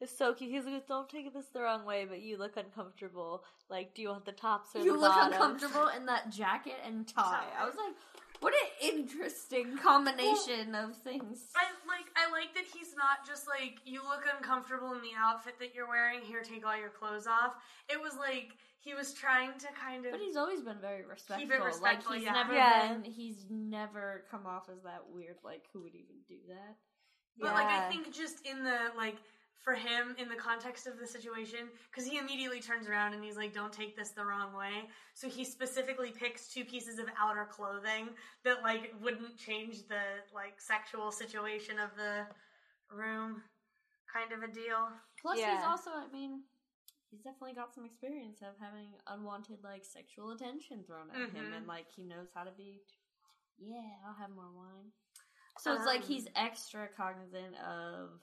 It's 0.01 0.17
so 0.17 0.35
cute. 0.35 0.51
He's 0.51 0.65
like, 0.65 0.87
"Don't 0.87 1.09
take 1.09 1.33
this 1.33 1.47
the 1.53 1.61
wrong 1.61 1.85
way, 1.85 2.05
but 2.05 2.21
you 2.21 2.37
look 2.37 2.57
uncomfortable. 2.57 3.45
Like, 3.71 3.95
do 3.95 4.03
you 4.03 4.09
want 4.09 4.25
the 4.25 4.33
tops 4.33 4.75
or 4.75 4.81
You 4.81 4.93
the 4.93 4.99
look 4.99 5.13
bottoms?" 5.15 5.35
uncomfortable 5.35 5.89
in 5.89 6.07
that 6.07 6.31
jacket 6.31 6.77
and 6.85 7.07
tie. 7.17 7.47
I 7.59 7.65
was 7.65 7.75
like, 7.77 7.95
what 8.41 8.53
an 8.55 8.95
interesting 8.95 9.79
combination 9.79 10.75
of 10.75 10.97
things. 10.99 11.47
I 11.57 11.65
like 11.89 12.07
I 12.17 12.31
like 12.31 12.55
that 12.55 12.65
he's 12.73 12.95
not 12.97 13.27
just 13.27 13.47
like 13.49 13.79
you 13.85 14.03
look 14.03 14.25
uncomfortable 14.37 14.93
in 14.93 15.01
the 15.03 15.17
outfit 15.19 15.55
that 15.61 15.75
you're 15.75 15.89
wearing. 15.89 16.21
Here, 16.23 16.43
take 16.43 16.67
all 16.67 16.79
your 16.79 16.91
clothes 16.91 17.27
off. 17.27 17.55
It 17.89 18.01
was 18.01 18.15
like 18.19 18.57
he 18.81 18.95
was 18.95 19.15
trying 19.15 19.53
to 19.59 19.67
kind 19.81 20.05
of. 20.05 20.13
But 20.13 20.21
he's 20.21 20.37
always 20.37 20.61
been 20.61 20.79
very 20.81 21.05
respectful. 21.05 21.49
respectful, 21.49 22.13
like 22.13 22.21
he's 22.21 22.27
yeah. 22.27 22.33
never 22.33 22.55
Yeah. 22.55 22.93
been. 22.93 23.05
He's 23.05 23.47
never 23.51 24.25
come 24.31 24.47
off 24.47 24.69
as 24.71 24.83
that 24.83 25.03
weird. 25.13 25.37
Like 25.43 25.65
who 25.73 25.83
would 25.83 25.95
even 25.95 26.17
do 26.29 26.37
that? 26.49 26.77
But 27.39 27.55
like 27.55 27.67
I 27.67 27.89
think 27.89 28.13
just 28.13 28.47
in 28.47 28.63
the 28.63 28.79
like 28.97 29.17
for 29.63 29.75
him 29.75 30.15
in 30.19 30.29
the 30.29 30.37
context 30.37 30.87
of 30.87 30.99
the 30.99 31.07
situation, 31.07 31.71
because 31.91 32.05
he 32.09 32.19
immediately 32.19 32.61
turns 32.61 32.87
around 32.87 33.15
and 33.15 33.25
he's 33.25 33.37
like, 33.37 33.55
"Don't 33.55 33.73
take 33.73 33.97
this 33.97 34.11
the 34.11 34.25
wrong 34.25 34.53
way." 34.53 34.91
So 35.15 35.29
he 35.29 35.45
specifically 35.45 36.11
picks 36.11 36.49
two 36.49 36.65
pieces 36.65 36.99
of 36.99 37.07
outer 37.19 37.47
clothing 37.47 38.09
that 38.45 38.63
like 38.63 38.95
wouldn't 39.01 39.39
change 39.39 39.87
the 39.89 40.03
like 40.35 40.61
sexual 40.61 41.11
situation 41.11 41.79
of 41.79 41.97
the 41.97 42.27
room, 42.91 43.43
kind 44.13 44.33
of 44.33 44.43
a 44.43 44.53
deal. 44.53 44.89
Plus, 45.21 45.39
he's 45.39 45.65
also. 45.65 45.91
I 45.91 46.09
mean, 46.13 46.43
he's 47.11 47.23
definitely 47.23 47.55
got 47.55 47.75
some 47.75 47.87
experience 47.87 48.43
of 48.43 48.59
having 48.61 48.89
unwanted 49.07 49.59
like 49.65 49.85
sexual 49.85 50.33
attention 50.33 50.85
thrown 50.85 51.11
at 51.11 51.31
him, 51.31 51.53
Mhm. 51.53 51.57
and 51.57 51.67
like 51.67 51.91
he 51.91 52.05
knows 52.05 52.29
how 52.35 52.45
to 52.45 52.53
be. 52.53 52.83
Yeah, 53.57 53.97
I'll 54.07 54.15
have 54.15 54.31
more 54.31 54.51
wine. 54.51 54.93
So 55.61 55.73
it's 55.75 55.87
like 55.87 56.03
Um, 56.03 56.09
he's 56.09 56.29
extra 56.35 56.89
cognizant 56.89 57.55
of 57.57 58.21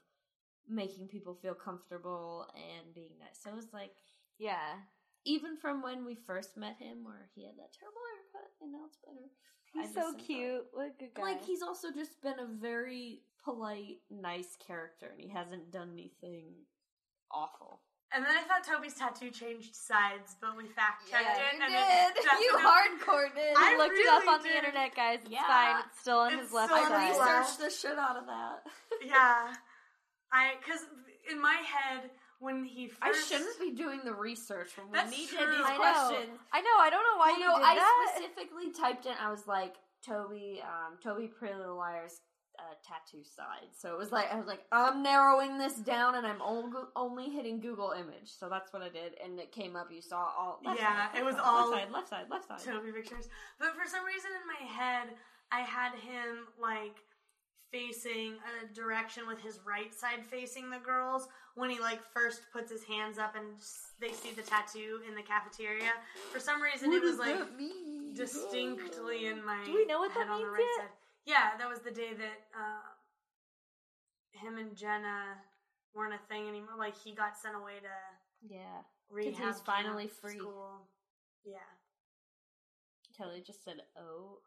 making 0.68 1.08
people 1.08 1.36
feel 1.36 1.54
comfortable 1.54 2.48
and 2.56 2.94
being 2.94 3.18
nice. 3.20 3.40
So 3.42 3.50
it 3.50 3.56
was 3.56 3.74
like 3.74 3.96
Yeah. 4.38 4.80
even 5.26 5.58
from 5.58 5.82
when 5.82 6.06
we 6.06 6.16
first 6.16 6.58
met 6.58 6.78
him, 6.78 7.04
where 7.04 7.30
he 7.36 7.46
had 7.46 7.58
that 7.58 7.74
terrible 7.74 8.02
haircut, 8.14 8.52
and 8.62 8.72
now 8.72 8.86
it's 8.86 8.98
better. 8.98 9.30
He's 9.74 9.94
so 9.94 10.02
think 10.12 10.18
that- 10.18 10.26
cute. 10.26 10.68
What 10.74 10.88
a 10.88 10.90
good 10.92 11.14
guy. 11.14 11.22
Like 11.24 11.44
he's 11.46 11.62
also 11.62 11.92
just 11.92 12.20
been 12.22 12.40
a 12.40 12.46
very 12.48 13.24
polite, 13.44 14.02
nice 14.10 14.56
character, 14.58 15.08
and 15.08 15.20
he 15.20 15.30
hasn't 15.30 15.72
done 15.72 15.92
anything 15.94 16.66
awful. 17.32 17.82
And 18.14 18.26
then 18.26 18.36
I 18.36 18.42
thought 18.44 18.66
Toby's 18.66 18.94
tattoo 18.96 19.32
changed 19.32 19.74
sides, 19.74 20.36
but 20.42 20.58
we 20.58 20.68
fact 20.68 21.10
checked 21.10 21.24
it. 21.24 21.54
you 21.56 21.62
and 21.64 21.72
did. 21.72 22.18
It 22.18 22.26
you 22.42 22.52
definitely- 22.52 22.62
hardcore 22.68 23.34
did. 23.34 23.56
I 23.58 23.74
I 23.74 23.78
looked 23.78 23.98
it 23.98 24.08
up 24.10 24.22
really 24.24 24.34
on 24.36 24.44
the 24.44 24.58
internet, 24.58 24.96
guys. 24.96 25.20
It's 25.22 25.30
Yeah. 25.32 25.48
fine. 25.48 25.84
It's 25.88 26.00
still 26.02 26.20
on 26.20 26.34
It's 26.34 26.42
his 26.42 26.52
left 26.52 26.74
still 26.74 26.84
I 26.84 26.92
on 26.92 27.10
researched 27.10 27.60
the 27.60 27.70
shit 27.70 27.98
out 27.98 28.18
of 28.18 28.26
that. 28.26 28.68
Yeah, 29.04 29.56
I 30.34 30.54
because 30.64 30.82
in 31.30 31.42
my 31.42 31.62
head 31.66 32.10
when 32.40 32.66
he 32.66 32.88
first, 32.88 33.02
I 33.04 33.12
shouldn't 33.38 33.60
be 33.60 33.72
doing 33.72 34.02
the 34.04 34.14
research 34.14 34.70
when 34.78 34.88
That's 34.92 35.12
we 35.12 35.18
needed 35.24 35.38
true. 35.38 35.52
these 35.58 35.66
I 35.66 35.72
know. 35.74 35.78
questions. 35.78 36.40
I 36.52 36.62
know. 36.62 36.78
I 36.80 36.90
don't 36.90 37.04
know 37.04 37.18
why 37.20 37.32
Well, 37.32 37.40
you 37.40 37.48
no, 37.48 37.58
did 37.58 37.66
I 37.66 37.76
that. 37.76 38.14
specifically 38.16 38.72
typed 38.72 39.06
in. 39.06 39.14
I 39.22 39.30
was 39.30 39.46
like 39.48 39.76
Toby, 40.06 40.62
um, 40.64 40.98
Toby 41.04 41.28
Pretty 41.28 41.54
Little 41.54 41.78
Liars 41.78 42.22
uh, 42.58 42.74
tattoo 42.84 43.24
side. 43.24 43.70
So 43.78 43.94
it 43.94 43.98
was 43.98 44.12
like 44.12 44.32
I 44.34 44.38
was 44.38 44.48
like 44.48 44.62
I'm 44.72 45.04
narrowing 45.04 45.58
this 45.60 45.76
down, 45.76 46.16
and 46.16 46.26
I'm 46.26 46.42
only 46.42 46.82
only 46.96 47.30
hitting 47.30 47.60
Google 47.60 47.92
image. 47.92 48.32
So 48.40 48.50
that's 48.50 48.74
what 48.74 48.82
I 48.82 48.90
did, 48.90 49.14
and 49.24 49.40
it 49.40 49.52
came 49.52 49.76
up. 49.76 49.90
You 49.92 50.02
saw 50.02 50.30
all. 50.38 50.60
left 50.66 50.80
Yeah, 50.80 51.12
side, 51.12 51.20
it 51.20 51.26
was 51.26 51.36
left 51.36 51.48
all- 51.48 51.72
side, 51.72 51.92
left 51.92 52.10
side, 52.10 52.26
left 52.32 52.48
side. 52.48 52.60
Toby 52.64 52.92
pictures. 52.92 53.30
But 53.60 53.70
for 53.76 53.88
some 53.88 54.04
reason 54.06 54.32
in 54.34 54.48
my 54.48 54.68
head, 54.74 55.10
I 55.52 55.60
had 55.62 55.94
him 55.96 56.48
like 56.60 56.98
facing 57.72 58.34
a 58.62 58.74
direction 58.74 59.24
with 59.28 59.40
his 59.42 59.60
right 59.66 59.94
side 59.94 60.26
facing 60.30 60.70
the 60.70 60.78
girls 60.80 61.28
when 61.56 61.70
he 61.70 61.80
like 61.80 62.00
first 62.14 62.42
puts 62.52 62.72
his 62.72 62.84
hands 62.84 63.18
up 63.18 63.36
and 63.36 63.46
they 64.00 64.12
see 64.12 64.32
the 64.32 64.42
tattoo 64.42 65.00
in 65.08 65.16
the 65.16 65.22
cafeteria. 65.22 65.92
For 66.32 66.40
some 66.40 66.62
reason, 66.62 66.92
it 66.94 67.02
was 67.02 67.18
like 67.18 67.38
distinctly 68.16 69.28
in 69.28 69.44
my 69.46 69.64
Do 69.66 69.74
we 69.74 69.86
know 69.86 70.00
what 70.00 70.12
head 70.12 70.28
that 70.28 70.38
means 70.38 70.50
right 70.52 70.60
yet? 70.78 70.86
side. 70.86 70.94
Yeah, 71.26 71.58
that 71.58 71.70
was 71.70 71.80
the 71.80 71.92
day 71.92 72.14
that 72.18 72.38
uh, 72.56 72.88
him 74.46 74.58
and 74.58 74.76
Jenna 74.76 75.38
weren't 75.94 76.14
a 76.14 76.28
thing 76.28 76.48
anymore. 76.48 76.76
Like 76.78 76.98
he 76.98 77.14
got 77.14 77.38
sent 77.38 77.56
away 77.56 77.80
to 77.82 78.54
Yeah, 78.54 78.82
rehab. 79.10 79.36
He 79.40 79.46
was 79.46 79.62
finally 79.66 80.08
free. 80.08 80.38
School. 80.38 80.88
Yeah, 81.46 81.58
Kelly 83.18 83.42
just 83.46 83.64
said 83.64 83.82
"oh," 83.98 84.40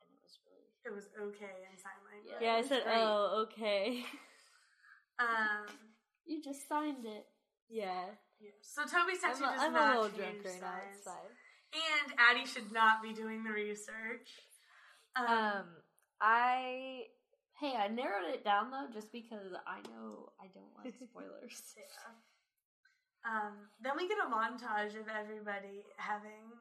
and 0.00 0.08
it 0.12 0.20
was 0.22 0.38
really. 0.46 0.68
It 0.88 0.94
was 0.94 1.08
okay 1.20 1.56
in 1.68 1.76
sign 1.76 2.00
language. 2.08 2.40
yeah, 2.40 2.54
I 2.56 2.62
said, 2.62 2.82
great. 2.84 2.96
oh, 2.96 3.44
okay. 3.46 4.04
Um. 5.18 5.66
You 6.26 6.42
just 6.42 6.68
signed 6.68 7.04
it. 7.04 7.26
yeah. 7.68 8.04
Yeah. 8.40 8.50
So 8.62 8.82
Toby's 8.82 9.18
I'm, 9.24 9.32
tattoo 9.32 9.44
a, 9.44 9.50
does 9.50 9.60
I'm 9.60 9.74
a 9.74 10.00
little 10.00 10.08
drunk 10.14 10.44
right 10.44 10.60
now. 10.60 10.78
It's 10.94 11.04
fine. 11.04 11.34
And 11.74 12.14
Addie 12.18 12.46
should 12.46 12.70
not 12.70 13.02
be 13.02 13.12
doing 13.12 13.42
the 13.42 13.50
research. 13.50 14.28
Um, 15.16 15.26
Um, 15.26 15.64
I 16.20 17.04
Hey, 17.58 17.74
I 17.74 17.88
narrowed 17.88 18.30
it 18.32 18.44
down 18.44 18.70
though, 18.70 18.86
just 18.92 19.10
because 19.10 19.50
I 19.66 19.80
know 19.90 20.30
I 20.38 20.46
don't 20.54 20.70
like 20.78 20.94
spoilers. 21.10 21.74
yeah. 21.76 22.14
Um, 23.26 23.66
then 23.82 23.92
we 23.96 24.06
get 24.06 24.18
a 24.22 24.30
montage 24.30 24.94
of 24.94 25.08
everybody 25.10 25.82
having 25.96 26.54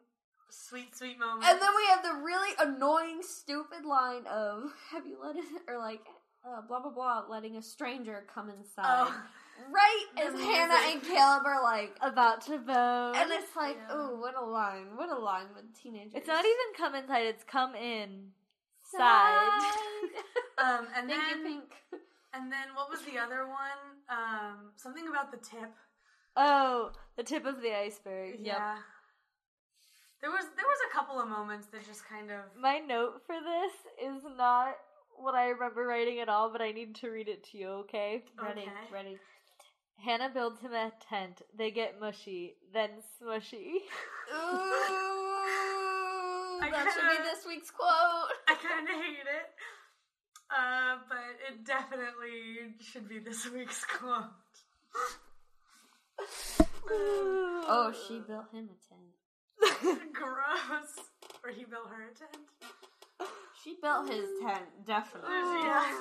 sweet, 0.50 0.96
sweet 0.96 1.20
moments. 1.20 1.48
And 1.50 1.62
then 1.62 1.70
we 1.76 1.86
have 1.90 2.04
the 2.04 2.24
really 2.24 2.54
annoying, 2.60 3.22
stupid 3.22 3.86
line 3.86 4.26
of 4.28 4.72
"Have 4.92 5.06
you 5.06 5.18
let 5.24 5.36
it?" 5.36 5.46
or 5.68 5.78
like 5.78 6.06
uh, 6.46 6.62
blah 6.68 6.80
blah 6.82 6.92
blah, 6.92 7.24
letting 7.30 7.58
a 7.58 7.62
stranger 7.62 8.26
come 8.34 8.50
inside. 8.50 8.86
oh, 9.08 9.24
Right 9.72 10.06
The 10.16 10.22
as 10.28 10.34
music. 10.34 10.50
Hanna 10.52 10.76
and 10.92 11.02
Caleb 11.04 11.44
are 11.46 11.64
like, 11.64 11.98
about 12.02 12.42
to 12.46 12.60
bone. 12.60 13.16
and 13.16 13.32
it's 13.32 13.56
like, 13.56 13.78
Yeah. 13.90 13.96
ooh, 13.98 14.20
what 14.20 14.36
a 14.36 14.46
line! 14.46 14.96
What 14.96 15.10
a 15.10 15.18
line 15.20 15.48
with 15.56 15.66
teenagers. 15.76 16.14
it's 16.16 16.28
not 16.28 16.46
even 16.46 16.68
come 16.78 16.94
inside. 16.96 17.26
It's 17.26 17.44
come 17.44 17.74
in 17.76 18.28
side. 18.92 19.62
Side. 19.62 20.24
um, 20.64 20.88
and 20.96 21.10
Thank 21.10 21.22
then 21.22 21.40
you, 21.40 21.44
Pink. 21.46 22.02
and 22.34 22.52
then 22.52 22.68
what 22.76 22.90
was 22.90 23.02
the 23.02 23.18
other 23.20 23.48
one? 23.48 23.82
Um, 24.10 24.72
something 24.76 25.08
about 25.08 25.32
the 25.32 25.38
tip. 25.38 25.72
oh, 26.38 26.92
the 27.18 27.24
tip 27.24 27.46
of 27.46 27.62
the 27.62 27.76
iceberg. 27.78 28.36
Yeah. 28.42 28.78
There 30.22 30.32
was 30.32 30.46
there 30.56 30.66
was 30.66 30.80
a 30.90 30.94
couple 30.96 31.20
of 31.20 31.28
moments 31.28 31.68
that 31.68 31.86
just 31.86 32.04
kind 32.08 32.32
of 32.32 32.40
My 32.60 32.80
note 32.80 33.22
for 33.26 33.36
this 33.36 33.74
is 34.04 34.24
not 34.38 34.76
what 35.16 35.36
I 35.36 35.50
remember 35.50 35.86
writing 35.86 36.20
at 36.20 36.30
all, 36.30 36.52
but 36.52 36.62
I 36.62 36.72
need 36.72 36.96
to 36.96 37.10
read 37.10 37.28
it 37.28 37.44
to 37.52 37.58
you. 37.58 37.68
Okay. 37.86 38.24
Ready, 38.42 38.62
Okay. 38.62 38.72
ready. 38.92 39.20
Hanna 40.04 40.30
builds 40.32 40.60
him 40.62 40.74
a 40.74 40.92
tent. 41.10 41.42
They 41.58 41.72
get 41.72 42.00
mushy, 42.00 42.56
then 42.72 43.02
smushy. 43.20 43.78
Ooh, 44.32 44.70
I 46.62 46.70
that 46.72 46.94
should 46.94 47.10
be 47.10 47.24
this 47.24 47.46
week's 47.48 47.72
quote. 47.72 47.90
I 48.48 48.56
kind 48.56 48.88
of 48.88 48.96
hate 48.96 49.26
it. 49.26 49.50
Uh, 50.50 50.98
but 51.10 51.18
it 51.50 51.66
definitely 51.66 52.76
should 52.80 53.08
be 53.10 53.20
this 53.20 53.50
week's 53.52 53.84
quote. 53.86 54.26
Oh, 57.70 57.92
she 58.08 58.20
built 58.20 58.50
him 58.54 58.70
a 58.72 58.78
tent. 58.88 59.17
Gross. 60.14 60.94
Or 61.44 61.50
he 61.52 61.64
built 61.66 61.88
her 61.90 62.04
a 62.10 62.14
tent. 62.14 63.30
She 63.64 63.76
built 63.82 64.08
his 64.10 64.26
tent, 64.42 64.64
definitely. 64.86 65.30
Yeah. 65.34 65.92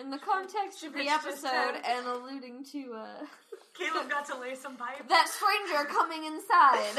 In 0.00 0.10
the 0.10 0.18
context 0.18 0.80
She 0.80 0.86
of 0.88 0.92
the 0.92 0.98
pitched 1.06 1.24
his 1.24 1.44
episode 1.44 1.72
tent. 1.78 1.86
and 1.86 2.06
alluding 2.06 2.64
to 2.72 2.94
uh, 2.94 3.24
Caleb 3.78 4.10
got 4.10 4.26
to 4.26 4.38
lay 4.38 4.54
some 4.54 4.76
pipe. 4.76 5.06
that 5.08 5.28
stranger 5.30 5.84
coming 5.88 6.24
inside. 6.26 6.98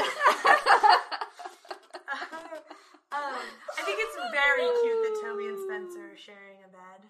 um, 3.12 3.36
I 3.78 3.82
think 3.84 3.98
it's 4.00 4.16
very 4.32 4.64
cute 4.82 5.00
that 5.04 5.14
Toby 5.22 5.46
and 5.46 5.58
Spencer 5.68 6.12
are 6.12 6.16
sharing 6.18 6.58
a 6.64 6.68
bed. 6.72 7.00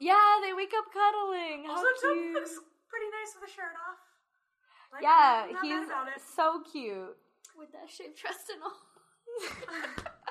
Yeah, 0.00 0.40
they 0.42 0.52
wake 0.52 0.72
up 0.76 0.90
cuddling. 0.92 1.64
How 1.66 1.76
Also, 1.78 1.86
Toby 2.02 2.20
cute. 2.20 2.34
looks 2.34 2.58
pretty 2.90 3.06
nice 3.14 3.30
with 3.38 3.48
a 3.48 3.52
shirt 3.52 3.74
off. 3.86 3.98
Like, 4.92 5.02
yeah, 5.06 5.46
not 5.54 5.62
he's 5.62 5.86
mad 5.86 5.86
about 5.86 6.08
it. 6.08 6.20
so 6.36 6.60
cute. 6.70 7.16
With 7.58 7.72
that 7.72 7.90
shaped 7.90 8.18
dress 8.20 8.44
and 8.52 8.62
all. 8.62 8.76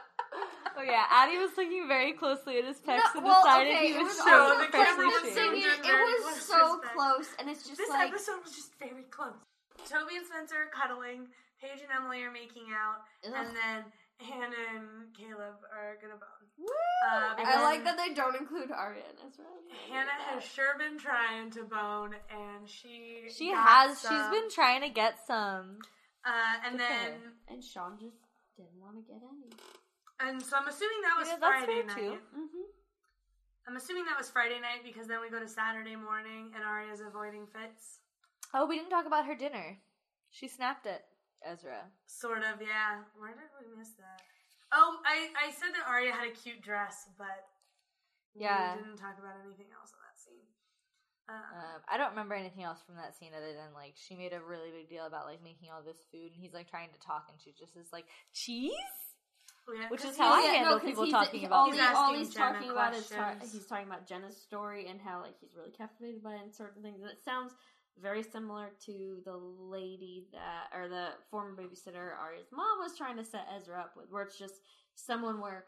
Oh 0.78 0.84
yeah, 0.84 1.03
Addie 1.11 1.38
was 1.38 1.51
looking 1.57 1.88
very 1.88 2.13
closely 2.13 2.57
at 2.57 2.65
his 2.65 2.80
pecs 2.80 3.11
and 3.13 3.26
well, 3.26 3.43
decided 3.43 3.76
okay, 3.76 3.91
he 3.91 3.93
was, 3.99 4.07
was 4.07 4.17
so 4.17 4.55
the 4.55 4.72
freshly 4.72 5.03
camera 5.03 5.05
was 5.11 5.28
shaved. 5.36 5.53
It, 5.53 5.63
just 5.67 5.80
it 5.80 5.86
very 5.86 6.15
was 6.24 6.41
so 6.41 6.80
close, 6.95 7.30
and 7.39 7.49
it's 7.49 7.67
just 7.67 7.78
This 7.78 7.89
like 7.89 8.09
episode 8.09 8.39
was 8.43 8.55
just 8.55 8.72
very 8.80 9.03
close. 9.11 9.36
Toby 9.84 10.15
and 10.15 10.26
Spencer 10.26 10.55
are 10.55 10.72
cuddling. 10.72 11.28
Paige 11.59 11.84
and 11.84 11.91
Emily 11.91 12.24
are 12.24 12.32
making 12.32 12.72
out, 12.74 13.03
ugh. 13.28 13.36
and 13.36 13.51
then 13.53 13.80
Hanna 14.24 14.57
and 14.74 15.13
Caleb 15.13 15.59
are 15.69 15.99
gonna 16.01 16.17
bone. 16.17 16.41
Um, 16.61 17.45
I 17.45 17.61
like 17.61 17.84
that 17.84 17.97
they 17.97 18.13
don't 18.13 18.36
include 18.36 18.72
Aria 18.72 19.03
and 19.09 19.17
Ezra. 19.28 19.45
Hanna 19.89 20.15
has 20.30 20.43
sure 20.43 20.78
been 20.78 20.97
trying 20.97 21.51
to 21.51 21.63
bone, 21.63 22.15
and 22.32 22.67
she 22.67 23.28
She 23.30 23.51
got 23.51 23.67
has. 23.67 24.01
She's 24.01 24.30
been 24.32 24.49
trying 24.49 24.82
to 24.82 24.89
get 24.89 25.19
some. 25.28 25.78
Uh, 26.26 26.55
and 26.65 26.78
Good 26.78 26.86
then, 26.86 27.11
and 27.49 27.63
Sean 27.63 27.97
just 27.97 28.17
didn't 28.57 28.78
want 28.78 28.95
to 28.97 29.03
get 29.09 29.22
any. 29.26 29.49
and 30.22 30.38
so 30.41 30.57
I'm 30.57 30.67
assuming 30.67 31.01
that 31.01 31.17
was 31.17 31.28
Yeah, 31.30 31.41
Friday 31.41 31.82
fair, 31.82 31.86
night. 31.86 31.95
too. 31.97 32.13
Mm-hmm. 32.30 32.67
I'm 33.67 33.78
assuming 33.78 34.05
that 34.05 34.17
was 34.17 34.30
Friday 34.30 34.59
night 34.61 34.82
because 34.86 35.07
then 35.07 35.22
we 35.22 35.30
go 35.30 35.39
to 35.39 35.47
Saturday 35.49 35.95
morning, 35.95 36.51
and 36.53 36.61
Aria's 36.63 37.01
avoiding 37.01 37.45
Fitz. 37.49 37.99
Oh, 38.53 38.65
we 38.67 38.78
didn't 38.78 38.89
talk 38.91 39.05
about 39.05 39.26
her 39.26 39.36
dinner. 39.36 39.78
She 40.30 40.47
snapped 40.47 40.86
at 40.86 41.05
Ezra. 41.45 41.89
Sort 42.05 42.39
of, 42.45 42.61
yeah. 42.61 43.01
Where 43.17 43.34
did 43.34 43.49
we 43.57 43.65
miss 43.78 43.93
that? 43.97 44.22
Oh, 44.74 44.97
I, 45.05 45.30
I 45.47 45.51
said 45.51 45.74
that 45.74 45.88
Aria 45.89 46.11
had 46.13 46.28
a 46.28 46.32
cute 46.32 46.61
dress, 46.61 47.09
but 47.17 47.49
Yeah. 48.36 48.76
we 48.78 48.84
didn't 48.84 48.97
talk 48.97 49.17
about 49.19 49.36
anything 49.45 49.67
else 49.74 49.91
in 49.91 49.99
that 50.05 50.11
scene. 50.11 50.11
Uh, 51.30 51.80
I 51.88 51.97
don't 51.97 52.11
remember 52.11 52.36
anything 52.36 52.63
else 52.63 52.80
from 52.86 52.95
that 52.95 53.15
scene 53.15 53.32
other 53.36 53.53
than 53.53 53.74
like 53.74 53.95
she 53.95 54.15
made 54.15 54.34
a 54.34 54.41
really 54.41 54.72
big 54.72 54.89
deal 54.89 55.05
about 55.05 55.26
like 55.26 55.43
making 55.43 55.69
all 55.72 55.82
this 55.82 56.03
food, 56.11 56.32
and 56.34 56.41
he's 56.41 56.53
like 56.53 56.69
trying 56.69 56.89
to 56.91 56.99
talk, 56.99 57.28
and 57.30 57.39
she 57.39 57.53
just 57.57 57.78
is 57.78 57.88
like 57.93 58.05
cheese. 58.34 58.74
yeah, 59.72 59.88
which 59.89 60.03
is 60.03 60.17
how 60.17 60.34
I 60.34 60.41
handle 60.41 60.80
people 60.80 61.07
talking 61.07 61.45
about 61.45 61.69
all, 61.69 61.72
he, 61.72 61.80
all 61.80 62.13
he's 62.13 62.34
Jenna 62.34 62.53
talking 62.53 62.72
about 62.72 62.95
is 62.95 63.07
questions. 63.07 63.53
he's 63.53 63.65
talking 63.65 63.88
about 63.88 64.07
Jenna's 64.07 64.36
story 64.36 64.88
and 64.89 64.99
how 64.99 65.22
like 65.22 65.39
he's 65.39 65.55
really 65.55 65.72
captivated 65.72 66.24
by 66.24 66.36
it 66.36 66.43
and 66.43 66.53
certain 66.53 66.82
things. 66.82 67.01
And 67.01 67.09
it 67.09 67.24
sounds 67.24 67.53
very 68.01 68.24
similar 68.24 68.72
to 68.86 69.22
the 69.24 69.38
lady 69.38 70.28
that 70.34 70.76
or 70.76 70.89
the 70.89 71.09
former 71.30 71.55
babysitter 71.55 72.17
Aria's 72.17 72.51
mom 72.51 72.80
was 72.80 72.97
trying 72.97 73.17
to 73.17 73.24
set 73.24 73.47
Ezra 73.55 73.80
up 73.80 73.93
with, 73.95 74.07
where 74.09 74.24
it's 74.24 74.38
just 74.38 74.55
someone 74.95 75.39
where 75.39 75.65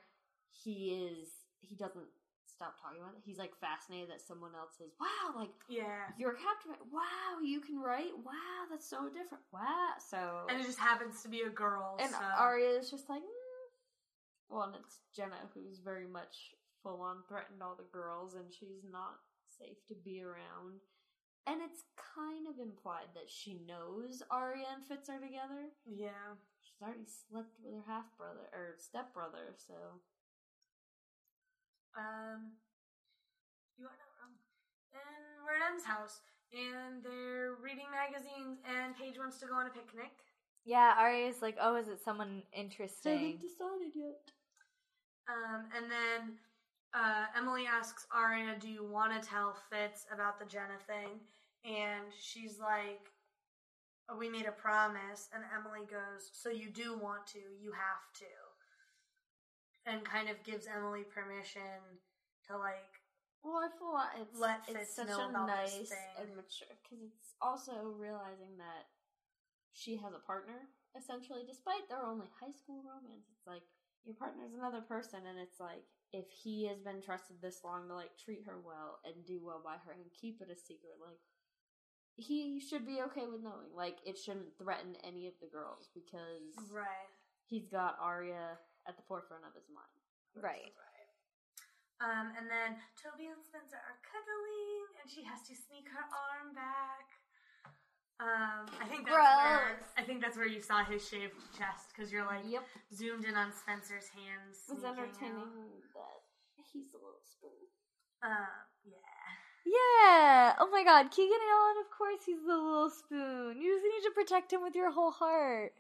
he 0.51 1.07
is 1.07 1.29
he 1.61 1.75
doesn't 1.75 2.07
stop 2.53 2.79
talking 2.81 3.01
about 3.01 3.15
it. 3.17 3.21
He's 3.25 3.37
like 3.37 3.51
fascinated 3.59 4.09
that 4.09 4.21
someone 4.21 4.51
else 4.55 4.77
is. 4.79 4.93
Wow, 5.01 5.33
like 5.35 5.51
Yeah. 5.67 6.07
you're 6.17 6.33
a 6.33 6.37
captain. 6.37 6.71
Wow, 6.91 7.41
you 7.43 7.59
can 7.59 7.79
write. 7.79 8.13
Wow, 8.23 8.69
that's 8.69 8.87
so 8.87 9.09
different. 9.09 9.43
Wow, 9.51 9.97
so 9.99 10.45
And 10.49 10.61
it 10.61 10.65
just 10.65 10.79
happens 10.79 11.21
to 11.23 11.29
be 11.29 11.41
a 11.41 11.49
girl. 11.49 11.97
and 11.99 12.11
so. 12.11 12.17
Aria 12.37 12.77
is 12.77 12.89
just 12.91 13.09
like, 13.09 13.21
mm. 13.21 13.67
well, 14.49 14.63
and 14.63 14.75
it's 14.75 14.99
Jenna 15.15 15.49
who's 15.53 15.79
very 15.79 16.07
much 16.07 16.53
full 16.81 17.01
on 17.01 17.23
threatened 17.27 17.61
all 17.63 17.75
the 17.75 17.89
girls, 17.91 18.35
and 18.35 18.53
she's 18.53 18.83
not 18.89 19.19
safe 19.57 19.77
to 19.87 19.95
be 20.03 20.21
around. 20.21 20.81
And 21.45 21.61
it's 21.61 21.83
kind 22.15 22.47
of 22.47 22.59
implied 22.59 23.11
that 23.15 23.27
she 23.29 23.59
knows 23.67 24.23
Aria 24.31 24.65
and 24.73 24.85
Fitz 24.85 25.09
are 25.09 25.19
together. 25.19 25.71
yeah. 25.85 26.37
She's 26.63 26.79
already 26.81 27.03
slept 27.05 27.51
with 27.61 27.73
her 27.75 27.83
half 27.85 28.05
brother 28.17 28.47
or 28.53 28.75
step 28.79 29.13
brother, 29.13 29.51
so 29.57 29.73
Um, 31.97 32.57
you 33.77 33.85
are 33.85 33.97
not 33.97 34.11
wrong. 34.17 34.33
Then 34.93 35.45
we're 35.45 35.57
at 35.57 35.71
Em's 35.71 35.85
house, 35.85 36.21
and 36.53 37.03
they're 37.03 37.55
reading 37.61 37.89
magazines, 37.91 38.59
and 38.65 38.95
Paige 38.97 39.17
wants 39.17 39.37
to 39.39 39.45
go 39.45 39.55
on 39.55 39.67
a 39.67 39.69
picnic. 39.69 40.11
Yeah, 40.65 40.95
Aria's 40.97 41.41
like, 41.41 41.57
oh, 41.59 41.75
is 41.75 41.87
it 41.87 41.99
someone 42.03 42.43
interesting? 42.53 43.11
I 43.11 43.15
haven't 43.15 43.41
decided 43.41 43.91
yet. 43.95 44.31
Um, 45.27 45.65
and 45.75 45.91
then 45.91 46.37
uh, 46.93 47.25
Emily 47.37 47.65
asks 47.65 48.05
Aria, 48.11 48.55
"Do 48.59 48.69
you 48.69 48.85
want 48.85 49.19
to 49.19 49.27
tell 49.27 49.55
Fitz 49.69 50.05
about 50.13 50.39
the 50.39 50.45
Jenna 50.45 50.77
thing?" 50.85 51.19
And 51.65 52.11
she's 52.19 52.59
like, 52.59 53.09
"Oh, 54.09 54.17
"We 54.17 54.29
made 54.29 54.45
a 54.45 54.51
promise." 54.51 55.29
And 55.33 55.43
Emily 55.57 55.85
goes, 55.89 56.29
"So 56.31 56.49
you 56.49 56.69
do 56.69 56.97
want 56.97 57.25
to? 57.27 57.39
You 57.39 57.71
have 57.71 58.11
to." 58.19 58.42
And 59.85 60.03
kind 60.03 60.29
of 60.29 60.41
gives 60.43 60.65
Emily 60.65 61.03
permission 61.03 61.99
to 62.47 62.57
like 62.57 63.03
Well, 63.43 63.59
I 63.59 63.67
feel 63.75 63.93
like 63.93 64.15
it's, 64.21 64.39
Let 64.39 64.59
it's 64.67 64.77
Fitz 64.79 64.95
such 64.95 65.07
know 65.07 65.27
a 65.27 65.29
about 65.29 65.47
this 65.47 65.75
nice 65.75 65.89
thing. 65.91 66.13
and 66.19 66.29
mature 66.35 66.71
because 66.81 67.03
it's 67.03 67.35
also 67.41 67.91
realizing 67.99 68.55
that 68.57 68.87
she 69.73 69.97
has 69.97 70.13
a 70.13 70.23
partner 70.23 70.71
essentially, 70.97 71.41
despite 71.45 71.89
their 71.89 72.05
only 72.05 72.29
high 72.39 72.53
school 72.53 72.85
romance. 72.85 73.27
It's 73.33 73.47
like 73.47 73.65
your 74.05 74.15
partner's 74.15 74.53
another 74.53 74.81
person, 74.81 75.25
and 75.27 75.39
it's 75.39 75.59
like 75.59 75.83
if 76.13 76.29
he 76.29 76.67
has 76.67 76.79
been 76.79 77.01
trusted 77.01 77.41
this 77.41 77.65
long 77.65 77.87
to 77.89 77.95
like 77.95 78.13
treat 78.17 78.45
her 78.45 78.61
well 78.61 78.99
and 79.05 79.25
do 79.25 79.41
well 79.43 79.61
by 79.63 79.81
her 79.85 79.91
and 79.91 80.05
keep 80.13 80.41
it 80.41 80.53
a 80.53 80.55
secret, 80.55 81.01
like 81.01 81.19
he 82.15 82.61
should 82.61 82.85
be 82.85 83.01
okay 83.09 83.25
with 83.25 83.41
knowing. 83.41 83.73
Like 83.75 83.97
it 84.05 84.17
shouldn't 84.17 84.57
threaten 84.57 84.95
any 85.03 85.27
of 85.27 85.33
the 85.41 85.49
girls 85.49 85.89
because 85.93 86.53
right. 86.71 87.09
he's 87.49 87.67
got 87.67 87.97
Aria 87.99 88.61
at 88.87 88.95
the 88.97 89.05
forefront 89.07 89.43
of 89.47 89.53
his 89.55 89.67
mind. 89.71 89.97
Right. 90.35 90.73
Um, 92.03 92.35
and 92.35 92.49
then 92.51 92.75
Toby 92.99 93.31
and 93.31 93.39
Spencer 93.39 93.79
are 93.79 93.97
cuddling, 94.03 94.87
and 94.99 95.07
she 95.07 95.23
has 95.23 95.39
to 95.47 95.55
sneak 95.55 95.87
her 95.87 96.03
arm 96.03 96.51
back. 96.51 97.07
Um, 98.19 98.67
I 98.79 98.85
think 98.91 99.07
that's 99.07 99.15
where 99.15 99.79
Gross. 99.79 99.87
I 99.97 100.03
think 100.03 100.19
that's 100.21 100.35
where 100.37 100.47
you 100.47 100.59
saw 100.59 100.83
his 100.83 100.99
shaved 101.07 101.35
chest 101.57 101.91
because 101.95 102.11
you're 102.11 102.25
like 102.27 102.43
Yep. 102.45 102.63
zoomed 102.93 103.25
in 103.25 103.35
on 103.35 103.51
Spencer's 103.55 104.07
hands. 104.11 104.63
It 104.67 104.73
was 104.75 104.83
sneaking 104.83 104.99
entertaining 104.99 105.79
that 105.95 106.65
he's 106.71 106.93
a 106.93 106.97
little 106.99 107.23
spoon. 107.23 107.51
out. 108.21 108.31
Uh, 108.31 108.59
yeah. 108.83 109.23
Yeah. 109.65 110.55
Oh 110.59 110.67
my 110.71 110.83
God, 110.83 111.09
Keegan 111.11 111.39
Allen. 111.39 111.77
Of 111.83 111.89
course, 111.97 112.21
he's 112.25 112.43
the 112.45 112.55
little 112.55 112.89
spoon. 112.91 113.59
You 113.61 113.75
just 113.75 113.83
need 113.87 114.03
to 114.07 114.11
protect 114.13 114.51
him 114.53 114.61
with 114.61 114.75
your 114.75 114.91
whole 114.91 115.11
heart. 115.11 115.73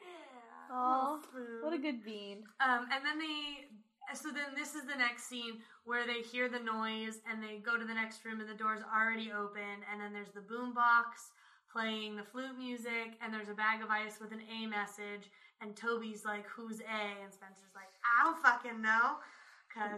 Aw. 0.71 1.17
What 1.61 1.73
a 1.73 1.77
good 1.77 2.03
bean. 2.03 2.43
Um, 2.59 2.87
and 2.91 3.03
then 3.05 3.19
they. 3.19 3.67
So 4.13 4.29
then 4.29 4.53
this 4.55 4.75
is 4.75 4.83
the 4.83 4.97
next 4.97 5.29
scene 5.29 5.59
where 5.85 6.05
they 6.05 6.21
hear 6.21 6.49
the 6.49 6.59
noise 6.59 7.19
and 7.29 7.41
they 7.41 7.57
go 7.63 7.77
to 7.77 7.85
the 7.85 7.93
next 7.93 8.23
room 8.25 8.41
and 8.41 8.49
the 8.49 8.53
door's 8.53 8.81
already 8.93 9.31
open 9.31 9.79
and 9.89 9.99
then 10.01 10.11
there's 10.11 10.31
the 10.35 10.41
boom 10.41 10.73
box 10.73 11.31
playing 11.71 12.17
the 12.17 12.23
flute 12.23 12.57
music 12.57 13.15
and 13.23 13.33
there's 13.33 13.47
a 13.47 13.53
bag 13.53 13.81
of 13.81 13.89
ice 13.89 14.19
with 14.19 14.33
an 14.33 14.41
A 14.51 14.67
message 14.67 15.31
and 15.61 15.73
Toby's 15.75 16.25
like, 16.25 16.45
"Who's 16.47 16.81
A?" 16.81 17.23
and 17.23 17.33
Spencer's 17.33 17.71
like, 17.73 17.87
"I 18.03 18.25
don't 18.25 18.41
fucking 18.43 18.81
know," 18.81 19.15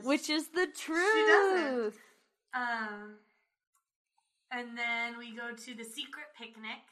Which 0.05 0.30
is 0.30 0.49
the 0.49 0.68
doesn't. 0.68 0.76
truth. 0.78 1.99
um, 2.53 3.16
and 4.51 4.78
then 4.78 5.18
we 5.18 5.36
go 5.36 5.51
to 5.53 5.74
the 5.74 5.84
secret 5.84 6.28
picnic, 6.38 6.86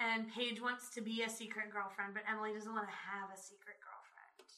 and 0.00 0.26
Paige 0.32 0.60
wants 0.60 0.90
to 0.90 1.00
be 1.00 1.22
a 1.22 1.28
secret 1.30 1.70
girlfriend, 1.72 2.14
but 2.14 2.22
Emily 2.30 2.52
doesn't 2.52 2.72
want 2.72 2.86
to 2.86 2.94
have 2.94 3.30
a 3.34 3.40
secret 3.40 3.76
girlfriend. 3.80 4.00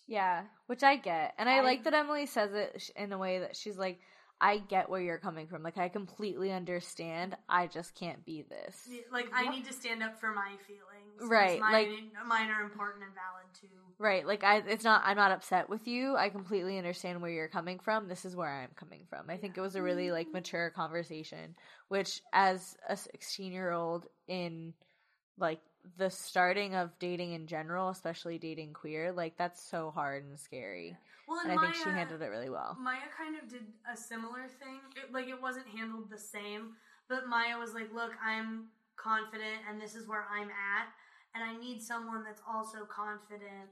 Yeah, 0.09 0.45
which 0.66 0.82
I 0.82 0.97
get. 0.97 1.34
And 1.39 1.49
I, 1.49 1.59
I- 1.59 1.61
like 1.62 1.84
that 1.84 1.95
Emily 1.95 2.26
says 2.26 2.53
it 2.55 2.91
in 2.97 3.12
a 3.12 3.18
way 3.18 3.41
that 3.41 3.57
she's 3.57 3.76
like, 3.76 3.99
I 4.39 4.59
get 4.59 4.91
where 4.91 5.01
you're 5.01 5.16
coming 5.18 5.47
from. 5.47 5.62
Like, 5.62 5.78
I 5.78 5.89
completely 5.89 6.53
understand. 6.53 7.37
I 7.49 7.68
just 7.68 7.95
can't 7.95 8.22
be 8.26 8.43
this. 8.43 8.87
Like 9.11 9.30
I 9.34 9.49
need 9.49 9.64
to 9.64 9.72
stand 9.72 10.03
up 10.03 10.20
for 10.20 10.30
my 10.30 10.53
feelings. 10.66 11.30
Right, 11.30 11.59
Mine, 11.59 11.72
like- 11.72 12.26
mine 12.26 12.51
are 12.51 12.61
important 12.62 13.05
and 13.05 13.14
valid 13.14 13.47
too. 13.59 13.68
Right. 13.99 14.26
Like, 14.26 14.45
I, 14.45 14.59
it's 14.59 14.84
not, 14.84 15.01
I'm 15.07 15.16
not 15.16 15.30
upset 15.32 15.70
with 15.70 15.89
you. 15.89 16.16
I 16.16 16.28
completely 16.28 16.76
understand 16.76 17.22
where 17.22 17.30
you're 17.30 17.49
coming 17.49 17.78
from. 17.78 18.09
This 18.09 18.26
is 18.26 18.37
where 18.37 18.51
I'm 18.51 18.68
coming 18.76 19.07
from. 19.09 19.30
I 19.30 19.39
think 19.39 19.57
it 19.57 19.62
was 19.62 19.74
a 19.74 19.80
really, 19.82 20.11
like, 20.11 20.30
mature 20.34 20.68
conversation, 20.68 21.55
which 21.89 22.20
as 22.34 22.76
a 22.91 22.95
16 22.99 23.53
year 23.53 23.70
old 23.72 24.05
in, 24.28 24.74
like, 25.39 25.61
the 25.99 26.11
starting 26.11 26.74
of 26.74 26.99
dating 26.99 27.32
in 27.32 27.47
general, 27.47 27.91
especially 27.91 28.39
dating 28.39 28.72
queer, 28.72 29.12
like, 29.12 29.37
that's 29.37 29.62
so 29.62 29.91
hard 29.91 30.24
and 30.24 30.39
scary. 30.39 30.97
Well, 31.28 31.41
And 31.41 31.51
and 31.51 31.59
I 31.59 31.62
think 31.62 31.74
she 31.74 31.91
handled 31.91 32.22
it 32.22 32.26
really 32.26 32.51
well. 32.51 32.76
Maya 32.80 33.09
kind 33.16 33.37
of 33.37 33.49
did 33.49 33.66
a 33.93 33.97
similar 33.97 34.47
thing. 34.61 34.80
It, 34.95 35.12
like 35.12 35.26
it 35.28 35.41
wasn't 35.41 35.66
handled 35.68 36.09
the 36.09 36.18
same, 36.18 36.74
but 37.09 37.26
Maya 37.26 37.59
was 37.59 37.74
like, 37.74 37.93
"Look, 37.93 38.12
I'm 38.24 38.66
confident, 38.97 39.62
and 39.68 39.80
this 39.80 39.95
is 39.97 40.07
where 40.07 40.24
I'm 40.30 40.49
at, 40.51 40.87
and 41.34 41.43
I 41.43 41.57
need 41.59 41.82
someone 41.82 42.22
that's 42.22 42.43
also 42.49 42.84
confident 42.84 43.70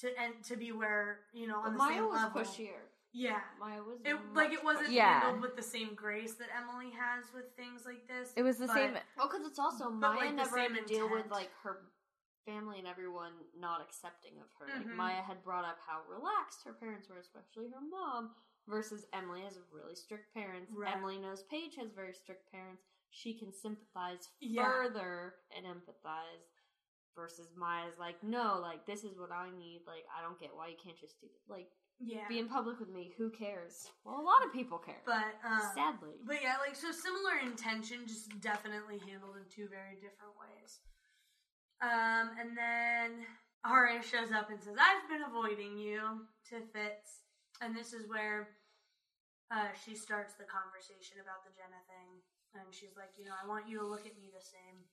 to 0.00 0.08
and 0.20 0.42
to 0.44 0.56
be 0.56 0.72
where 0.72 1.20
you 1.32 1.46
know 1.46 1.58
on 1.58 1.72
the 1.72 1.78
Maya 1.78 1.94
same 1.94 2.08
was 2.08 2.22
level." 2.22 2.42
pushier. 2.42 2.82
Yeah, 3.12 3.40
Maya 3.60 3.82
was 3.82 4.00
it 4.04 4.16
like 4.34 4.52
it 4.52 4.64
wasn't. 4.64 4.90
Yeah. 4.90 5.20
handled 5.20 5.42
with 5.42 5.54
the 5.56 5.62
same 5.62 5.94
grace 5.94 6.34
that 6.34 6.48
Emily 6.56 6.90
has 6.96 7.24
with 7.34 7.54
things 7.56 7.82
like 7.84 8.08
this. 8.08 8.32
It 8.36 8.42
was 8.42 8.56
the 8.58 8.66
but- 8.66 8.74
same. 8.74 8.94
Well, 9.18 9.28
because 9.28 9.46
it's 9.46 9.58
also 9.58 9.90
But, 9.90 10.14
Maya 10.14 10.26
like, 10.26 10.34
never 10.34 10.56
had 10.58 10.68
same 10.74 10.76
to 10.76 10.84
deal 10.84 11.10
with 11.10 11.30
like 11.30 11.50
her 11.62 11.82
family 12.46 12.78
and 12.78 12.88
everyone 12.88 13.32
not 13.56 13.80
accepting 13.82 14.40
of 14.40 14.48
her. 14.58 14.66
Like 14.66 14.86
Mhm. 14.86 14.96
Maya 14.96 15.22
had 15.22 15.44
brought 15.44 15.64
up 15.64 15.78
how 15.86 16.02
relaxed 16.08 16.64
her 16.64 16.72
parents 16.72 17.08
were, 17.08 17.18
especially 17.18 17.68
her 17.68 17.80
mom, 17.82 18.34
versus 18.66 19.04
Emily 19.12 19.42
has 19.42 19.58
really 19.70 19.94
strict 19.94 20.32
parents. 20.32 20.72
Right. 20.72 20.96
Emily 20.96 21.18
knows 21.18 21.42
Paige 21.44 21.76
has 21.76 21.90
very 21.92 22.14
strict 22.14 22.50
parents. 22.50 22.82
She 23.10 23.34
can 23.38 23.52
sympathize 23.52 24.30
Yeah. 24.40 24.64
further 24.64 25.36
and 25.54 25.66
empathize. 25.66 26.48
Versus 27.14 27.54
Maya's 27.54 27.98
like, 27.98 28.22
no, 28.22 28.58
like 28.58 28.86
this 28.86 29.04
is 29.04 29.18
what 29.18 29.30
I 29.30 29.50
need. 29.50 29.82
Like 29.86 30.06
I 30.16 30.22
don't 30.22 30.40
get 30.40 30.56
why 30.56 30.68
you 30.68 30.78
can't 30.82 30.96
just 30.96 31.20
do 31.20 31.28
that. 31.28 31.52
Like 31.52 31.70
yeah, 32.04 32.26
be 32.28 32.38
in 32.38 32.48
public 32.48 32.80
with 32.80 32.90
me. 32.90 33.14
Who 33.16 33.30
cares? 33.30 33.88
Well, 34.04 34.20
a 34.20 34.26
lot 34.26 34.44
of 34.44 34.52
people 34.52 34.78
care. 34.78 35.02
but 35.06 35.38
um, 35.46 35.62
sadly, 35.74 36.18
But 36.26 36.42
yeah, 36.42 36.56
like 36.58 36.74
so 36.74 36.90
similar 36.90 37.38
intention, 37.42 38.06
just 38.06 38.28
definitely 38.40 38.98
handled 38.98 39.36
in 39.38 39.44
two 39.48 39.68
very 39.70 39.94
different 39.96 40.34
ways. 40.34 40.80
Um, 41.82 42.34
and 42.38 42.56
then 42.56 43.26
Aria 43.64 44.02
shows 44.02 44.30
up 44.32 44.50
and 44.50 44.60
says, 44.62 44.76
"I've 44.78 45.08
been 45.08 45.22
avoiding 45.22 45.78
you" 45.78 46.26
to 46.50 46.60
Fitz, 46.74 47.22
and 47.60 47.74
this 47.74 47.92
is 47.92 48.08
where 48.08 48.58
uh, 49.50 49.70
she 49.84 49.94
starts 49.94 50.34
the 50.34 50.46
conversation 50.46 51.22
about 51.22 51.46
the 51.46 51.54
Jenna 51.54 51.82
thing, 51.86 52.22
and 52.54 52.66
she's 52.74 52.94
like, 52.96 53.14
"You 53.18 53.26
know, 53.26 53.34
I 53.38 53.46
want 53.46 53.68
you 53.68 53.78
to 53.78 53.86
look 53.86 54.06
at 54.06 54.18
me 54.18 54.30
the 54.34 54.42
same." 54.42 54.86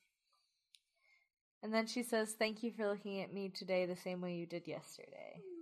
And 1.61 1.73
then 1.73 1.87
she 1.87 2.03
says, 2.03 2.35
Thank 2.39 2.63
you 2.63 2.71
for 2.71 2.87
looking 2.87 3.21
at 3.21 3.33
me 3.33 3.49
today 3.49 3.85
the 3.85 3.95
same 3.95 4.21
way 4.21 4.33
you 4.35 4.45
did 4.45 4.65
yesterday. 4.67 5.35
Mm-hmm. 5.35 5.58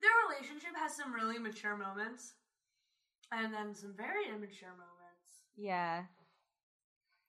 Their 0.00 0.16
relationship 0.28 0.72
has 0.76 0.96
some 0.96 1.12
really 1.12 1.38
mature 1.38 1.76
moments, 1.76 2.34
and 3.32 3.52
then 3.52 3.74
some 3.74 3.94
very 3.94 4.28
immature 4.28 4.72
moments. 4.74 5.44
Yeah. 5.56 6.08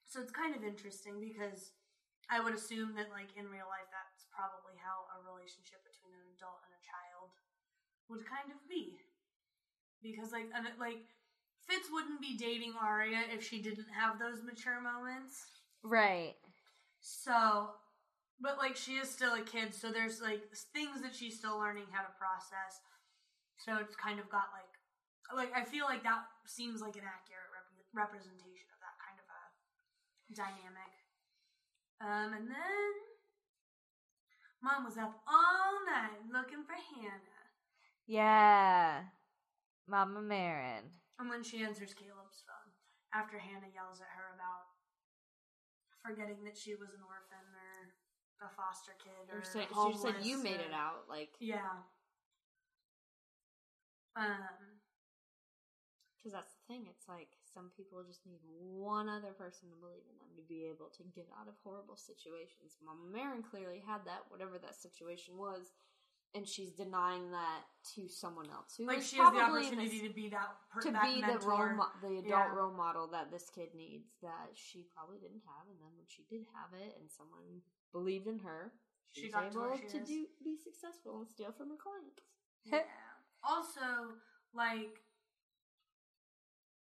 So 0.08 0.20
it's 0.20 0.32
kind 0.32 0.56
of 0.56 0.64
interesting 0.64 1.20
because 1.20 1.72
I 2.32 2.40
would 2.40 2.56
assume 2.56 2.96
that, 2.96 3.12
like, 3.12 3.36
in 3.36 3.52
real 3.52 3.68
life, 3.68 3.88
that's 3.92 4.28
probably 4.32 4.76
how 4.80 5.08
a 5.12 5.24
relationship 5.24 5.84
between 5.84 6.16
an 6.16 6.32
adult 6.36 6.64
and 6.64 6.72
a 6.76 6.84
child 6.84 7.36
would 8.08 8.24
kind 8.28 8.52
of 8.52 8.60
be. 8.68 9.00
Because, 10.04 10.32
like, 10.32 10.48
an, 10.56 10.68
like 10.80 11.08
Fitz 11.68 11.88
wouldn't 11.92 12.20
be 12.20 12.36
dating 12.36 12.74
Aria 12.76 13.24
if 13.32 13.44
she 13.44 13.62
didn't 13.62 13.88
have 13.92 14.20
those 14.20 14.44
mature 14.44 14.82
moments. 14.82 15.44
Right. 15.84 16.36
So, 17.00 17.76
but 18.42 18.58
like, 18.58 18.76
she 18.76 18.98
is 18.98 19.10
still 19.10 19.34
a 19.38 19.46
kid, 19.46 19.74
so 19.74 19.92
there's 19.92 20.22
like 20.22 20.42
things 20.74 21.02
that 21.02 21.14
she's 21.14 21.38
still 21.38 21.58
learning 21.58 21.86
how 21.92 22.02
to 22.02 22.12
process. 22.18 22.82
So 23.62 23.78
it's 23.78 23.96
kind 23.96 24.20
of 24.20 24.30
got 24.30 24.50
like, 24.52 24.74
like 25.30 25.54
I 25.54 25.64
feel 25.64 25.86
like 25.86 26.04
that 26.04 26.26
seems 26.50 26.82
like 26.82 26.98
an 26.98 27.06
accurate 27.06 27.52
rep- 27.54 27.86
representation 27.94 28.68
of 28.74 28.80
that 28.82 28.98
kind 28.98 29.18
of 29.22 29.28
a 29.30 29.42
dynamic. 30.34 30.94
Um, 32.02 32.34
and 32.34 32.50
then 32.50 32.92
mom 34.64 34.86
was 34.86 34.98
up 34.98 35.14
all 35.30 35.86
night 35.86 36.26
looking 36.34 36.66
for 36.66 36.74
Hanna. 36.74 37.38
Yeah. 38.08 39.06
Mama 39.88 40.22
Marin. 40.22 40.90
And 41.20 41.30
when 41.30 41.44
she 41.44 41.62
answers 41.62 41.94
Caleb's 41.94 42.42
phone, 42.48 42.72
after 43.14 43.38
Hanna 43.38 43.70
yells 43.70 44.00
at 44.00 44.10
her 44.16 44.34
about 44.34 44.72
forgetting 46.02 46.42
that 46.48 46.58
she 46.58 46.74
was 46.74 46.96
an 46.96 47.04
orphan 47.06 47.44
or 47.51 47.51
a 48.42 48.50
foster 48.50 48.94
kid 49.04 49.30
or, 49.32 49.44
say, 49.44 49.66
she 49.70 49.74
homeless 49.74 50.02
said 50.02 50.16
you 50.24 50.42
made 50.42 50.60
it 50.60 50.74
out. 50.74 51.06
Like, 51.10 51.30
Yeah. 51.40 51.86
Um. 54.16 54.82
because 56.18 56.34
that's 56.34 56.54
the 56.54 56.66
thing. 56.74 56.86
It's 56.90 57.08
like 57.10 57.34
some 57.42 57.72
people 57.76 58.04
just 58.06 58.26
need 58.26 58.42
one 58.46 59.10
other 59.10 59.34
person 59.34 59.70
to 59.70 59.78
believe 59.82 60.06
in 60.06 60.18
them 60.22 60.30
to 60.38 60.44
be 60.46 60.66
able 60.70 60.90
to 60.98 61.04
get 61.16 61.26
out 61.40 61.48
of 61.48 61.56
horrible 61.64 61.98
situations. 61.98 62.78
Mama 62.84 63.10
Marin 63.10 63.42
clearly 63.42 63.82
had 63.82 64.06
that, 64.06 64.30
whatever 64.30 64.60
that 64.62 64.76
situation 64.76 65.38
was, 65.38 65.74
and 66.34 66.48
she's 66.48 66.72
denying 66.72 67.30
that 67.32 67.62
to 67.96 68.08
someone 68.08 68.50
else 68.50 68.76
who 68.78 68.86
Like 68.86 69.02
she 69.02 69.18
has 69.18 69.34
the 69.34 69.42
opportunity 69.42 70.00
this- 70.00 70.08
to 70.08 70.14
be 70.14 70.30
that 70.30 70.56
per- 70.70 70.82
to 70.82 70.92
that 70.92 71.04
be 71.04 71.22
the 71.22 71.40
role, 71.40 71.70
mo- 71.76 71.92
the 72.02 72.08
adult 72.20 72.26
Yeah. 72.28 72.54
role 72.54 72.72
model 72.72 73.08
that 73.08 73.30
this 73.32 73.50
kid 73.50 73.74
needs 73.76 74.08
that 74.22 74.56
she 74.56 74.84
probably 74.96 75.20
didn't 75.20 75.42
have, 75.46 75.68
and 75.68 75.80
then 75.82 75.96
when 75.98 76.06
she 76.08 76.24
did 76.24 76.46
have 76.54 76.74
it, 76.74 76.96
and 76.98 77.10
someone 77.12 77.62
believed 77.92 78.28
in 78.28 78.40
her, 78.40 78.74
She 79.12 79.24
she's 79.24 79.34
got 79.34 79.52
to 79.52 79.66
able 79.66 79.78
she 79.78 79.88
to 79.90 80.06
do 80.06 80.28
be 80.44 80.56
successful 80.58 81.20
and 81.20 81.28
steal 81.30 81.52
from 81.52 81.70
her 81.70 81.76
clients. 81.78 82.22
Yeah. 82.64 82.88
Also, 83.44 84.18
like, 84.54 85.04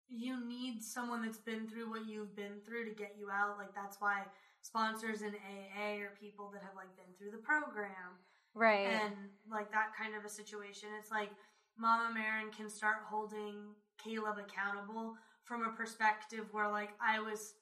you 0.07 0.39
need 0.45 0.83
someone 0.83 1.21
that's 1.23 1.37
been 1.39 1.67
through 1.67 1.89
what 1.89 2.05
you've 2.05 2.35
been 2.35 2.61
through 2.61 2.85
to 2.85 2.91
get 2.95 3.15
you 3.17 3.29
out. 3.29 3.57
Like, 3.57 3.73
that's 3.75 3.99
why 3.99 4.25
sponsors 4.61 5.21
in 5.21 5.35
AA 5.35 5.99
are 6.01 6.15
people 6.19 6.49
that 6.51 6.63
have, 6.63 6.75
like, 6.75 6.95
been 6.95 7.13
through 7.17 7.31
the 7.31 7.37
program. 7.43 8.17
Right. 8.55 8.87
And, 8.87 9.13
like, 9.51 9.71
that 9.71 9.89
kind 9.97 10.15
of 10.15 10.23
a 10.25 10.29
situation. 10.29 10.89
It's 10.99 11.11
like 11.11 11.29
Mama 11.77 12.13
Marin 12.13 12.51
can 12.55 12.69
start 12.69 12.97
holding 13.09 13.75
Caleb 14.01 14.37
accountable 14.39 15.15
from 15.43 15.63
a 15.63 15.71
perspective 15.71 16.45
where, 16.51 16.69
like, 16.71 16.89
I 17.01 17.19
was, 17.19 17.53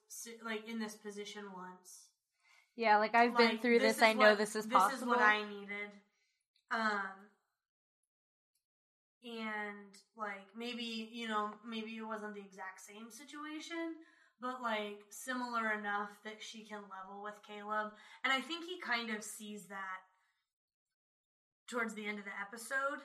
like, 0.44 0.68
in 0.68 0.78
this 0.78 0.94
position 0.94 1.44
once. 1.54 2.08
yeah, 2.76 2.96
like 2.98 3.14
I've 3.14 3.36
been 3.36 3.58
through 3.58 3.78
this. 3.80 3.96
is 3.98 4.02
I 4.02 4.12
know 4.14 4.30
what- 4.30 4.38
this 4.38 4.56
is 4.56 4.66
this 4.66 4.72
possible. 4.78 5.12
is 5.12 5.18
what 5.18 5.20
I 5.20 5.44
needed. 5.48 5.90
Um, 6.70 7.30
and 9.24 9.96
like 10.16 10.44
maybe 10.56 11.08
you 11.12 11.28
know 11.28 11.50
maybe 11.66 11.96
it 11.96 12.02
wasn't 12.06 12.34
the 12.34 12.40
exact 12.40 12.80
same 12.80 13.10
situation, 13.10 13.94
but 14.40 14.60
like 14.62 15.00
similar 15.10 15.72
enough 15.72 16.10
that 16.24 16.42
she 16.42 16.64
can 16.64 16.80
level 16.90 17.22
with 17.22 17.34
Caleb, 17.46 17.92
and 18.24 18.32
I 18.32 18.40
think 18.40 18.64
he 18.64 18.80
kind 18.80 19.10
of 19.10 19.22
sees 19.22 19.66
that 19.66 20.00
towards 21.68 21.94
the 21.94 22.06
end 22.06 22.18
of 22.18 22.24
the 22.24 22.36
episode, 22.40 23.00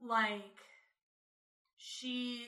like 0.00 0.58
she 1.76 2.46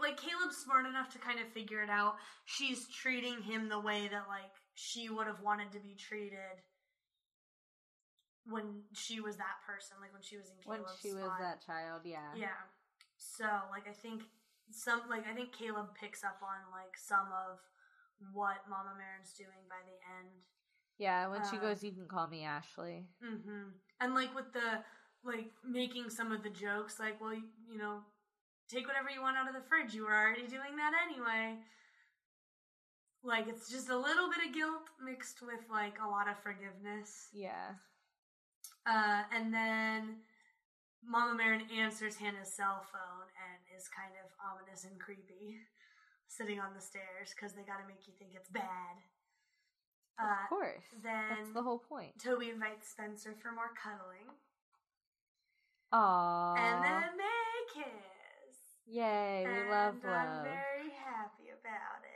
like 0.00 0.16
Caleb's 0.16 0.56
smart 0.62 0.86
enough 0.86 1.12
to 1.12 1.18
kind 1.18 1.40
of 1.40 1.48
figure 1.48 1.82
it 1.82 1.90
out. 1.90 2.14
She's 2.44 2.86
treating 2.88 3.42
him 3.42 3.68
the 3.68 3.80
way 3.80 4.08
that 4.10 4.28
like 4.28 4.54
she 4.74 5.08
would 5.08 5.26
have 5.26 5.40
wanted 5.42 5.72
to 5.72 5.80
be 5.80 5.96
treated 5.98 6.62
when 8.46 8.82
she 8.94 9.20
was 9.20 9.36
that 9.36 9.62
person, 9.66 9.96
like 10.00 10.12
when 10.12 10.22
she 10.22 10.36
was 10.36 10.50
in 10.50 10.58
Caleb's 10.62 10.90
when 10.90 10.98
she 11.02 11.14
was 11.14 11.30
that 11.38 11.62
child, 11.64 12.02
yeah. 12.04 12.30
Yeah. 12.34 12.62
So 13.18 13.46
like 13.70 13.86
I 13.88 13.94
think 13.94 14.22
some 14.70 15.02
like 15.10 15.26
I 15.26 15.34
think 15.34 15.52
Caleb 15.52 15.94
picks 15.98 16.22
up 16.22 16.38
on 16.42 16.70
like 16.70 16.94
some 16.94 17.30
of 17.30 17.58
what 18.30 18.62
Mama 18.70 18.94
Marin's 18.94 19.34
doing 19.34 19.66
by 19.66 19.82
the 19.82 19.98
end. 20.22 20.46
Yeah, 20.98 21.28
when 21.28 21.42
she 21.50 21.56
Uh, 21.56 21.60
goes, 21.60 21.82
you 21.82 21.92
can 21.92 22.06
call 22.06 22.26
me 22.28 22.44
Ashley. 22.44 23.08
Mm-hmm. 23.24 23.70
And 24.00 24.14
like 24.14 24.34
with 24.34 24.52
the 24.52 24.84
like 25.24 25.52
making 25.64 26.10
some 26.10 26.32
of 26.32 26.42
the 26.42 26.50
jokes, 26.50 26.98
like, 26.98 27.20
well, 27.20 27.32
you, 27.34 27.44
you 27.70 27.78
know, 27.78 28.00
take 28.68 28.86
whatever 28.86 29.10
you 29.10 29.20
want 29.22 29.36
out 29.36 29.48
of 29.48 29.54
the 29.54 29.68
fridge. 29.68 29.94
You 29.94 30.02
were 30.04 30.14
already 30.14 30.46
doing 30.46 30.76
that 30.76 30.92
anyway. 31.06 31.58
Like 33.22 33.46
it's 33.46 33.70
just 33.70 33.88
a 33.88 33.96
little 33.96 34.28
bit 34.30 34.46
of 34.48 34.54
guilt 34.54 34.90
mixed 35.02 35.42
with 35.42 35.62
like 35.70 35.98
a 36.04 36.08
lot 36.08 36.28
of 36.28 36.42
forgiveness. 36.42 37.28
Yeah. 37.32 37.78
Uh, 38.84 39.22
and 39.32 39.54
then 39.54 40.16
Mama 41.06 41.34
Marin 41.36 41.62
answers 41.70 42.16
Hanna's 42.16 42.52
cell 42.52 42.82
phone 42.90 43.28
and 43.38 43.78
is 43.78 43.86
kind 43.86 44.14
of 44.18 44.30
ominous 44.42 44.82
and 44.84 44.98
creepy, 44.98 45.58
sitting 46.26 46.58
on 46.58 46.74
the 46.74 46.80
stairs 46.82 47.30
because 47.30 47.54
they 47.54 47.62
got 47.62 47.78
to 47.78 47.86
make 47.86 48.06
you 48.06 48.14
think 48.18 48.32
it's 48.34 48.50
bad. 48.50 48.98
Of 50.18 50.24
Uh, 50.26 50.48
course. 50.48 50.84
then 51.02 51.24
That's 51.30 51.52
the 51.52 51.62
whole 51.62 51.78
point. 51.78 52.12
Toby 52.22 52.50
invites 52.50 52.88
Spencer 52.90 53.34
for 53.42 53.52
more 53.52 53.70
cuddling. 53.82 54.28
Aww. 55.92 56.58
And 56.58 56.84
then 56.84 57.18
they 57.18 57.82
kiss. 57.82 58.56
Yay, 58.86 59.44
we 59.46 59.52
and 59.60 59.70
love 59.70 59.94
I'm 60.04 60.10
love. 60.10 60.44
very 60.44 60.90
happy 61.04 61.48
about 61.50 62.02
it. 62.04 62.08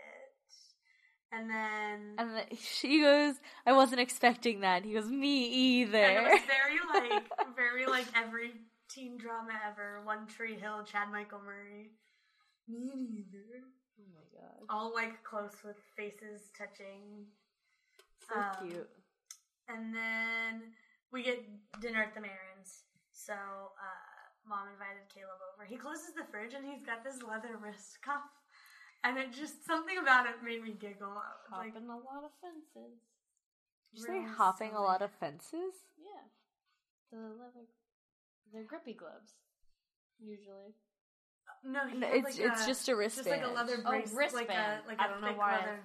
And 1.32 1.51
then 1.51 2.14
And 2.18 2.36
the, 2.51 2.57
she 2.57 3.01
goes, 3.01 3.34
I 3.66 3.72
wasn't 3.72 4.01
expecting 4.01 4.61
that. 4.61 4.84
He 4.84 4.92
goes, 4.92 5.07
me 5.07 5.47
either. 5.49 5.99
and 5.99 6.26
it 6.26 6.30
was 6.30 6.40
very 6.47 6.78
like 7.12 7.57
very 7.57 7.86
like 7.86 8.07
every 8.14 8.53
teen 8.88 9.16
drama 9.18 9.53
ever. 9.70 10.01
One 10.05 10.26
Tree 10.26 10.55
Hill, 10.55 10.84
Chad 10.84 11.09
Michael 11.12 11.40
Murray. 11.44 11.90
Me 12.68 12.90
neither. 12.94 13.62
oh 14.01 14.05
my 14.14 14.40
god. 14.40 14.66
All 14.68 14.92
like 14.94 15.22
close 15.24 15.57
with 15.64 15.76
faces 15.97 16.51
touching. 16.57 17.26
So 18.28 18.34
Um, 18.40 18.68
cute. 18.68 18.88
And 19.68 19.94
then 19.94 20.72
we 21.12 21.22
get 21.22 21.42
dinner 21.80 22.02
at 22.02 22.14
the 22.14 22.20
Marins. 22.20 22.84
So 23.12 23.32
uh, 23.34 24.16
mom 24.48 24.68
invited 24.72 25.08
Caleb 25.12 25.40
over. 25.54 25.64
He 25.66 25.76
closes 25.76 26.14
the 26.14 26.24
fridge 26.30 26.54
and 26.54 26.64
he's 26.64 26.82
got 26.84 27.02
this 27.04 27.22
leather 27.22 27.56
wrist 27.60 27.98
cuff. 28.04 28.22
And 29.04 29.18
it 29.18 29.32
just 29.32 29.64
something 29.66 29.98
about 29.98 30.26
it 30.26 30.42
made 30.44 30.62
me 30.62 30.72
giggle. 30.72 31.08
Was 31.14 31.22
Like 31.52 31.74
Hopping 31.74 31.88
a 31.90 31.96
lot 31.96 32.24
of 32.24 32.30
fences. 32.40 32.98
Did 33.94 34.00
you 34.00 34.06
say 34.06 34.22
hopping 34.36 34.72
a 34.74 34.80
lot 34.80 35.00
of 35.02 35.10
fences? 35.20 35.74
Yeah. 35.98 36.24
The 37.12 37.18
leather. 37.18 37.66
They're 38.52 38.64
grippy 38.64 38.94
gloves. 38.94 39.32
Usually. 40.18 40.74
no, 41.64 41.86
he 41.86 41.98
No, 41.98 42.08
it's 42.08 42.24
like 42.24 42.38
it's 42.38 42.64
a- 42.64 42.66
just 42.66 42.88
a 42.88 42.96
wristband. 42.96 43.26
just 43.26 43.36
like 43.42 43.48
a 43.48 43.52
leather 43.54 43.82
Oh, 43.84 43.90
brace, 43.90 44.12
like 44.12 44.12
a 44.14 44.36
wristband. 44.38 44.82
like 44.88 45.00
I 45.00 45.06
a 45.06 45.08
don't 45.08 45.20
know 45.20 45.32
why 45.34 45.58
leather. 45.58 45.80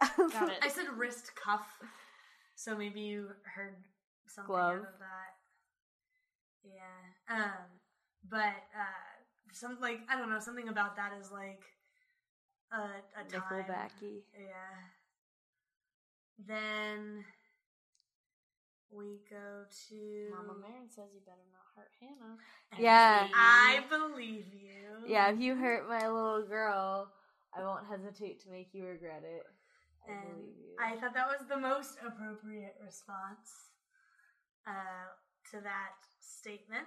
Got 0.00 0.50
it. 0.50 0.58
I 0.62 0.68
said 0.68 0.86
wrist 0.96 1.32
cuff, 1.34 1.66
so 2.54 2.76
maybe 2.76 3.00
you 3.00 3.28
heard 3.44 3.74
something 4.28 4.46
Glove. 4.54 4.76
out 4.76 4.78
of 4.78 4.98
that. 5.00 5.34
Yeah. 6.64 7.34
Um. 7.36 7.50
But 8.30 8.56
uh, 8.76 9.52
some 9.52 9.78
like 9.80 10.00
I 10.08 10.18
don't 10.18 10.30
know 10.30 10.40
something 10.40 10.68
about 10.68 10.96
that 10.96 11.12
is 11.20 11.30
like 11.32 11.62
a 12.72 12.76
a 13.20 13.24
time. 13.30 13.42
Nickelbacky. 13.64 14.22
Yeah. 14.38 14.78
Then 16.46 17.24
we 18.90 19.20
go 19.28 19.64
to 19.88 20.30
Mama 20.30 20.58
Marin 20.60 20.88
says 20.88 21.10
you 21.12 21.20
better 21.26 21.38
not 21.52 21.66
hurt 21.76 21.90
Hanna. 22.00 22.36
And 22.72 22.80
Yeah. 22.80 23.28
I 23.34 23.80
believe 23.90 24.46
you. 24.54 25.06
Yeah, 25.06 25.30
if 25.30 25.40
you 25.40 25.56
hurt 25.56 25.88
my 25.88 26.08
little 26.08 26.42
girl, 26.46 27.08
I 27.56 27.62
won't 27.62 27.86
hesitate 27.86 28.42
to 28.44 28.50
make 28.50 28.68
you 28.72 28.84
regret 28.86 29.22
it. 29.24 29.42
I 30.06 30.12
And 30.12 30.22
believe 30.22 30.56
you. 30.58 30.76
I 30.78 30.96
thought 31.00 31.14
that 31.14 31.26
was 31.26 31.46
the 31.48 31.58
most 31.58 31.98
appropriate 32.04 32.76
response 32.84 33.72
uh, 34.66 35.10
to 35.50 35.60
that 35.62 35.96
statement. 36.20 36.86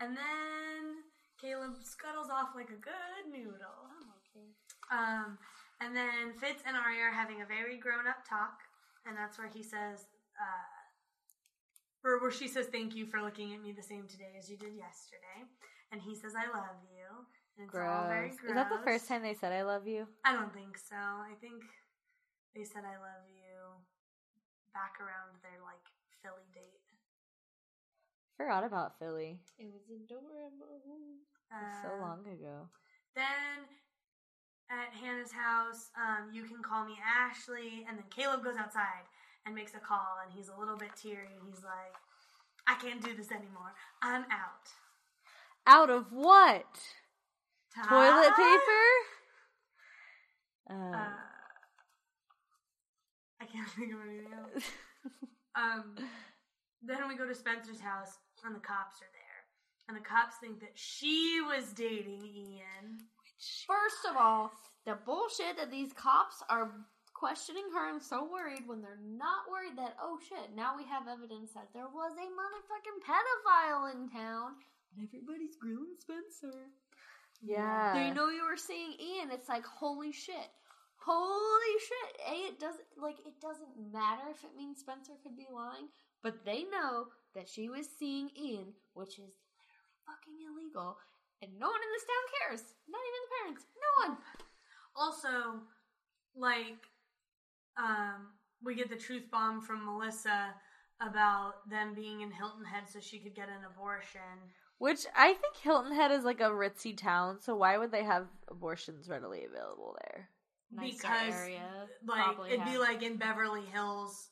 And 0.00 0.16
then 0.16 1.04
Caleb 1.40 1.76
scuttles 1.82 2.28
off 2.30 2.50
like 2.54 2.70
a 2.70 2.80
good 2.80 3.24
noodle. 3.30 3.92
okay. 4.24 4.48
Um, 4.90 5.38
and 5.80 5.94
then 5.96 6.32
Fitz 6.38 6.62
and 6.66 6.76
Aria 6.76 7.04
are 7.08 7.12
having 7.12 7.42
a 7.42 7.46
very 7.46 7.76
grown 7.76 8.06
up 8.06 8.24
talk, 8.28 8.60
and 9.06 9.16
that's 9.16 9.38
where 9.38 9.48
he 9.48 9.62
says, 9.62 10.06
uh, 10.36 12.08
or 12.08 12.20
where 12.20 12.30
she 12.30 12.48
says, 12.48 12.66
"Thank 12.66 12.94
you 12.94 13.06
for 13.06 13.20
looking 13.22 13.52
at 13.54 13.60
me 13.62 13.72
the 13.72 13.82
same 13.82 14.06
today 14.08 14.34
as 14.38 14.50
you 14.50 14.56
did 14.56 14.74
yesterday," 14.74 15.48
and 15.92 16.00
he 16.00 16.14
says, 16.14 16.34
"I 16.34 16.46
love 16.48 16.76
you." 16.92 17.26
And 17.58 17.66
it's 17.68 17.74
all 17.74 18.08
very 18.08 18.28
gross. 18.28 18.40
gross. 18.40 18.50
Is 18.50 18.54
that 18.56 18.70
the 18.70 18.84
first 18.84 19.08
time 19.08 19.22
they 19.22 19.34
said 19.34 19.52
I 19.52 19.62
love 19.62 19.86
you? 19.86 20.06
I 20.24 20.32
don't 20.32 20.52
think 20.52 20.76
so. 20.78 20.96
I 20.96 21.34
think 21.40 21.62
they 22.54 22.64
said 22.64 22.84
"I 22.84 22.96
love 22.98 23.24
you" 23.30 23.78
back 24.74 25.00
around 25.00 25.38
their 25.42 25.60
like 25.62 25.86
Philly 26.22 26.48
date. 26.54 26.80
Forgot 28.36 28.64
about 28.64 28.98
Philly. 28.98 29.38
It 29.58 29.66
was 29.72 29.82
adorable. 29.90 30.80
It's 31.50 31.82
so 31.82 31.88
Uh, 31.92 32.00
long 32.00 32.26
ago. 32.26 32.68
Then 33.14 33.68
at 34.70 34.92
Hanna's 34.94 35.32
house, 35.32 35.90
um, 35.96 36.30
you 36.32 36.44
can 36.44 36.62
call 36.62 36.84
me 36.86 36.96
Ashley, 37.04 37.84
and 37.88 37.98
then 37.98 38.06
Caleb 38.08 38.44
goes 38.44 38.56
outside 38.56 39.04
and 39.44 39.54
makes 39.54 39.74
a 39.74 39.80
call, 39.80 40.18
and 40.22 40.32
he's 40.32 40.48
a 40.48 40.56
little 40.56 40.76
bit 40.76 40.94
teary. 40.96 41.38
He's 41.44 41.62
like, 41.64 41.96
"I 42.66 42.74
can't 42.76 43.02
do 43.02 43.14
this 43.16 43.30
anymore. 43.32 43.74
I'm 44.00 44.24
out." 44.30 44.70
Out 45.66 45.90
of 45.90 46.12
what? 46.12 46.66
Toilet 47.74 48.34
paper? 48.36 48.86
Uh, 50.68 50.72
Um, 50.74 51.14
I 53.40 53.44
can't 53.46 53.68
think 53.76 53.92
of 53.92 54.00
anything 54.06 54.32
else. 54.32 54.64
Um, 55.56 55.96
then 56.80 57.08
we 57.08 57.16
go 57.16 57.26
to 57.26 57.34
Spencer's 57.34 57.80
house, 57.80 58.14
and 58.44 58.54
the 58.54 58.60
cops 58.60 59.02
are 59.02 59.10
there. 59.10 59.40
and 59.88 59.96
the 59.98 60.06
cops 60.06 60.36
think 60.40 60.60
that 60.60 60.70
she 60.78 61.40
was 61.42 61.72
dating 61.72 62.22
Ian. 62.24 63.02
First 63.66 64.06
of 64.08 64.16
all, 64.16 64.52
the 64.86 64.94
bullshit 65.04 65.56
that 65.58 65.70
these 65.72 65.92
cops 65.92 66.36
are 66.48 66.70
questioning 67.14 67.64
her 67.74 67.90
and 67.90 68.00
so 68.00 68.28
worried 68.30 68.62
when 68.66 68.80
they're 68.80 69.02
not 69.02 69.50
worried 69.50 69.76
that, 69.76 69.96
oh 70.00 70.18
shit, 70.28 70.54
now 70.54 70.76
we 70.76 70.84
have 70.84 71.08
evidence 71.10 71.50
that 71.54 71.68
there 71.74 71.88
was 71.92 72.12
a 72.14 72.30
motherfucking 72.30 73.02
pedophile 73.02 73.92
in 73.92 74.08
town. 74.08 74.52
And 74.96 75.08
everybody's 75.08 75.56
grilling 75.60 75.98
Spencer. 75.98 76.56
Yeah. 77.42 77.92
They 77.92 78.14
know 78.14 78.28
you 78.30 78.44
were 78.44 78.56
seeing 78.56 78.92
Ian. 79.00 79.30
It's 79.32 79.48
like, 79.48 79.64
holy 79.66 80.12
shit. 80.12 80.48
Holy 81.00 81.74
shit. 81.80 82.20
A, 82.28 82.34
it 82.52 82.60
doesn't, 82.60 82.84
like, 83.00 83.18
it 83.26 83.40
doesn't 83.40 83.92
matter 83.92 84.28
if 84.30 84.44
it 84.44 84.56
means 84.56 84.80
Spencer 84.80 85.12
could 85.22 85.36
be 85.36 85.46
lying, 85.52 85.88
but 86.22 86.44
they 86.44 86.64
know 86.64 87.06
that 87.34 87.48
she 87.48 87.68
was 87.68 87.86
seeing 87.98 88.30
Ian, 88.36 88.74
which 88.94 89.18
is 89.18 89.32
literally 89.56 89.96
fucking 90.04 90.38
illegal. 90.44 90.98
And 91.42 91.52
no 91.58 91.68
one 91.68 91.80
in 91.80 91.92
this 91.92 92.04
town 92.04 92.26
cares. 92.36 92.62
Not 92.88 93.00
even 93.00 93.20
the 93.24 93.34
parents. 93.40 93.64
No 93.80 94.08
one. 94.08 94.18
Also, 94.94 95.60
like, 96.36 96.84
um, 97.78 98.28
we 98.62 98.74
get 98.74 98.90
the 98.90 98.96
truth 98.96 99.30
bomb 99.30 99.62
from 99.62 99.86
Melissa 99.86 100.54
about 101.00 101.68
them 101.70 101.94
being 101.94 102.20
in 102.20 102.30
Hilton 102.30 102.64
Head 102.64 102.84
so 102.86 103.00
she 103.00 103.18
could 103.18 103.34
get 103.34 103.48
an 103.48 103.64
abortion. 103.64 104.20
Which 104.78 105.06
I 105.16 105.32
think 105.32 105.56
Hilton 105.56 105.94
Head 105.94 106.10
is 106.10 106.24
like 106.24 106.40
a 106.40 106.50
ritzy 106.50 106.96
town, 106.96 107.40
so 107.40 107.56
why 107.56 107.78
would 107.78 107.90
they 107.90 108.04
have 108.04 108.26
abortions 108.48 109.08
readily 109.08 109.44
available 109.44 109.96
there? 110.02 110.28
Nicer 110.72 110.96
because 111.02 111.34
area, 111.34 111.88
like 112.06 112.22
probably 112.22 112.52
it'd 112.52 112.64
be 112.64 112.78
like 112.78 113.02
in 113.02 113.16
Beverly 113.16 113.64
Hills 113.72 114.28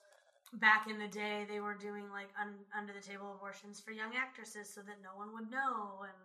back 0.55 0.89
in 0.89 0.99
the 0.99 1.09
day 1.09 1.45
they 1.49 1.61
were 1.61 1.74
doing 1.74 2.09
like 2.11 2.28
un- 2.41 2.64
under 2.76 2.93
the 2.93 3.01
table 3.01 3.34
abortions 3.34 3.80
for 3.80 3.91
young 3.91 4.12
actresses 4.16 4.72
so 4.72 4.80
that 4.82 4.97
no 5.03 5.11
one 5.16 5.32
would 5.34 5.51
know 5.51 6.03
and 6.03 6.16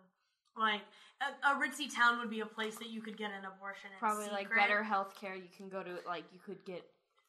like 0.56 0.80
a, 1.20 1.50
a 1.50 1.58
ritzy 1.58 1.92
town 1.94 2.18
would 2.20 2.30
be 2.30 2.40
a 2.40 2.46
place 2.46 2.76
that 2.76 2.88
you 2.88 3.02
could 3.02 3.16
get 3.16 3.30
an 3.32 3.44
abortion 3.44 3.90
in 3.92 3.98
probably 3.98 4.28
like 4.30 4.48
better 4.54 4.82
health 4.82 5.14
care. 5.20 5.34
You 5.34 5.50
can 5.56 5.68
go 5.68 5.82
to 5.82 5.98
like 6.06 6.24
you 6.32 6.38
could 6.38 6.64
get 6.64 6.84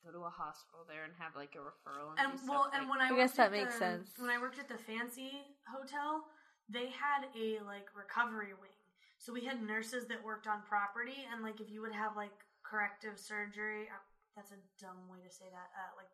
go 0.05 0.11
to 0.11 0.25
a 0.25 0.29
hospital 0.29 0.85
there 0.87 1.03
and 1.03 1.13
have 1.17 1.35
like 1.35 1.55
a 1.57 1.63
referral. 1.65 2.13
And, 2.21 2.31
and 2.31 2.39
do 2.39 2.45
well 2.47 2.69
stuff 2.69 2.73
and 2.77 2.87
like- 2.87 2.89
when 2.89 3.01
I, 3.01 3.13
I 3.13 3.17
guess 3.17 3.33
that 3.37 3.51
makes 3.51 3.73
the- 3.73 3.79
sense. 3.79 4.09
when 4.19 4.29
I 4.29 4.37
worked 4.39 4.59
at 4.59 4.69
the 4.69 4.77
fancy 4.77 5.41
hotel 5.65 6.23
they 6.69 6.89
had 6.93 7.25
a 7.37 7.61
like 7.65 7.89
recovery 7.97 8.53
wing 8.53 8.77
so 9.17 9.33
we 9.33 9.41
had 9.45 9.61
nurses 9.61 10.05
that 10.07 10.23
worked 10.23 10.47
on 10.47 10.61
property 10.67 11.25
and 11.33 11.41
like 11.43 11.59
if 11.61 11.69
you 11.69 11.81
would 11.81 11.93
have 11.93 12.15
like 12.15 12.33
corrective 12.65 13.19
surgery 13.21 13.85
uh, 13.93 14.01
that's 14.35 14.51
a 14.51 14.59
dumb 14.81 15.07
way 15.07 15.21
to 15.23 15.31
say 15.31 15.45
that 15.53 15.69
uh, 15.77 15.93
like 15.95 16.11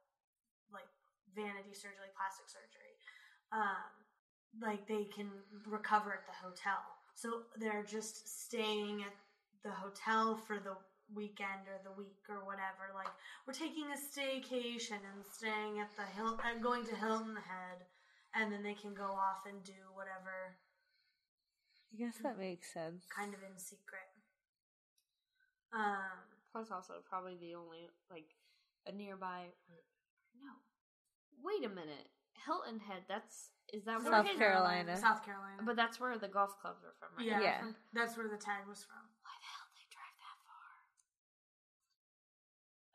like 0.70 0.90
vanity 1.36 1.74
surgery 1.74 2.00
like 2.04 2.16
plastic 2.16 2.48
surgery. 2.48 2.94
Um 3.52 3.92
like 4.60 4.86
they 4.88 5.06
can 5.08 5.32
recover 5.66 6.12
at 6.14 6.28
the 6.28 6.36
hotel. 6.36 6.84
So 7.16 7.48
they're 7.56 7.88
just 7.88 8.28
staying 8.28 9.02
at 9.02 9.16
the 9.64 9.72
hotel 9.72 10.36
for 10.36 10.60
the 10.60 10.76
weekend 11.14 11.68
or 11.68 11.80
the 11.84 11.96
week 11.96 12.20
or 12.30 12.44
whatever. 12.46 12.92
Like 12.94 13.12
we're 13.48 13.54
taking 13.58 13.88
a 13.92 14.00
staycation 14.00 15.00
and 15.02 15.24
staying 15.24 15.80
at 15.80 15.96
the 15.96 16.08
hill 16.16 16.40
and 16.46 16.62
going 16.62 16.86
to 16.86 16.96
hilton 16.96 17.36
head 17.36 17.88
and 18.36 18.52
then 18.52 18.64
they 18.64 18.74
can 18.76 18.94
go 18.94 19.12
off 19.12 19.44
and 19.48 19.64
do 19.64 19.92
whatever 19.94 20.56
I 21.92 21.98
guess 21.98 22.16
that 22.24 22.40
makes 22.40 22.72
sense. 22.74 23.04
kind 23.14 23.34
of 23.34 23.42
in 23.44 23.58
secret. 23.60 24.08
Um 25.74 26.31
Plus, 26.52 26.70
also 26.72 26.94
probably 27.08 27.36
the 27.40 27.56
only 27.56 27.88
like 28.10 28.28
a 28.88 28.92
nearby. 28.92 29.46
No, 30.36 30.52
wait 31.44 31.64
a 31.66 31.70
minute. 31.70 32.10
Hilton 32.46 32.80
Head. 32.80 33.04
That's 33.08 33.52
is 33.72 33.86
that 33.86 34.00
where 34.04 34.12
South 34.12 34.28
his- 34.28 34.38
Carolina. 34.38 34.98
south 34.98 35.24
carolina 35.24 35.62
But 35.64 35.76
that's 35.78 36.00
where 36.00 36.18
the 36.18 36.28
golf 36.28 36.60
clubs 36.60 36.84
are 36.84 36.92
from, 37.00 37.16
right? 37.16 37.26
yeah, 37.26 37.40
Yeah. 37.40 37.72
that's 37.94 38.18
where 38.18 38.28
the 38.28 38.36
tag 38.38 38.68
was 38.68 38.84
from 38.84 39.00
Why 39.24 39.32
the 39.40 39.48
hell 39.48 39.68
they 39.72 39.88
drive 39.88 40.18
that 40.20 40.38
far? 40.44 40.68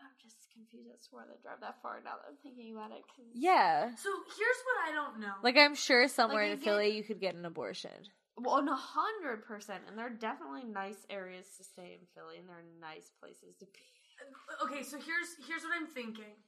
I'm 0.05 0.13
just 0.21 0.51
confused 0.53 0.91
as 0.93 1.07
to 1.09 1.15
why 1.15 1.23
they 1.25 1.39
drive 1.41 1.61
that 1.61 1.81
far 1.81 2.01
now 2.05 2.17
that 2.21 2.27
I'm 2.29 2.37
thinking 2.43 2.75
about 2.77 2.91
it. 2.93 3.05
'cause- 3.09 3.25
Yeah. 3.33 3.95
so 3.95 4.11
here's 4.37 4.61
what 4.67 4.79
i 4.89 4.93
don't 4.93 5.19
know 5.19 5.35
Like 5.43 5.57
I'm 5.57 5.75
sure 5.75 6.09
somewhere 6.09 6.45
Like, 6.45 6.59
in 6.59 6.61
I 6.61 6.65
Philly 6.65 6.89
you 6.97 7.05
could 7.05 7.21
get 7.21 7.35
an 7.35 7.47
abortion. 7.47 8.09
Well, 8.39 8.65
hundred 8.69 9.45
percent, 9.45 9.85
and 9.89 9.97
there 9.99 10.07
are 10.07 10.11
definitely 10.11 10.65
nice 10.65 11.07
areas 11.09 11.47
to 11.57 11.65
stay 11.65 11.99
in 11.99 12.07
Philly, 12.15 12.39
and 12.39 12.49
there 12.49 12.57
are 12.57 12.81
nice 12.81 13.11
places 13.21 13.57
to 13.61 13.67
be. 13.67 13.81
Uh, 14.21 14.65
okay 14.65 14.83
so 14.83 14.97
here's 14.97 15.37
here's 15.47 15.63
what 15.63 15.77
i'm 15.77 15.87
thinking 15.87 16.41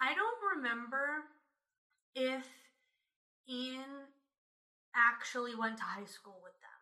i 0.00 0.14
don't 0.14 0.56
remember 0.56 1.24
if 2.14 2.46
ian 3.46 4.08
actually 4.96 5.54
went 5.54 5.76
to 5.76 5.82
high 5.82 6.06
school 6.06 6.40
with 6.42 6.54
them 6.62 6.80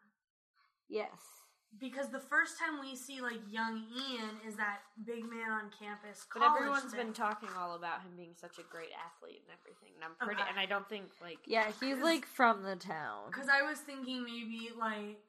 Yes. 0.88 1.37
Because 1.76 2.08
the 2.08 2.18
first 2.20 2.58
time 2.58 2.80
we 2.80 2.96
see 2.96 3.20
like 3.20 3.40
young 3.50 3.84
ian 3.92 4.40
is 4.48 4.56
that 4.56 4.80
big 5.04 5.24
man 5.28 5.50
on 5.52 5.70
campus 5.78 6.24
But 6.32 6.40
college 6.40 6.56
everyone's 6.56 6.92
thing. 6.94 7.06
been 7.06 7.12
talking 7.12 7.50
all 7.58 7.76
about 7.76 8.00
him 8.02 8.12
being 8.16 8.34
such 8.34 8.58
a 8.58 8.62
great 8.62 8.88
athlete 8.96 9.42
and 9.44 9.52
everything, 9.60 9.92
and 9.94 10.04
I'm 10.04 10.16
pretty, 10.16 10.40
Okay. 10.40 10.50
and 10.50 10.58
I 10.58 10.66
don't 10.66 10.88
think 10.88 11.10
like 11.20 11.38
Yeah, 11.46 11.68
he's 11.80 11.98
like 11.98 12.24
from 12.26 12.62
the 12.62 12.76
town. 12.76 13.28
Because 13.30 13.48
I 13.52 13.62
was 13.62 13.78
thinking 13.80 14.24
maybe 14.24 14.70
like 14.76 15.20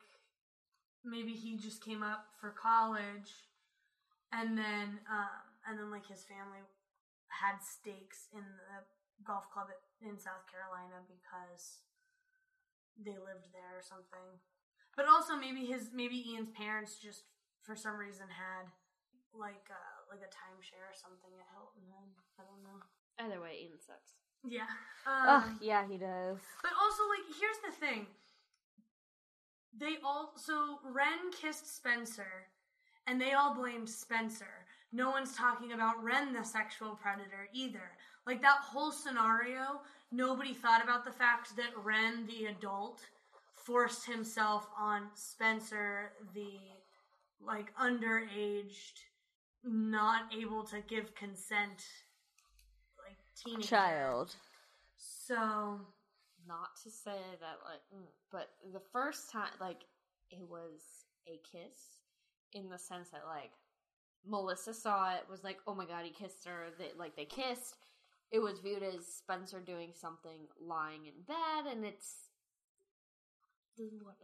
maybe 1.03 1.33
he 1.33 1.57
just 1.57 1.83
came 1.83 2.03
up 2.03 2.25
for 2.39 2.51
college, 2.51 3.31
and 4.31 4.57
then 4.57 4.99
um 5.11 5.43
and 5.67 5.77
then 5.77 5.91
like 5.91 6.07
his 6.07 6.23
family 6.23 6.63
had 7.27 7.59
stakes 7.61 8.27
in 8.33 8.41
the 8.41 8.79
golf 9.27 9.51
club 9.51 9.67
in 10.01 10.17
South 10.17 10.47
Carolina 10.49 11.03
because 11.05 11.83
they 12.97 13.11
lived 13.19 13.51
there 13.53 13.75
or 13.77 13.83
something. 13.83 14.39
But 14.99 15.07
also 15.07 15.39
maybe 15.39 15.63
his 15.63 15.95
maybe 15.95 16.19
Ian's 16.27 16.51
parents 16.51 16.99
just 16.99 17.23
for 17.63 17.73
some 17.73 17.95
reason 17.95 18.27
had 18.27 18.67
like 19.31 19.63
uh 19.71 19.95
like 20.11 20.19
a 20.19 20.27
timeshare 20.27 20.91
or 20.91 20.97
something 20.99 21.31
at 21.39 21.47
Hilton 21.55 21.87
Head. 21.87 22.11
I 22.35 22.43
don't 22.43 22.59
know. 22.67 22.83
either 23.23 23.39
way, 23.39 23.63
Ian 23.63 23.79
sucks. 23.79 24.19
Yeah. 24.43 24.67
Um, 25.07 25.57
yeah, 25.61 25.87
he 25.87 25.97
does. 25.97 26.37
but 26.61 26.71
also, 26.81 27.03
like, 27.07 27.23
here's 27.39 27.59
the 27.63 27.71
thing. 27.79 28.07
They 29.77 29.95
all 30.03 30.33
so 30.35 30.79
Wren 30.83 31.31
kissed 31.31 31.77
Spencer, 31.77 32.47
and 33.07 33.21
they 33.21 33.31
all 33.31 33.55
blamed 33.55 33.89
Spencer. 33.89 34.67
No 34.91 35.11
one's 35.11 35.33
talking 35.33 35.71
about 35.71 36.03
Wren, 36.03 36.33
the 36.33 36.43
sexual 36.43 36.99
predator, 37.01 37.47
either. 37.53 37.91
Like 38.27 38.41
that 38.41 38.59
whole 38.61 38.91
scenario, 38.91 39.79
nobody 40.11 40.53
thought 40.53 40.83
about 40.83 41.05
the 41.05 41.11
fact 41.11 41.55
that 41.55 41.71
Wren, 41.85 42.27
the 42.27 42.47
adult, 42.47 43.05
forced 43.69 44.05
himself 44.07 44.67
on 44.79 45.03
Spencer, 45.15 46.13
the 46.33 46.59
like 47.41 47.73
underaged, 47.77 48.99
not 49.63 50.23
able 50.37 50.63
to 50.65 50.81
give 50.89 51.15
consent, 51.15 51.85
like 53.05 53.17
teenager. 53.43 53.67
Child. 53.67 54.35
So 54.97 55.79
Not 56.47 56.75
to 56.83 56.89
say 56.91 57.17
that 57.41 57.59
like, 57.65 57.81
mm, 57.95 58.07
but 58.31 58.49
the 58.73 58.81
first 58.91 59.31
time, 59.31 59.51
like, 59.61 59.83
it 60.31 60.41
was 60.49 60.81
a 61.27 61.39
kiss 61.51 62.01
in 62.53 62.69
the 62.69 62.79
sense 62.79 63.09
that 63.11 63.23
like 63.27 63.51
Melissa 64.27 64.73
saw 64.73 65.13
it, 65.15 65.25
was 65.29 65.43
like, 65.43 65.59
oh 65.67 65.75
my 65.75 65.85
god, 65.85 66.05
he 66.05 66.11
kissed 66.11 66.47
her. 66.47 66.67
They 66.77 66.91
like 66.97 67.15
they 67.15 67.25
kissed. 67.25 67.75
It 68.31 68.39
was 68.39 68.59
viewed 68.59 68.83
as 68.83 69.07
Spencer 69.07 69.59
doing 69.59 69.91
something 69.93 70.47
lying 70.61 71.07
in 71.07 71.13
bed, 71.27 71.71
and 71.71 71.85
it's 71.85 72.28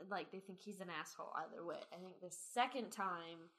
like 0.10 0.32
they 0.32 0.39
think 0.39 0.60
he's 0.62 0.80
an 0.80 0.89
asshole 0.89 1.34
either 1.45 1.64
way. 1.66 1.80
I 1.93 1.97
think 1.97 2.20
the 2.22 2.32
second 2.53 2.91
time 2.91 3.51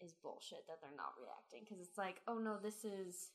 is 0.00 0.14
bullshit 0.22 0.66
that 0.68 0.78
they're 0.80 0.96
not 0.96 1.14
reacting 1.20 1.60
because 1.64 1.80
it's 1.80 1.98
like, 1.98 2.20
oh 2.28 2.38
no, 2.38 2.58
this 2.62 2.84
is 2.84 3.30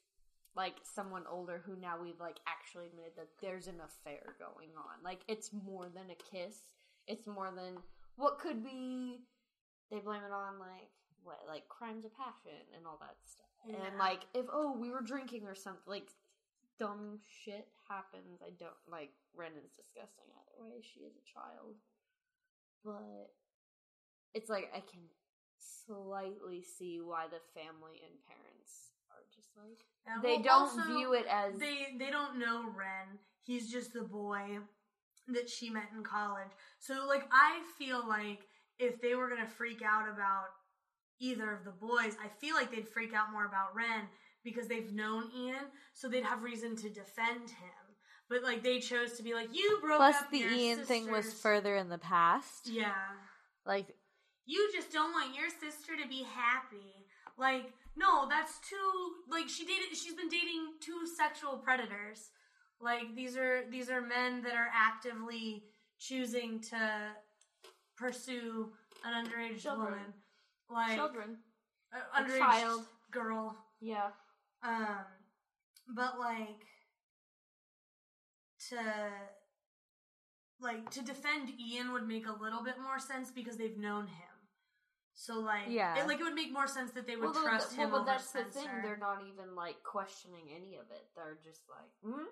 like 0.56 0.76
someone 0.84 1.24
older 1.30 1.62
who 1.66 1.76
now 1.80 1.96
we've 2.02 2.20
like 2.20 2.40
actually 2.48 2.88
admitted 2.88 3.14
that 3.18 3.30
there's 3.42 3.68
an 3.68 3.82
affair 3.84 4.36
going 4.40 4.70
on. 4.78 5.04
Like 5.04 5.22
it's 5.28 5.52
more 5.54 5.88
than 5.94 6.10
a 6.10 6.16
kiss. 6.16 6.58
It's 7.08 7.28
more 7.28 7.52
than 7.56 7.78
what 8.16 8.40
could 8.40 8.64
be. 8.64 9.22
They 9.92 10.00
blame 10.00 10.22
it 10.22 10.34
on 10.34 10.60
like 10.60 10.92
what, 11.24 11.40
like 11.48 11.68
crimes 11.70 12.06
of 12.06 12.12
passion 12.16 12.62
and 12.76 12.86
all 12.86 13.00
that 13.02 13.16
stuff. 13.26 13.46
Yeah. 13.68 13.88
And 13.88 13.98
like 13.98 14.26
if 14.34 14.46
oh 14.52 14.76
we 14.78 14.90
were 14.90 15.02
drinking 15.02 15.46
or 15.46 15.56
something, 15.56 15.82
like 15.88 16.10
dumb 16.80 17.20
shit 17.28 17.68
happens. 17.88 18.42
I 18.42 18.56
don't 18.58 18.80
like 18.90 19.12
Renan's 19.36 19.76
disgusting 19.76 20.32
either 20.32 20.64
way. 20.64 20.82
She 20.82 21.02
is 21.02 21.14
a 21.14 21.26
child, 21.28 21.76
but 22.84 23.36
it's 24.34 24.50
like 24.50 24.72
I 24.74 24.80
can 24.80 25.04
slightly 25.60 26.64
see 26.64 27.02
why 27.04 27.26
the 27.28 27.44
family 27.54 28.00
and 28.02 28.16
parents 28.26 28.96
are 29.12 29.28
just 29.36 29.52
like 29.58 29.84
Yeah, 30.08 30.22
they 30.24 30.42
well, 30.42 30.72
don't 30.72 30.80
also, 30.80 30.96
view 30.96 31.14
it 31.14 31.26
as 31.30 31.60
they 31.60 31.96
they 31.98 32.10
don't 32.10 32.40
know 32.40 32.64
Wren. 32.76 33.20
He's 33.44 33.72
just 33.72 33.94
the 33.94 34.02
boy 34.04 34.60
that 35.28 35.50
she 35.50 35.70
met 35.70 35.90
in 35.96 36.04
college. 36.04 36.52
So 36.80 37.06
like 37.08 37.28
I 37.32 37.60
feel 37.78 38.08
like 38.08 38.48
if 38.80 39.02
they 39.02 39.16
were 39.16 39.30
gonna 39.30 39.48
freak 39.48 39.82
out 39.82 40.08
about 40.08 40.56
either 41.20 41.52
of 41.52 41.66
the 41.66 41.72
boys, 41.72 42.16
I 42.24 42.30
feel 42.40 42.56
like 42.56 42.72
they'd 42.72 42.88
freak 42.88 43.14
out 43.14 43.32
more 43.32 43.46
about 43.46 43.76
Ren 43.76 44.08
because 44.50 44.68
they've 44.68 44.92
known 44.94 45.30
Ian, 45.38 45.66
so 45.94 46.08
they'd 46.10 46.24
have 46.24 46.44
reason 46.44 46.76
to 46.78 46.90
defend 46.90 47.50
him. 47.50 47.86
but 48.30 48.44
like 48.44 48.62
they 48.64 48.80
chose 48.80 49.14
to 49.14 49.24
be 49.24 49.34
like, 49.34 49.50
you 49.54 49.80
broke 49.82 49.98
Plus, 49.98 50.16
up. 50.16 50.30
the 50.32 50.40
your 50.40 50.52
Ian 50.52 50.80
thing 50.86 51.10
was 51.12 51.34
further 51.34 51.76
in 51.76 51.90
the 51.90 51.98
past. 51.98 52.70
Yeah. 52.70 52.94
Like, 53.66 53.88
You 54.46 54.70
just 54.74 54.92
don't 54.92 55.12
want 55.14 55.36
your 55.36 55.50
sister 55.50 55.94
to 56.02 56.08
be 56.08 56.24
happy. 56.24 57.06
Like, 57.38 57.72
no, 57.96 58.28
that's 58.30 58.60
too 58.60 59.14
like 59.30 59.50
she 59.50 59.66
dated 59.66 59.90
she's 59.96 60.14
been 60.14 60.30
dating 60.30 60.74
two 60.82 61.06
sexual 61.18 61.58
predators. 61.58 62.30
Like 62.82 63.16
these 63.16 63.36
are 63.36 63.64
these 63.70 63.90
are 63.90 64.02
men 64.02 64.42
that 64.44 64.54
are 64.56 64.70
actively 64.74 65.64
choosing 66.00 66.62
to 66.72 66.80
pursue 67.98 68.70
an 69.06 69.14
underage 69.26 69.62
Children. 69.62 69.86
woman. 69.92 70.14
Like 70.70 70.96
Children. 70.96 71.38
a 71.94 71.98
A 72.20 72.24
underage 72.24 72.38
child. 72.40 72.86
girl. 73.12 73.58
Yeah. 73.82 74.10
Um 74.64 75.06
but 75.96 76.20
like 76.20 76.66
to 78.70 78.78
like 80.60 80.90
to 80.92 81.02
defend 81.02 81.50
Ian 81.60 81.94
would 81.94 82.08
make 82.08 82.28
a 82.28 82.34
little 82.42 82.64
bit 82.64 82.76
more 82.82 83.00
sense 83.00 83.32
because 83.32 83.58
they've 83.58 83.78
known 83.78 84.08
him. 84.08 84.30
So 85.14 85.40
like 85.40 85.68
Yeah. 85.68 85.98
it, 86.00 86.08
like 86.08 86.20
it 86.20 86.24
would 86.24 86.34
make 86.34 86.52
more 86.52 86.68
sense 86.68 86.92
that 86.92 87.08
they 87.08 87.16
would 87.16 87.34
well, 87.34 87.44
trust 87.44 87.78
well, 87.78 87.86
him 87.86 87.92
but 87.92 87.98
over 88.02 88.06
that's 88.06 88.30
Spencer. 88.30 88.60
the 88.60 88.60
thing. 88.60 88.70
They're 88.84 88.98
not 88.98 89.24
even 89.24 89.56
like 89.56 89.82
questioning 89.84 90.48
any 90.56 90.76
of 90.76 90.90
it. 90.92 91.08
They're 91.16 91.38
just 91.44 91.62
like, 91.70 91.92
hmm? 92.04 92.26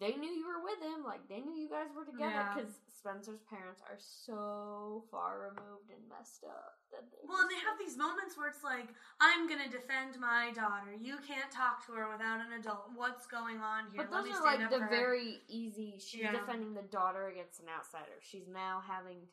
They 0.00 0.16
knew 0.16 0.30
you 0.30 0.46
were 0.46 0.62
with 0.64 0.80
him. 0.82 1.04
Like 1.04 1.28
they 1.28 1.40
knew 1.40 1.54
you 1.54 1.68
guys 1.68 1.88
were 1.94 2.04
together 2.04 2.30
Yeah. 2.32 2.54
because 2.54 2.74
Spencer's 2.90 3.42
parents 3.50 3.82
are 3.82 3.98
so 3.98 5.04
far 5.10 5.50
removed 5.50 5.90
and 5.90 6.02
messed 6.08 6.42
up 6.44 6.78
that 6.90 7.06
they 7.10 7.18
well, 7.22 7.40
and 7.42 7.50
they 7.50 7.58
have 7.62 7.78
these 7.78 7.96
moments 7.96 8.36
where 8.36 8.48
it's 8.48 8.62
like, 8.64 8.90
I'm 9.20 9.48
gonna 9.48 9.68
defend 9.70 10.18
my 10.18 10.50
daughter. 10.54 10.90
You 10.98 11.18
can't 11.26 11.50
talk 11.50 11.86
to 11.86 11.92
her 11.92 12.10
without 12.10 12.40
an 12.40 12.52
adult. 12.58 12.90
What's 12.94 13.26
going 13.26 13.58
on 13.58 13.90
here? 13.94 14.02
But 14.02 14.10
Let 14.10 14.24
those 14.24 14.32
me 14.32 14.38
are 14.38 14.44
like 14.44 14.70
the 14.70 14.86
very 14.90 15.42
easy. 15.48 15.98
She's 15.98 16.22
Yeah. 16.22 16.32
defending 16.32 16.74
the 16.74 16.82
daughter 16.90 17.28
against 17.28 17.60
an 17.60 17.68
outsider. 17.68 18.18
She's 18.22 18.48
now 18.48 18.80
having. 18.86 19.28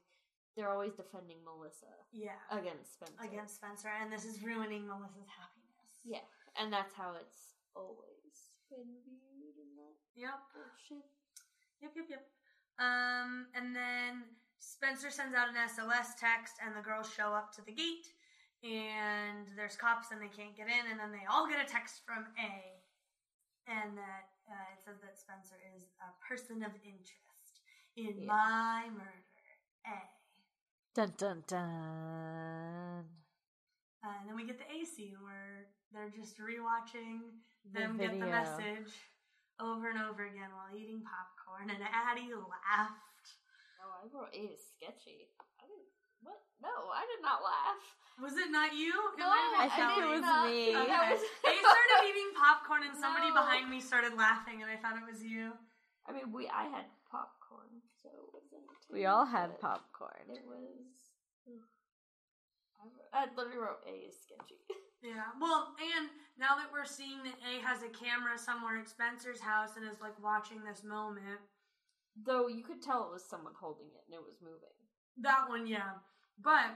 They're 0.58 0.70
always 0.74 0.94
defending 0.94 1.38
Melissa 1.46 1.94
yeah 2.12 2.36
against 2.52 2.94
Spencer. 2.94 3.24
against 3.24 3.56
Spencer, 3.56 3.88
and 3.90 4.12
this 4.12 4.26
is 4.26 4.42
ruining 4.44 4.86
Melissa's 4.88 5.30
happiness. 5.30 6.02
Yeah, 6.04 6.26
and 6.58 6.74
that's 6.74 6.94
how 6.94 7.14
it's 7.16 7.54
always 7.76 8.52
been 8.70 8.98
viewed 10.20 10.28
in 10.28 10.32
that 10.32 10.40
Yep. 10.52 10.54
bullshit. 10.54 11.06
Yep, 11.82 11.96
yep, 11.96 12.10
yep. 12.10 12.32
Um, 12.80 13.48
and 13.54 13.76
then 13.76 14.24
Spencer 14.60 15.10
sends 15.10 15.34
out 15.36 15.50
an 15.50 15.56
SOS 15.70 16.16
text, 16.20 16.56
and 16.62 16.76
the 16.76 16.82
girls 16.82 17.12
show 17.14 17.34
up 17.34 17.52
to 17.56 17.62
the 17.62 17.72
gate, 17.72 18.08
and 18.64 19.48
there's 19.56 19.76
cops, 19.78 20.12
and 20.12 20.22
they 20.22 20.28
can't 20.28 20.56
get 20.56 20.68
in, 20.68 20.92
and 20.92 21.00
then 21.00 21.12
they 21.12 21.26
all 21.30 21.48
get 21.48 21.60
a 21.64 21.70
text 21.70 22.02
from 22.06 22.28
A, 22.38 22.84
and 23.68 23.98
that 23.98 24.30
uh, 24.50 24.74
it 24.74 24.84
says 24.84 25.00
that 25.02 25.18
Spencer 25.18 25.56
is 25.76 25.84
a 26.02 26.12
person 26.28 26.64
of 26.64 26.72
interest 26.84 27.62
in 27.96 28.20
Yeah. 28.24 28.26
my 28.28 28.90
murder. 28.90 29.26
A. 29.86 30.10
dun 30.94 31.14
dun 31.18 31.44
dun. 31.48 33.10
Uh, 34.04 34.08
and 34.20 34.28
then 34.30 34.36
we 34.36 34.46
get 34.46 34.58
the 34.58 34.70
A 34.72 34.86
scene 34.86 35.16
where 35.24 35.68
they're 35.92 36.10
just 36.10 36.38
rewatching 36.40 37.40
The 37.66 37.80
them 37.80 37.98
get 37.98 38.20
the 38.20 38.26
message 38.26 38.94
over 39.60 39.92
and 39.92 40.00
over 40.00 40.24
again 40.26 40.50
while 40.56 40.72
eating 40.72 41.04
popcorn, 41.04 41.70
and 41.70 41.84
Addie 41.84 42.32
laughed. 42.32 43.28
Oh, 43.84 43.92
I 43.96 44.08
wrote 44.12 44.32
A 44.36 44.44
is 44.56 44.64
sketchy. 44.76 45.32
I 45.60 45.68
didn't. 45.68 45.88
What? 46.24 46.40
No, 46.60 46.92
I 46.92 47.08
did 47.08 47.24
not 47.24 47.40
laugh. 47.44 47.80
Was 48.20 48.36
it 48.36 48.52
not 48.52 48.76
you? 48.76 48.92
It 49.16 49.20
No, 49.24 49.32
might 49.32 49.56
I 49.64 49.68
have 49.72 49.96
been 49.96 50.04
think 50.04 50.04
it 50.04 50.12
was 50.20 50.26
not. 50.28 50.44
me. 50.52 50.76
Okay. 50.76 51.08
was- 51.16 51.32
they 51.48 51.56
started 51.64 52.00
eating 52.12 52.30
popcorn 52.36 52.84
and 52.84 52.96
somebody 53.00 53.32
No. 53.32 53.40
behind 53.40 53.72
me 53.72 53.80
started 53.80 54.16
laughing 54.20 54.60
and 54.60 54.68
I 54.68 54.76
thought 54.76 55.00
it 55.00 55.08
was 55.08 55.24
you. 55.24 55.56
I 56.04 56.12
mean, 56.12 56.32
we. 56.36 56.48
I 56.52 56.68
had 56.68 56.92
popcorn, 57.08 57.80
so 58.04 58.10
it 58.12 58.28
wasn't. 58.36 58.68
We 58.92 59.06
all 59.08 59.24
had 59.24 59.56
popcorn. 59.64 60.28
It 60.28 60.44
was. 60.44 60.90
I, 62.80 62.84
wrote, 62.88 63.12
I 63.14 63.28
literally 63.36 63.60
wrote 63.60 63.84
A 63.88 63.96
is 64.12 64.16
sketchy. 64.20 64.60
Yeah. 65.02 65.32
Well, 65.40 65.76
and 65.98 66.10
now 66.38 66.56
that 66.58 66.72
we're 66.72 66.86
seeing 66.86 67.24
that 67.24 67.36
A 67.48 67.66
has 67.66 67.84
a 67.84 67.90
camera 67.90 68.38
somewhere 68.38 68.78
at 68.78 68.90
Spencer's 68.90 69.40
house 69.40 69.78
and 69.78 69.88
is 69.88 70.02
like 70.02 70.22
watching 70.22 70.64
this 70.64 70.84
moment, 70.84 71.40
Though 72.26 72.48
you 72.48 72.64
could 72.64 72.82
tell 72.82 73.06
it 73.06 73.14
was 73.14 73.24
someone 73.24 73.54
holding 73.60 73.88
it 73.88 74.04
and 74.08 74.16
it 74.16 74.26
was 74.26 74.36
moving. 74.42 74.76
that 75.22 75.48
one, 75.48 75.68
yeah. 75.68 75.92
But 76.42 76.76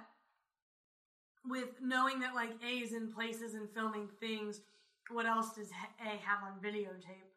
with 1.46 1.82
knowing 1.82 2.20
that 2.20 2.36
like 2.36 2.52
A 2.64 2.80
is 2.80 2.94
in 2.94 3.12
places 3.12 3.54
and 3.54 3.70
filming 3.70 4.08
things, 4.20 4.62
what 5.10 5.26
else 5.26 5.54
does 5.54 5.70
A 6.00 6.10
have 6.26 6.40
on 6.44 6.60
videotape? 6.64 7.34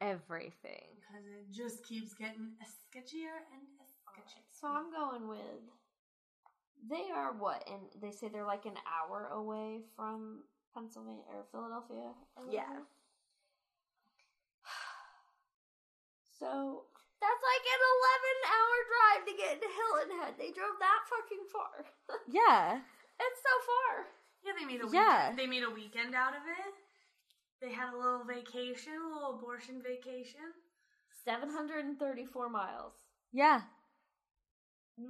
Everything. 0.00 0.94
Because 0.94 1.26
it 1.26 1.50
just 1.50 1.84
keeps 1.84 2.14
getting 2.14 2.52
sketchier 2.62 3.42
and 3.52 3.62
sketchier. 4.06 4.44
So 4.52 4.68
I'm 4.68 4.92
going 4.92 5.28
with. 5.28 5.38
They 6.88 7.10
are 7.14 7.32
what? 7.32 7.66
And 7.68 7.80
they 8.00 8.10
say 8.12 8.28
they're 8.28 8.44
like 8.46 8.64
an 8.66 8.78
hour 8.86 9.28
away 9.32 9.80
from 9.96 10.44
Pennsylvania 10.74 11.24
or 11.28 11.44
Philadelphia. 11.50 12.12
or 12.36 12.44
Yeah. 12.50 12.84
So 16.38 16.84
that's 17.20 17.42
like 17.42 17.64
an 17.66 17.82
11 17.82 18.54
hour 18.54 18.76
drive 18.86 19.22
to 19.26 19.34
get 19.34 19.54
to 19.58 19.68
Hilton 19.74 20.10
Head. 20.22 20.34
They 20.38 20.54
drove 20.54 20.78
that 20.78 21.02
fucking 21.10 21.44
far. 21.50 21.84
Yeah. 22.30 22.78
it's 23.18 23.40
so 23.42 23.54
far. 23.66 24.06
Yeah, 24.46 24.52
they 24.58 24.64
made 24.64 24.80
a 24.80 24.86
Yeah. 24.92 25.34
weekend. 25.34 25.38
They 25.38 25.46
made 25.50 25.64
a 25.66 25.70
weekend 25.74 26.14
out 26.14 26.34
of 26.36 26.42
it. 26.46 26.74
They 27.60 27.72
had 27.72 27.92
a 27.92 27.96
little 27.98 28.22
vacation, 28.22 28.94
a 28.94 29.08
little 29.12 29.34
abortion 29.34 29.82
vacation. 29.82 30.54
734 31.24 32.48
miles. 32.48 32.94
Yeah. 33.32 33.62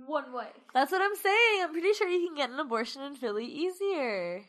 One 0.06 0.32
way. 0.32 0.52
That's 0.74 0.92
what 0.92 1.00
I'm 1.00 1.16
saying. 1.16 1.62
I'm 1.62 1.72
pretty 1.72 1.92
sure 1.94 2.08
you 2.08 2.26
can 2.28 2.36
get 2.36 2.50
an 2.50 2.60
abortion 2.60 3.02
in 3.02 3.16
Philly 3.16 3.46
easier. 3.46 4.44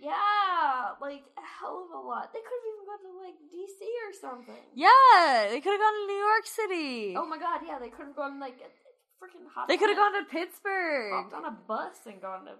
Yeah, 0.00 0.96
like 1.00 1.24
a 1.36 1.44
hell 1.44 1.84
of 1.84 1.92
a 1.92 2.00
lot. 2.00 2.32
They 2.32 2.40
could 2.40 2.56
have 2.60 2.68
even 2.72 2.84
gone 2.88 3.02
to 3.04 3.12
like 3.20 3.38
DC 3.52 3.80
or 4.04 4.12
something. 4.16 4.64
Yeah, 4.74 5.48
they 5.48 5.60
could 5.60 5.72
have 5.72 5.80
gone 5.80 5.96
to 5.96 6.06
New 6.08 6.20
York 6.24 6.44
City. 6.44 7.14
Oh 7.16 7.26
my 7.28 7.38
god, 7.38 7.60
yeah, 7.66 7.78
they 7.78 7.88
could 7.88 8.06
have 8.08 8.16
gone 8.16 8.40
like 8.40 8.60
a 8.60 8.68
freaking 9.20 9.48
hot. 9.48 9.68
they 9.68 9.76
could 9.76 9.88
have 9.88 9.98
gone 9.98 10.12
to 10.12 10.24
Pittsburgh. 10.28 11.12
hopped 11.12 11.34
on 11.34 11.44
a 11.44 11.56
bus 11.68 12.04
and 12.04 12.20
gone 12.20 12.44
to 12.44 12.56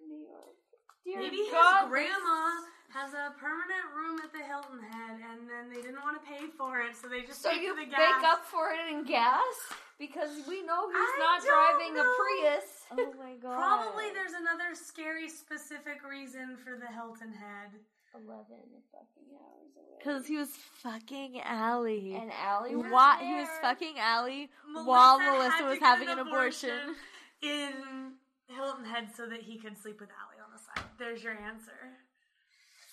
New 0.00 0.24
York. 0.24 0.56
Dear 1.04 1.20
Maybe 1.20 1.48
his 1.48 1.88
grandma 1.88 2.64
has 2.92 3.12
a 3.12 3.32
permanent 3.40 3.88
room 3.96 4.16
at 4.24 4.32
the 4.32 4.44
Hilton 4.44 4.80
Head, 4.84 5.20
and 5.32 5.48
then 5.48 5.68
they 5.68 5.80
didn't 5.80 6.00
want 6.00 6.16
to 6.16 6.24
pay 6.24 6.48
for 6.56 6.80
it, 6.80 6.96
so 6.96 7.08
they 7.08 7.22
just 7.22 7.42
So 7.42 7.50
paid 7.50 7.60
you 7.62 7.74
for 7.76 7.80
the 7.80 7.92
make 7.92 8.24
up 8.24 8.44
for 8.44 8.72
it 8.72 8.92
in 8.92 9.04
gas 9.04 9.52
because 9.98 10.30
we 10.48 10.62
know 10.62 10.88
he's 10.88 10.96
I 10.96 11.16
not 11.18 11.42
don't 11.42 11.78
driving 11.90 11.98
a. 11.98 12.04
Prius. 12.16 12.64
Oh 12.92 13.14
my 13.18 13.34
god. 13.42 13.56
Probably 13.56 14.04
there's 14.14 14.32
another 14.32 14.74
scary 14.74 15.28
specific 15.28 16.02
reason 16.08 16.56
for 16.56 16.76
the 16.78 16.86
Hilton 16.92 17.32
Head. 17.32 17.70
Eleven 18.14 18.56
fucking 18.90 19.28
hours 19.36 19.76
away. 19.76 19.98
Because 19.98 20.26
he 20.26 20.36
was 20.36 20.48
fucking 20.82 21.40
Ali. 21.46 22.14
and 22.14 22.30
Ali 22.46 22.74
was 22.74 22.86
Why 22.90 23.16
there. 23.20 23.28
he 23.28 23.34
was 23.40 23.48
fucking 23.60 23.94
Ali 24.00 24.48
while 24.84 25.18
Melissa 25.18 25.64
was 25.64 25.78
having 25.78 26.08
an 26.08 26.18
abortion. 26.18 26.94
in 27.42 28.12
Hilton 28.48 28.84
Head 28.86 29.08
so 29.14 29.26
that 29.28 29.42
he 29.42 29.58
could 29.58 29.76
sleep 29.76 30.00
with 30.00 30.08
Ali 30.24 30.40
on 30.42 30.50
the 30.52 30.58
side. 30.58 30.88
There's 30.98 31.22
your 31.22 31.34
answer. 31.34 31.72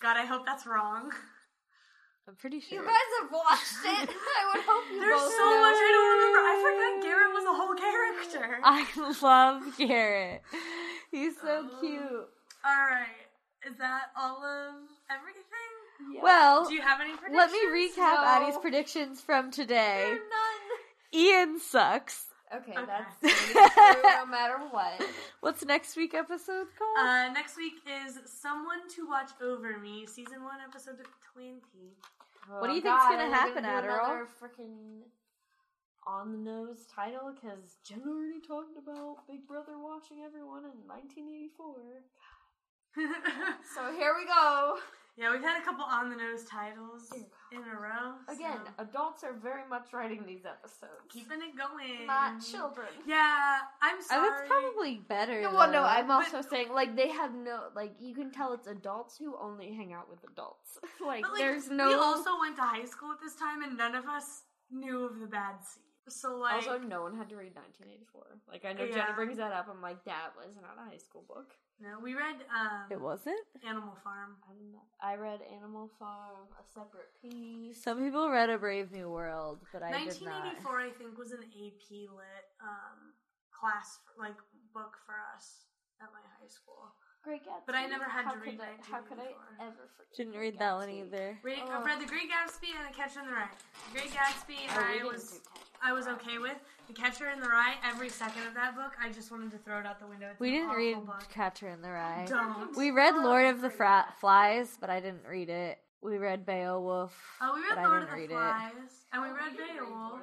God, 0.01 0.17
I 0.17 0.25
hope 0.25 0.45
that's 0.45 0.65
wrong. 0.67 1.11
I'm 2.27 2.35
pretty 2.35 2.59
sure. 2.59 2.79
You 2.79 2.83
guys 2.85 3.11
have 3.21 3.31
watched 3.31 3.85
it. 3.85 4.09
I 4.39 4.55
would 4.55 4.63
hope 4.65 4.83
you 4.91 4.99
There's 4.99 5.21
both 5.21 5.31
so 5.31 5.37
know. 5.45 5.61
much 5.61 5.75
I 5.77 5.91
don't 5.93 6.11
remember. 6.17 6.39
I 6.41 6.55
forgot 6.65 7.03
Garrett 7.03 7.33
was 7.33 7.45
a 7.45 7.53
whole 7.53 7.75
character. 7.75 8.59
I 8.63 9.19
love 9.21 9.77
Garrett. 9.77 10.41
He's 11.11 11.35
so 11.39 11.69
Oh. 11.71 11.77
cute. 11.79 12.01
All 12.65 12.85
right, 12.89 13.29
is 13.69 13.77
that 13.77 14.05
all 14.17 14.43
of 14.43 14.73
everything? 15.11 16.13
Yeah. 16.15 16.21
Well, 16.23 16.65
Do 16.67 16.73
you 16.73 16.81
have 16.81 16.99
any 16.99 17.11
predictions? 17.11 17.37
let 17.37 17.51
me 17.51 17.89
recap 17.89 18.15
No. 18.21 18.23
Addie's 18.25 18.57
predictions 18.57 19.21
from 19.21 19.45
There 19.51 19.65
today. 19.65 20.03
are 20.05 20.15
none. 20.15 21.13
Ian 21.13 21.59
sucks. 21.59 22.25
Okay, 22.53 22.73
Okay. 22.73 22.85
that's 22.85 23.19
true 23.51 23.61
no 24.03 24.25
matter 24.25 24.57
what. 24.71 25.01
What's 25.41 25.63
next 25.65 25.95
week 25.95 26.13
episode 26.13 26.67
called? 26.77 26.97
Uh, 27.07 27.29
next 27.33 27.55
week 27.57 27.73
is 27.87 28.17
Someone 28.25 28.87
to 28.95 29.07
Watch 29.07 29.29
Over 29.41 29.77
Me, 29.79 30.05
season 30.07 30.43
one, 30.43 30.57
episode 30.67 30.97
twenty. 31.33 31.61
What 32.47 32.67
do 32.67 32.71
oh, 32.71 32.75
you 32.75 32.81
Oh, 32.81 32.83
think's 32.83 33.05
gonna 33.05 33.29
happen, 33.29 33.63
do 33.63 33.69
Adderall? 33.69 34.27
Freaking 34.41 35.01
on 36.05 36.31
the 36.31 36.37
nose 36.37 36.85
title 36.93 37.33
because 37.33 37.77
Jen 37.83 38.01
already 38.07 38.39
talked 38.45 38.77
about 38.77 39.25
Big 39.27 39.47
Brother 39.47 39.73
watching 39.77 40.21
everyone 40.23 40.63
in 40.65 40.87
1984. 40.87 41.75
So 43.75 43.91
here 43.91 44.15
we 44.17 44.25
go. 44.25 44.77
Yeah, 45.17 45.31
we've 45.31 45.41
had 45.41 45.61
a 45.61 45.63
couple 45.63 45.85
on 45.85 46.09
the 46.09 46.15
nose 46.17 46.43
titles 46.43 47.09
in 47.51 47.59
a 47.59 47.79
row. 47.79 48.15
Again, 48.27 48.59
adults 48.79 49.23
are 49.23 49.31
very 49.33 49.61
much 49.69 49.93
writing 49.93 50.25
these 50.27 50.43
episodes. 50.45 50.91
keeping 51.09 51.39
it 51.39 51.55
going. 51.57 52.05
not 52.05 52.43
children. 52.43 52.87
Yeah, 53.07 53.59
I'm 53.81 53.97
I 53.97 54.01
sorry. 54.01 54.29
was 54.29 54.41
probably 54.47 55.01
better. 55.07 55.41
No, 55.41 55.53
well, 55.53 55.71
no. 55.71 55.83
I'm 55.83 56.11
also 56.11 56.41
saying 56.41 56.73
like 56.73 56.97
they 56.97 57.09
have 57.09 57.33
no 57.33 57.69
like 57.75 57.93
you 57.99 58.13
can 58.13 58.29
tell 58.31 58.53
it's 58.53 58.67
adults 58.67 59.17
who 59.17 59.35
only 59.41 59.73
hang 59.73 59.93
out 59.93 60.09
with 60.09 60.19
adults. 60.29 60.77
like, 61.05 61.21
But, 61.21 61.31
like, 61.31 61.39
there's 61.39 61.69
no 61.69 61.87
We 61.87 61.93
also 61.93 62.31
went 62.41 62.57
to 62.57 62.63
high 62.63 62.85
school 62.85 63.11
at 63.11 63.21
this 63.23 63.35
time, 63.35 63.63
and 63.63 63.77
none 63.77 63.95
of 63.95 64.05
us 64.07 64.43
knew 64.69 65.05
of 65.05 65.19
the 65.19 65.27
bad 65.27 65.63
seed. 65.63 65.83
So 66.09 66.35
like, 66.37 66.55
also 66.55 66.77
no 66.77 67.01
one 67.03 67.15
had 67.17 67.29
to 67.29 67.35
read 67.35 67.55
1984. 67.55 68.23
Like 68.51 68.65
I 68.65 68.73
know 68.73 68.83
Yeah. 68.83 68.95
Jenna 69.05 69.15
brings 69.15 69.37
that 69.37 69.53
up. 69.53 69.67
I'm 69.71 69.81
like 69.81 70.03
that 70.05 70.35
was 70.35 70.55
not 70.61 70.75
a 70.77 70.89
high 70.89 70.97
school 70.97 71.23
book. 71.27 71.53
No, 71.81 71.99
we 72.01 72.13
read 72.13 72.35
um, 72.53 72.87
It 72.91 72.99
wasn't. 72.99 73.39
Animal 73.67 73.97
Farm. 74.03 74.37
I 74.47 74.53
did. 74.53 74.75
I 75.01 75.15
read 75.15 75.39
Animal 75.55 75.89
Farm, 75.99 76.47
a 76.59 76.63
separate 76.63 77.11
piece. 77.21 77.81
Some 77.83 77.99
people 78.03 78.29
read 78.29 78.49
A 78.49 78.57
Brave 78.57 78.91
New 78.91 79.09
World, 79.09 79.59
but 79.73 79.83
I 79.83 79.91
did 79.91 80.21
not. 80.23 80.45
1984, 80.61 80.79
I 80.79 80.89
think, 80.97 81.17
was 81.17 81.31
an 81.31 81.43
AP 81.43 81.87
lit 81.91 82.45
um, 82.63 83.13
class, 83.51 83.99
like 84.17 84.37
book 84.73 84.97
for 85.05 85.15
us 85.35 85.67
at 86.01 86.09
my 86.11 86.23
high 86.39 86.47
school. 86.51 86.95
Great 87.25 87.43
Gatsby. 87.43 87.65
But 87.65 87.75
I 87.75 87.85
never 87.87 88.03
had 88.05 88.25
how 88.25 88.31
to 88.33 88.39
read 88.39 88.59
could 88.59 88.61
I, 88.61 88.91
How 88.91 89.01
could 89.01 89.17
I 89.19 89.33
ever 89.65 89.73
forget? 89.97 90.15
Didn't 90.15 90.33
Great 90.33 90.53
read 90.53 90.59
that 90.59 90.73
one 90.75 90.87
Gatsby? 90.89 91.01
either. 91.07 91.37
Read, 91.43 91.57
Oh. 91.65 91.71
I've 91.71 91.85
read 91.85 91.99
The 91.99 92.05
Great 92.05 92.29
Gatsby 92.29 92.69
and 92.77 92.87
The 92.87 92.95
Catcher 92.95 93.19
in 93.21 93.25
the 93.25 93.33
Rye. 93.33 93.49
The 93.91 93.99
Great 93.99 94.11
Gatsby, 94.11 94.55
Oh, 94.69 94.99
I 95.01 95.03
was. 95.03 95.39
I 95.81 95.91
was 95.91 96.07
okay 96.07 96.37
with. 96.37 96.55
The 96.87 96.93
Catcher 96.93 97.29
in 97.31 97.39
the 97.41 97.49
Rye, 97.49 97.75
every 97.83 98.09
second 98.09 98.43
of 98.47 98.53
that 98.53 98.75
book, 98.75 98.93
I 99.01 99.11
just 99.11 99.31
wanted 99.31 99.51
to 99.51 99.57
throw 99.57 99.79
it 99.79 99.85
out 99.87 99.99
the 99.99 100.05
window. 100.07 100.29
It's 100.31 100.39
We 100.39 100.51
didn't 100.51 100.69
read 100.69 101.03
book. 101.05 101.25
Catcher 101.33 101.67
in 101.69 101.81
the 101.81 101.89
Rye. 101.89 102.25
Don't. 102.29 102.77
We 102.77 102.91
read 102.91 103.15
Lord 103.15 103.45
of 103.47 103.61
the 103.61 103.69
Fra- 103.71 104.13
Flies, 104.19 104.77
but 104.79 104.89
I 104.91 104.99
didn't 104.99 105.25
read 105.27 105.49
it. 105.49 105.79
We 106.01 106.17
read 106.19 106.45
Beowulf. 106.45 107.17
Oh, 107.41 107.55
we 107.55 107.61
read 107.67 107.77
I 107.79 107.87
Lord 107.87 108.03
of 108.03 108.09
didn't 108.09 108.11
the 108.11 108.21
read 108.21 108.31
it. 108.31 108.33
Flies, 108.33 109.05
and 109.11 109.21
we 109.23 109.29
oh, 109.29 109.33
read 109.33 109.57
Beowulf. 109.57 110.19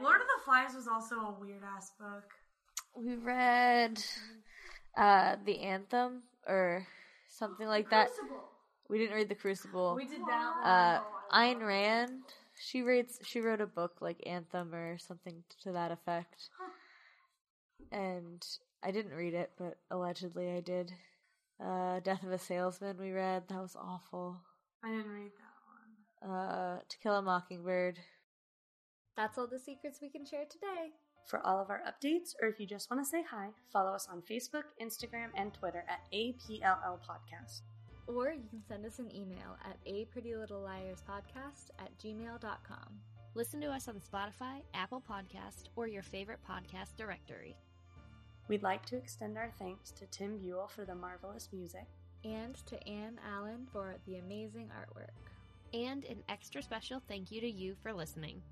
Lord 0.00 0.20
of 0.20 0.26
the 0.26 0.44
Flies 0.44 0.74
was 0.74 0.88
also 0.88 1.14
a 1.16 1.36
weird 1.40 1.62
ass 1.76 1.92
book. 1.98 2.24
We 2.96 3.14
read 3.14 4.02
uh, 4.96 5.36
the 5.44 5.60
Anthem 5.60 6.22
or 6.46 6.86
something 7.28 7.66
like 7.66 7.90
that. 7.90 8.08
Crucible. 8.08 8.44
We 8.88 8.98
didn't 8.98 9.16
read 9.16 9.28
the 9.28 9.34
Crucible. 9.34 9.94
We 9.96 10.06
did 10.06 10.20
that. 10.20 11.00
Uh, 11.32 11.36
Ayn 11.36 11.66
Rand. 11.66 12.22
She 12.60 12.82
reads. 12.82 13.18
She 13.22 13.40
wrote 13.40 13.60
a 13.60 13.66
book 13.66 13.96
like 14.00 14.22
Anthem 14.26 14.74
or 14.74 14.98
something 14.98 15.42
to 15.62 15.72
that 15.72 15.90
effect. 15.90 16.50
And 17.90 18.44
I 18.82 18.90
didn't 18.90 19.14
read 19.14 19.34
it, 19.34 19.52
but 19.58 19.78
allegedly 19.90 20.50
I 20.50 20.60
did. 20.60 20.92
Uh, 21.62 22.00
Death 22.00 22.22
of 22.22 22.32
a 22.32 22.38
Salesman. 22.38 22.98
We 22.98 23.12
read. 23.12 23.44
That 23.48 23.60
was 23.60 23.76
awful. 23.76 24.36
I 24.84 24.90
didn't 24.90 25.12
read 25.12 25.30
that 26.20 26.28
one. 26.28 26.38
Uh, 26.38 26.78
To 26.88 26.98
Kill 26.98 27.16
a 27.16 27.22
Mockingbird. 27.22 27.98
That's 29.16 29.36
all 29.38 29.46
the 29.46 29.58
secrets 29.58 30.00
we 30.00 30.08
can 30.08 30.24
share 30.24 30.44
today. 30.50 30.92
For 31.26 31.44
all 31.46 31.60
of 31.60 31.70
our 31.70 31.80
updates, 31.86 32.34
or 32.40 32.48
if 32.48 32.58
you 32.60 32.66
just 32.66 32.90
want 32.90 33.02
to 33.02 33.08
say 33.08 33.22
hi, 33.28 33.48
follow 33.72 33.92
us 33.92 34.08
on 34.10 34.22
Facebook, 34.22 34.64
Instagram, 34.80 35.28
and 35.34 35.54
Twitter 35.54 35.84
at 35.88 36.00
APLL 36.12 36.98
Podcast. 37.00 37.62
Or 38.06 38.32
you 38.32 38.48
can 38.50 38.62
send 38.68 38.84
us 38.84 38.98
an 38.98 39.14
email 39.14 39.56
at 39.64 39.76
a 39.86 40.04
pretty 40.06 40.34
little 40.34 40.60
liars 40.60 41.02
podcast 41.08 41.70
at 41.78 41.96
gmail.com. 41.98 42.98
Listen 43.34 43.60
to 43.60 43.68
us 43.68 43.88
on 43.88 44.00
Spotify, 44.00 44.60
Apple 44.74 45.02
Podcast, 45.08 45.68
or 45.76 45.86
your 45.86 46.02
favorite 46.02 46.40
podcast 46.48 46.96
directory. 46.98 47.56
We'd 48.48 48.62
like 48.62 48.84
to 48.86 48.96
extend 48.96 49.38
our 49.38 49.50
thanks 49.58 49.92
to 49.92 50.06
Tim 50.06 50.36
Buell 50.38 50.68
for 50.68 50.84
the 50.84 50.94
marvelous 50.94 51.48
music. 51.52 51.86
And 52.24 52.54
to 52.66 52.86
Anne 52.86 53.18
Allen 53.34 53.66
for 53.72 53.96
the 54.06 54.16
amazing 54.16 54.70
artwork. 54.78 55.14
And 55.72 56.04
an 56.04 56.22
extra 56.28 56.62
special 56.62 57.00
thank 57.08 57.32
you 57.32 57.40
to 57.40 57.50
you 57.50 57.74
for 57.82 57.92
listening. 57.92 58.42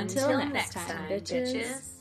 Until 0.00 0.38
next 0.46 0.72
time, 0.74 1.08
bitches. 1.08 1.99